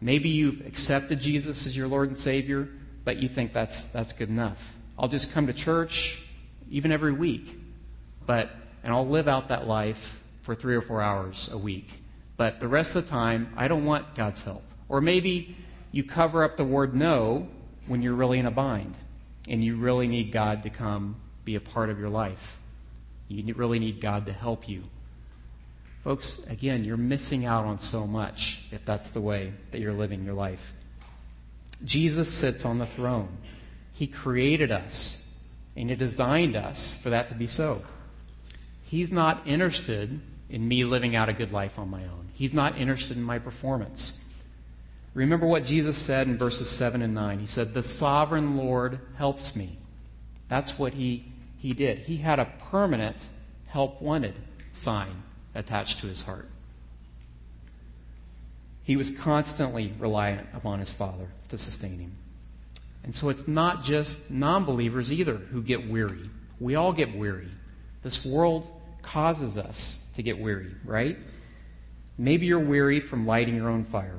Maybe 0.00 0.30
you've 0.30 0.66
accepted 0.66 1.20
Jesus 1.20 1.66
as 1.66 1.76
your 1.76 1.86
Lord 1.86 2.08
and 2.08 2.16
Savior, 2.16 2.68
but 3.04 3.18
you 3.18 3.28
think 3.28 3.52
that's, 3.52 3.84
that's 3.84 4.12
good 4.12 4.28
enough. 4.28 4.74
I'll 4.98 5.08
just 5.08 5.32
come 5.32 5.46
to 5.46 5.52
church 5.52 6.22
even 6.70 6.90
every 6.90 7.12
week, 7.12 7.56
but, 8.26 8.50
and 8.82 8.92
I'll 8.92 9.06
live 9.06 9.28
out 9.28 9.48
that 9.48 9.66
life 9.66 10.22
for 10.42 10.54
three 10.54 10.74
or 10.74 10.80
four 10.80 11.02
hours 11.02 11.50
a 11.52 11.58
week. 11.58 12.01
But 12.42 12.58
the 12.58 12.66
rest 12.66 12.96
of 12.96 13.04
the 13.04 13.08
time, 13.08 13.52
I 13.56 13.68
don't 13.68 13.84
want 13.84 14.16
God's 14.16 14.40
help. 14.40 14.64
Or 14.88 15.00
maybe 15.00 15.56
you 15.92 16.02
cover 16.02 16.42
up 16.42 16.56
the 16.56 16.64
word 16.64 16.92
no 16.92 17.46
when 17.86 18.02
you're 18.02 18.16
really 18.16 18.40
in 18.40 18.46
a 18.46 18.50
bind 18.50 18.96
and 19.48 19.64
you 19.64 19.76
really 19.76 20.08
need 20.08 20.32
God 20.32 20.64
to 20.64 20.68
come 20.68 21.20
be 21.44 21.54
a 21.54 21.60
part 21.60 21.88
of 21.88 22.00
your 22.00 22.08
life. 22.08 22.58
You 23.28 23.54
really 23.54 23.78
need 23.78 24.00
God 24.00 24.26
to 24.26 24.32
help 24.32 24.68
you. 24.68 24.82
Folks, 26.02 26.44
again, 26.48 26.82
you're 26.82 26.96
missing 26.96 27.44
out 27.44 27.64
on 27.64 27.78
so 27.78 28.08
much 28.08 28.64
if 28.72 28.84
that's 28.84 29.10
the 29.10 29.20
way 29.20 29.52
that 29.70 29.80
you're 29.80 29.92
living 29.92 30.24
your 30.24 30.34
life. 30.34 30.72
Jesus 31.84 32.28
sits 32.28 32.64
on 32.64 32.78
the 32.78 32.86
throne. 32.86 33.38
He 33.92 34.08
created 34.08 34.72
us, 34.72 35.24
and 35.76 35.90
He 35.90 35.94
designed 35.94 36.56
us 36.56 37.00
for 37.00 37.10
that 37.10 37.28
to 37.28 37.36
be 37.36 37.46
so. 37.46 37.82
He's 38.82 39.12
not 39.12 39.46
interested 39.46 40.20
in 40.52 40.68
me 40.68 40.84
living 40.84 41.16
out 41.16 41.30
a 41.30 41.32
good 41.32 41.50
life 41.50 41.78
on 41.78 41.90
my 41.90 42.04
own. 42.04 42.28
He's 42.34 42.52
not 42.52 42.78
interested 42.78 43.16
in 43.16 43.22
my 43.22 43.38
performance. 43.38 44.22
Remember 45.14 45.46
what 45.46 45.64
Jesus 45.64 45.96
said 45.96 46.28
in 46.28 46.36
verses 46.36 46.68
7 46.68 47.00
and 47.02 47.14
9. 47.14 47.40
He 47.40 47.46
said, 47.46 47.72
The 47.72 47.82
sovereign 47.82 48.56
Lord 48.56 49.00
helps 49.16 49.56
me. 49.56 49.78
That's 50.48 50.78
what 50.78 50.92
he, 50.92 51.24
he 51.58 51.72
did. 51.72 52.00
He 52.00 52.18
had 52.18 52.38
a 52.38 52.52
permanent 52.70 53.16
help 53.66 54.02
wanted 54.02 54.34
sign 54.74 55.22
attached 55.54 56.00
to 56.00 56.06
his 56.06 56.22
heart. 56.22 56.48
He 58.84 58.96
was 58.96 59.10
constantly 59.10 59.94
reliant 59.98 60.48
upon 60.52 60.80
his 60.80 60.90
Father 60.90 61.28
to 61.48 61.56
sustain 61.56 61.98
him. 61.98 62.16
And 63.04 63.14
so 63.14 63.30
it's 63.30 63.48
not 63.48 63.84
just 63.84 64.30
non 64.30 64.64
believers 64.64 65.10
either 65.10 65.36
who 65.36 65.62
get 65.62 65.88
weary. 65.88 66.28
We 66.60 66.74
all 66.74 66.92
get 66.92 67.16
weary. 67.16 67.48
This 68.02 68.24
world 68.24 68.70
causes 69.02 69.56
us 69.56 70.01
to 70.14 70.22
get 70.22 70.38
weary, 70.38 70.74
right? 70.84 71.18
Maybe 72.18 72.46
you're 72.46 72.60
weary 72.60 73.00
from 73.00 73.26
lighting 73.26 73.56
your 73.56 73.68
own 73.68 73.84
fire. 73.84 74.18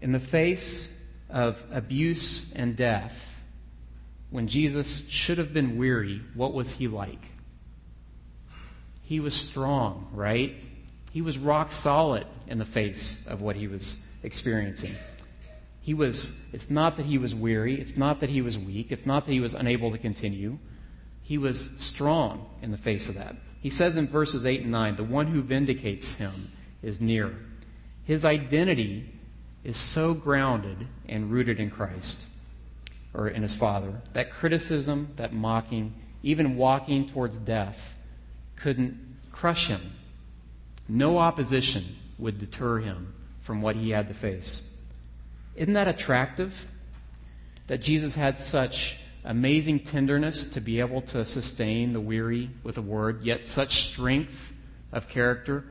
In 0.00 0.12
the 0.12 0.20
face 0.20 0.90
of 1.28 1.62
abuse 1.70 2.52
and 2.54 2.76
death, 2.76 3.38
when 4.30 4.46
Jesus 4.46 5.08
should 5.08 5.38
have 5.38 5.52
been 5.52 5.76
weary, 5.76 6.22
what 6.34 6.54
was 6.54 6.72
he 6.72 6.88
like? 6.88 7.22
He 9.02 9.20
was 9.20 9.34
strong, 9.34 10.08
right? 10.12 10.54
He 11.12 11.20
was 11.20 11.36
rock 11.36 11.72
solid 11.72 12.26
in 12.46 12.58
the 12.58 12.64
face 12.64 13.26
of 13.26 13.42
what 13.42 13.56
he 13.56 13.66
was 13.66 14.04
experiencing. 14.22 14.94
He 15.82 15.94
was, 15.94 16.40
it's 16.52 16.70
not 16.70 16.96
that 16.98 17.06
he 17.06 17.18
was 17.18 17.34
weary, 17.34 17.80
it's 17.80 17.96
not 17.96 18.20
that 18.20 18.30
he 18.30 18.42
was 18.42 18.56
weak, 18.56 18.92
it's 18.92 19.06
not 19.06 19.26
that 19.26 19.32
he 19.32 19.40
was 19.40 19.54
unable 19.54 19.90
to 19.90 19.98
continue. 19.98 20.58
He 21.30 21.38
was 21.38 21.78
strong 21.78 22.44
in 22.60 22.72
the 22.72 22.76
face 22.76 23.08
of 23.08 23.14
that. 23.14 23.36
He 23.60 23.70
says 23.70 23.96
in 23.96 24.08
verses 24.08 24.44
8 24.44 24.62
and 24.62 24.72
9, 24.72 24.96
the 24.96 25.04
one 25.04 25.28
who 25.28 25.42
vindicates 25.42 26.16
him 26.16 26.50
is 26.82 27.00
near. 27.00 27.36
His 28.02 28.24
identity 28.24 29.08
is 29.62 29.76
so 29.76 30.12
grounded 30.12 30.88
and 31.08 31.30
rooted 31.30 31.60
in 31.60 31.70
Christ 31.70 32.26
or 33.14 33.28
in 33.28 33.42
his 33.42 33.54
Father 33.54 34.02
that 34.12 34.32
criticism, 34.32 35.12
that 35.14 35.32
mocking, 35.32 35.94
even 36.24 36.56
walking 36.56 37.06
towards 37.06 37.38
death 37.38 37.96
couldn't 38.56 38.98
crush 39.30 39.68
him. 39.68 39.82
No 40.88 41.18
opposition 41.18 41.96
would 42.18 42.40
deter 42.40 42.78
him 42.78 43.14
from 43.38 43.62
what 43.62 43.76
he 43.76 43.90
had 43.90 44.08
to 44.08 44.14
face. 44.14 44.76
Isn't 45.54 45.74
that 45.74 45.86
attractive? 45.86 46.66
That 47.68 47.80
Jesus 47.80 48.16
had 48.16 48.40
such 48.40 48.96
amazing 49.24 49.80
tenderness 49.80 50.50
to 50.52 50.60
be 50.60 50.80
able 50.80 51.02
to 51.02 51.24
sustain 51.24 51.92
the 51.92 52.00
weary 52.00 52.50
with 52.62 52.78
a 52.78 52.82
word, 52.82 53.22
yet 53.22 53.46
such 53.46 53.90
strength 53.90 54.52
of 54.92 55.08
character, 55.08 55.64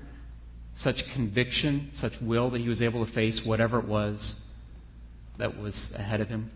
such 0.74 1.12
conviction, 1.12 1.88
such 1.92 2.22
will 2.22 2.50
that 2.50 2.60
he 2.60 2.70
was 2.70 2.82
able 2.82 3.06
to 3.06 3.12
face 3.12 3.46
whatever 3.46 3.80
it 3.80 3.86
was 3.86 4.46
that 5.38 5.58
was 5.58 5.94
ahead 5.96 6.22
of 6.22 6.30
him. 6.30 6.52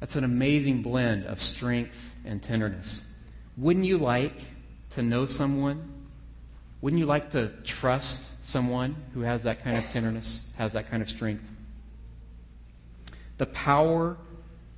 That's 0.00 0.16
an 0.16 0.24
amazing 0.24 0.82
blend 0.82 1.24
of 1.26 1.40
strength 1.40 2.14
and 2.24 2.42
tenderness. 2.42 3.10
Wouldn't 3.56 3.84
you 3.84 3.98
like 3.98 4.36
to 4.90 5.02
know 5.02 5.26
someone? 5.26 5.90
Wouldn't 6.80 7.00
you 7.00 7.06
like 7.06 7.30
to 7.30 7.48
trust 7.62 8.44
someone 8.44 8.96
who 9.14 9.20
has 9.20 9.44
that 9.44 9.62
kind 9.62 9.78
of 9.78 9.88
tenderness, 9.90 10.46
has 10.56 10.72
that 10.72 10.90
kind 10.90 11.02
of 11.02 11.08
strength? 11.08 11.48
The 13.38 13.46
power 13.46 14.16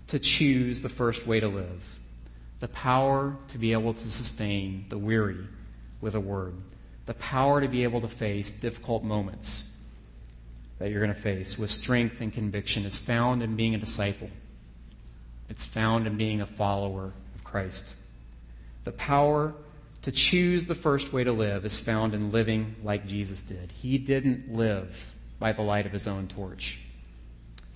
to 0.09 0.19
choose 0.19 0.81
the 0.81 0.89
first 0.89 1.27
way 1.27 1.41
to 1.41 1.49
live, 1.49 1.99
the 2.61 2.69
power 2.69 3.37
to 3.49 3.59
be 3.59 3.73
able 3.73 3.93
to 3.93 4.11
sustain 4.11 4.87
the 4.89 4.99
weary 4.99 5.47
with 6.01 6.15
a 6.15 6.21
word, 6.21 6.55
the 7.07 7.15
power 7.15 7.61
to 7.61 7.69
be 7.69 7.83
able 7.83 8.01
to 8.01 8.09
face 8.09 8.51
difficult 8.51 9.03
moments 9.03 9.71
that 10.79 10.91
you're 10.91 11.01
going 11.01 11.15
to 11.15 11.21
face 11.21 11.59
with 11.59 11.71
strength 11.71 12.21
and 12.21 12.33
conviction 12.33 12.85
is 12.85 12.99
found 12.99 13.43
in 13.43 13.57
being 13.57 13.75
a 13.75 13.79
disciple. 13.79 14.31
It's 15.49 15.65
found 15.65 16.07
in 16.07 16.17
being 16.17 16.41
a 16.41 16.47
follower 16.47 17.13
of 17.35 17.45
Christ. 17.45 17.95
The 18.85 18.93
power 18.93 19.55
to 20.03 20.13
choose 20.13 20.67
the 20.67 20.75
first 20.75 21.13
way 21.13 21.25
to 21.25 21.33
live 21.33 21.65
is 21.65 21.79
found 21.79 22.15
in 22.15 22.31
living 22.31 22.77
like 22.85 23.07
Jesus 23.07 23.43
did. 23.43 23.73
He 23.73 23.99
didn't 23.99 24.55
live 24.55 25.13
by 25.39 25.53
the 25.53 25.63
light 25.63 25.87
of 25.87 25.93
his 25.93 26.07
own 26.07 26.29
torch. 26.29 26.79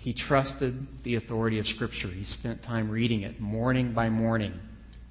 He 0.01 0.14
trusted 0.14 1.03
the 1.03 1.14
authority 1.14 1.59
of 1.59 1.68
Scripture. 1.68 2.09
He 2.09 2.24
spent 2.24 2.62
time 2.62 2.90
reading 2.90 3.20
it 3.20 3.38
morning 3.38 3.92
by 3.92 4.09
morning. 4.09 4.59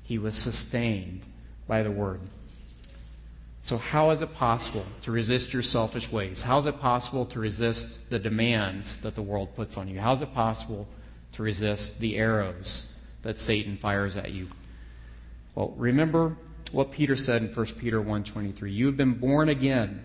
He 0.04 0.18
was 0.18 0.36
sustained 0.36 1.28
by 1.68 1.84
the 1.84 1.92
Word. 1.92 2.22
So, 3.62 3.78
how 3.78 4.10
is 4.10 4.24
it 4.24 4.34
possible 4.34 4.86
to 5.04 5.12
resist 5.12 5.54
your 5.54 5.62
selfish 5.62 6.12
ways? 6.12 6.42
How 6.42 6.58
is 6.58 6.66
it 6.66 6.80
possible 6.80 7.26
to 7.28 7.40
resist 7.40 8.10
the 8.10 8.18
demands 8.18 9.02
that 9.02 9.14
the 9.14 9.22
world 9.22 9.56
puts 9.56 9.78
on 9.78 9.88
you? 9.88 10.00
How 10.00 10.14
is 10.14 10.24
it 10.24 10.34
possible 10.34 10.88
to 11.34 11.44
resist 11.44 12.00
the 12.00 12.18
arrows 12.18 12.96
that 13.22 13.38
Satan 13.38 13.78
fires 13.78 14.16
at 14.16 14.32
you? 14.32 14.48
Well, 15.54 15.76
remember 15.78 16.36
what 16.72 16.92
Peter 16.92 17.16
said 17.16 17.44
in 17.44 17.54
1 17.54 17.78
Peter 17.78 18.02
1:23. 18.02 18.72
You 18.72 18.88
have 18.88 18.98
been 18.98 19.14
born 19.14 19.50
again 19.50 20.02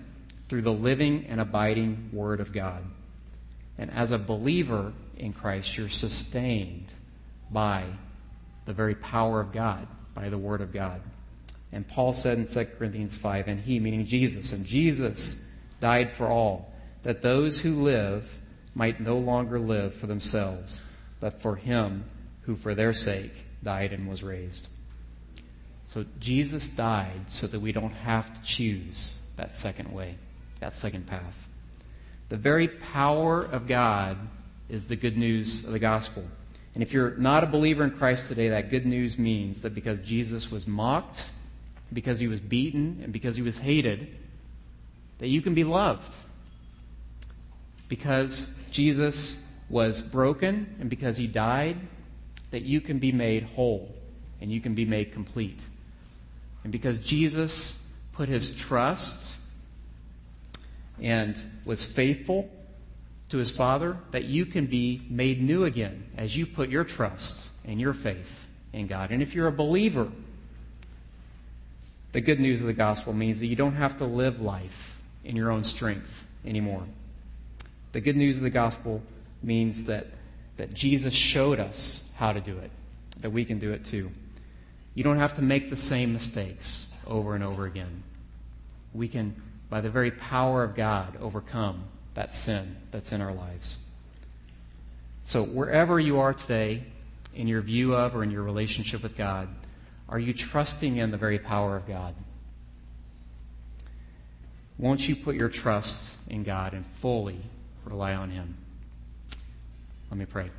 through 0.48 0.62
the 0.62 0.72
living 0.72 1.24
and 1.26 1.40
abiding 1.40 2.10
word 2.12 2.40
of 2.40 2.52
God. 2.52 2.84
And 3.78 3.90
as 3.90 4.10
a 4.10 4.18
believer 4.18 4.92
in 5.16 5.32
Christ, 5.32 5.76
you're 5.76 5.88
sustained 5.88 6.92
by 7.50 7.84
the 8.66 8.72
very 8.72 8.94
power 8.94 9.40
of 9.40 9.52
God, 9.52 9.86
by 10.14 10.28
the 10.28 10.38
word 10.38 10.60
of 10.60 10.72
God. 10.72 11.00
And 11.72 11.86
Paul 11.86 12.12
said 12.12 12.38
in 12.38 12.46
2 12.46 12.64
Corinthians 12.78 13.16
5, 13.16 13.48
and 13.48 13.60
he, 13.60 13.80
meaning 13.80 14.06
Jesus, 14.06 14.52
and 14.52 14.64
Jesus 14.64 15.48
died 15.80 16.12
for 16.12 16.28
all, 16.28 16.72
that 17.02 17.20
those 17.20 17.58
who 17.58 17.82
live 17.82 18.38
might 18.74 19.00
no 19.00 19.18
longer 19.18 19.58
live 19.58 19.94
for 19.94 20.06
themselves, 20.06 20.82
but 21.20 21.40
for 21.40 21.56
him 21.56 22.04
who 22.42 22.54
for 22.54 22.74
their 22.74 22.92
sake 22.92 23.32
died 23.62 23.92
and 23.92 24.08
was 24.08 24.22
raised. 24.22 24.68
So 25.84 26.04
Jesus 26.18 26.68
died 26.68 27.28
so 27.28 27.46
that 27.46 27.60
we 27.60 27.72
don't 27.72 27.92
have 27.92 28.32
to 28.34 28.42
choose 28.42 29.18
that 29.36 29.54
second 29.54 29.92
way, 29.92 30.16
that 30.60 30.74
second 30.74 31.06
path. 31.06 31.48
The 32.28 32.36
very 32.36 32.68
power 32.68 33.42
of 33.42 33.66
God 33.66 34.16
is 34.68 34.86
the 34.86 34.96
good 34.96 35.16
news 35.16 35.64
of 35.64 35.72
the 35.72 35.78
gospel. 35.78 36.24
And 36.74 36.82
if 36.82 36.92
you're 36.92 37.16
not 37.16 37.44
a 37.44 37.46
believer 37.46 37.84
in 37.84 37.92
Christ 37.92 38.28
today, 38.28 38.48
that 38.48 38.70
good 38.70 38.86
news 38.86 39.18
means 39.18 39.60
that 39.60 39.74
because 39.74 40.00
Jesus 40.00 40.50
was 40.50 40.66
mocked, 40.66 41.30
because 41.92 42.18
he 42.18 42.26
was 42.26 42.40
beaten 42.40 43.00
and 43.02 43.12
because 43.12 43.36
he 43.36 43.42
was 43.42 43.58
hated, 43.58 44.16
that 45.18 45.28
you 45.28 45.40
can 45.40 45.54
be 45.54 45.64
loved. 45.64 46.14
Because 47.88 48.52
Jesus 48.70 49.44
was 49.68 50.02
broken 50.02 50.74
and 50.80 50.90
because 50.90 51.16
he 51.16 51.26
died, 51.26 51.76
that 52.50 52.62
you 52.62 52.80
can 52.80 52.98
be 52.98 53.12
made 53.12 53.44
whole 53.44 53.94
and 54.40 54.50
you 54.50 54.60
can 54.60 54.74
be 54.74 54.84
made 54.84 55.12
complete. 55.12 55.64
And 56.64 56.72
because 56.72 56.98
Jesus 56.98 57.88
put 58.12 58.28
his 58.28 58.54
trust 58.56 59.23
and 61.00 61.40
was 61.64 61.84
faithful 61.84 62.50
to 63.28 63.38
his 63.38 63.50
Father, 63.50 63.96
that 64.10 64.24
you 64.24 64.46
can 64.46 64.66
be 64.66 65.02
made 65.08 65.42
new 65.42 65.64
again 65.64 66.06
as 66.16 66.36
you 66.36 66.46
put 66.46 66.68
your 66.68 66.84
trust 66.84 67.48
and 67.64 67.80
your 67.80 67.94
faith 67.94 68.46
in 68.72 68.86
God. 68.86 69.10
And 69.10 69.22
if 69.22 69.34
you're 69.34 69.48
a 69.48 69.52
believer, 69.52 70.10
the 72.12 72.20
good 72.20 72.38
news 72.38 72.60
of 72.60 72.66
the 72.66 72.72
gospel 72.72 73.12
means 73.12 73.40
that 73.40 73.46
you 73.46 73.56
don't 73.56 73.74
have 73.74 73.98
to 73.98 74.04
live 74.04 74.40
life 74.40 75.00
in 75.24 75.34
your 75.34 75.50
own 75.50 75.64
strength 75.64 76.24
anymore. 76.44 76.84
The 77.92 78.00
good 78.00 78.16
news 78.16 78.36
of 78.36 78.42
the 78.42 78.50
gospel 78.50 79.02
means 79.42 79.84
that, 79.84 80.06
that 80.56 80.74
Jesus 80.74 81.14
showed 81.14 81.58
us 81.58 82.10
how 82.16 82.32
to 82.32 82.40
do 82.40 82.56
it, 82.58 82.70
that 83.20 83.30
we 83.30 83.44
can 83.44 83.58
do 83.58 83.72
it 83.72 83.84
too. 83.84 84.10
You 84.94 85.02
don't 85.02 85.18
have 85.18 85.34
to 85.34 85.42
make 85.42 85.70
the 85.70 85.76
same 85.76 86.12
mistakes 86.12 86.92
over 87.06 87.34
and 87.34 87.42
over 87.42 87.66
again. 87.66 88.02
We 88.92 89.08
can, 89.08 89.40
by 89.70 89.80
the 89.80 89.90
very 89.90 90.10
power 90.10 90.62
of 90.62 90.74
God, 90.74 91.16
overcome 91.20 91.84
that 92.14 92.34
sin 92.34 92.76
that's 92.90 93.12
in 93.12 93.20
our 93.20 93.32
lives. 93.32 93.78
So, 95.24 95.42
wherever 95.42 95.98
you 95.98 96.20
are 96.20 96.34
today, 96.34 96.84
in 97.34 97.48
your 97.48 97.60
view 97.60 97.94
of 97.94 98.14
or 98.14 98.22
in 98.22 98.30
your 98.30 98.42
relationship 98.42 99.02
with 99.02 99.16
God, 99.16 99.48
are 100.08 100.18
you 100.18 100.32
trusting 100.32 100.98
in 100.98 101.10
the 101.10 101.16
very 101.16 101.38
power 101.38 101.76
of 101.76 101.86
God? 101.86 102.14
Won't 104.78 105.08
you 105.08 105.16
put 105.16 105.36
your 105.36 105.48
trust 105.48 106.14
in 106.28 106.42
God 106.42 106.74
and 106.74 106.86
fully 106.86 107.38
rely 107.84 108.14
on 108.14 108.30
Him? 108.30 108.56
Let 110.10 110.18
me 110.18 110.26
pray. 110.26 110.50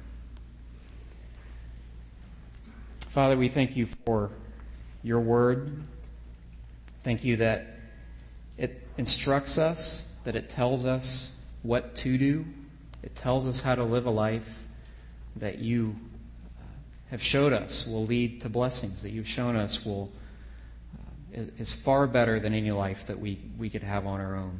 Father, 3.09 3.37
we 3.37 3.47
thank 3.47 3.77
you 3.77 3.85
for 4.05 4.31
your 5.03 5.19
word. 5.19 5.83
Thank 7.03 7.23
you 7.23 7.37
that 7.37 7.74
it 8.57 8.87
instructs 8.97 9.57
us, 9.57 10.13
that 10.23 10.35
it 10.35 10.49
tells 10.49 10.85
us 10.85 11.35
what 11.63 11.95
to 11.95 12.17
do, 12.17 12.45
it 13.03 13.15
tells 13.15 13.45
us 13.45 13.59
how 13.59 13.75
to 13.75 13.83
live 13.83 14.05
a 14.05 14.11
life 14.11 14.63
that 15.35 15.59
you 15.59 15.95
have 17.11 17.21
showed 17.21 17.53
us 17.53 17.85
will 17.85 18.05
lead 18.05 18.41
to 18.41 18.49
blessings, 18.49 19.03
that 19.03 19.11
you've 19.11 19.27
shown 19.27 19.55
us 19.55 19.85
will 19.85 20.11
uh, 21.37 21.41
is 21.57 21.71
far 21.71 22.07
better 22.07 22.39
than 22.39 22.53
any 22.53 22.71
life 22.71 23.05
that 23.05 23.19
we, 23.19 23.39
we 23.57 23.69
could 23.69 23.83
have 23.83 24.07
on 24.07 24.19
our 24.19 24.35
own. 24.35 24.59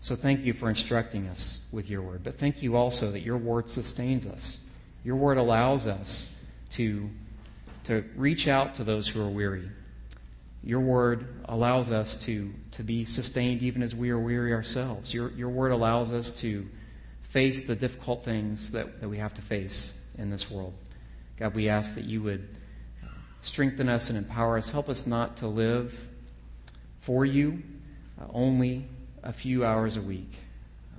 So 0.00 0.16
thank 0.16 0.44
you 0.44 0.52
for 0.52 0.68
instructing 0.68 1.28
us 1.28 1.64
with 1.70 1.88
your 1.88 2.02
word. 2.02 2.24
But 2.24 2.36
thank 2.36 2.62
you 2.62 2.76
also 2.76 3.12
that 3.12 3.20
your 3.20 3.36
word 3.36 3.70
sustains 3.70 4.26
us. 4.26 4.58
Your 5.04 5.14
word 5.14 5.38
allows 5.38 5.86
us 5.86 6.34
to, 6.70 7.08
to 7.84 8.04
reach 8.16 8.48
out 8.48 8.74
to 8.76 8.84
those 8.84 9.06
who 9.08 9.22
are 9.22 9.28
weary. 9.28 9.68
Your 10.64 10.80
word 10.80 11.26
allows 11.46 11.90
us 11.90 12.16
to, 12.24 12.52
to 12.72 12.82
be 12.82 13.04
sustained 13.04 13.62
even 13.62 13.82
as 13.82 13.94
we 13.94 14.10
are 14.10 14.18
weary 14.18 14.52
ourselves. 14.52 15.12
Your, 15.12 15.30
your 15.32 15.48
word 15.48 15.72
allows 15.72 16.12
us 16.12 16.30
to 16.40 16.68
face 17.22 17.66
the 17.66 17.74
difficult 17.74 18.24
things 18.24 18.70
that, 18.70 19.00
that 19.00 19.08
we 19.08 19.18
have 19.18 19.34
to 19.34 19.42
face 19.42 19.98
in 20.18 20.30
this 20.30 20.50
world. 20.50 20.74
God, 21.36 21.54
we 21.54 21.68
ask 21.68 21.96
that 21.96 22.04
you 22.04 22.22
would 22.22 22.48
strengthen 23.40 23.88
us 23.88 24.08
and 24.08 24.16
empower 24.16 24.56
us. 24.56 24.70
Help 24.70 24.88
us 24.88 25.06
not 25.06 25.38
to 25.38 25.48
live 25.48 26.06
for 27.00 27.24
you 27.24 27.60
uh, 28.20 28.26
only 28.32 28.86
a 29.24 29.32
few 29.32 29.64
hours 29.64 29.96
a 29.96 30.02
week, 30.02 30.32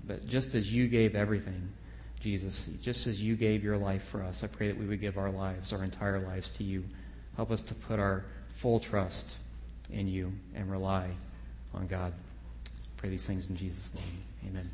but 0.06 0.28
just 0.28 0.56
as 0.56 0.74
you 0.74 0.88
gave 0.88 1.16
everything, 1.16 1.70
Jesus, 2.20 2.78
just 2.82 3.08
as 3.08 3.22
you 3.22 3.38
gave 3.38 3.64
your 3.64 3.78
life 3.78 4.04
for 4.04 4.22
us, 4.24 4.44
I 4.44 4.48
pray 4.48 4.68
that 4.68 4.78
we 4.78 4.86
would 4.86 5.00
give 5.00 5.18
our 5.18 5.32
lives, 5.32 5.72
our 5.72 5.84
entire 5.84 6.20
lives 6.20 6.50
to 6.50 6.64
you. 6.66 6.84
Help 7.38 7.52
us 7.52 7.62
to 7.62 7.74
put 7.74 8.00
our 8.00 8.26
full 8.50 8.80
trust 8.80 9.38
in 9.94 10.08
you 10.08 10.34
and 10.56 10.70
rely 10.70 11.10
on 11.74 11.88
God. 11.88 12.14
Pray 12.98 13.10
these 13.10 13.26
things 13.26 13.50
in 13.50 13.56
Jesus' 13.56 13.94
name. 13.94 14.24
Amen. 14.50 14.70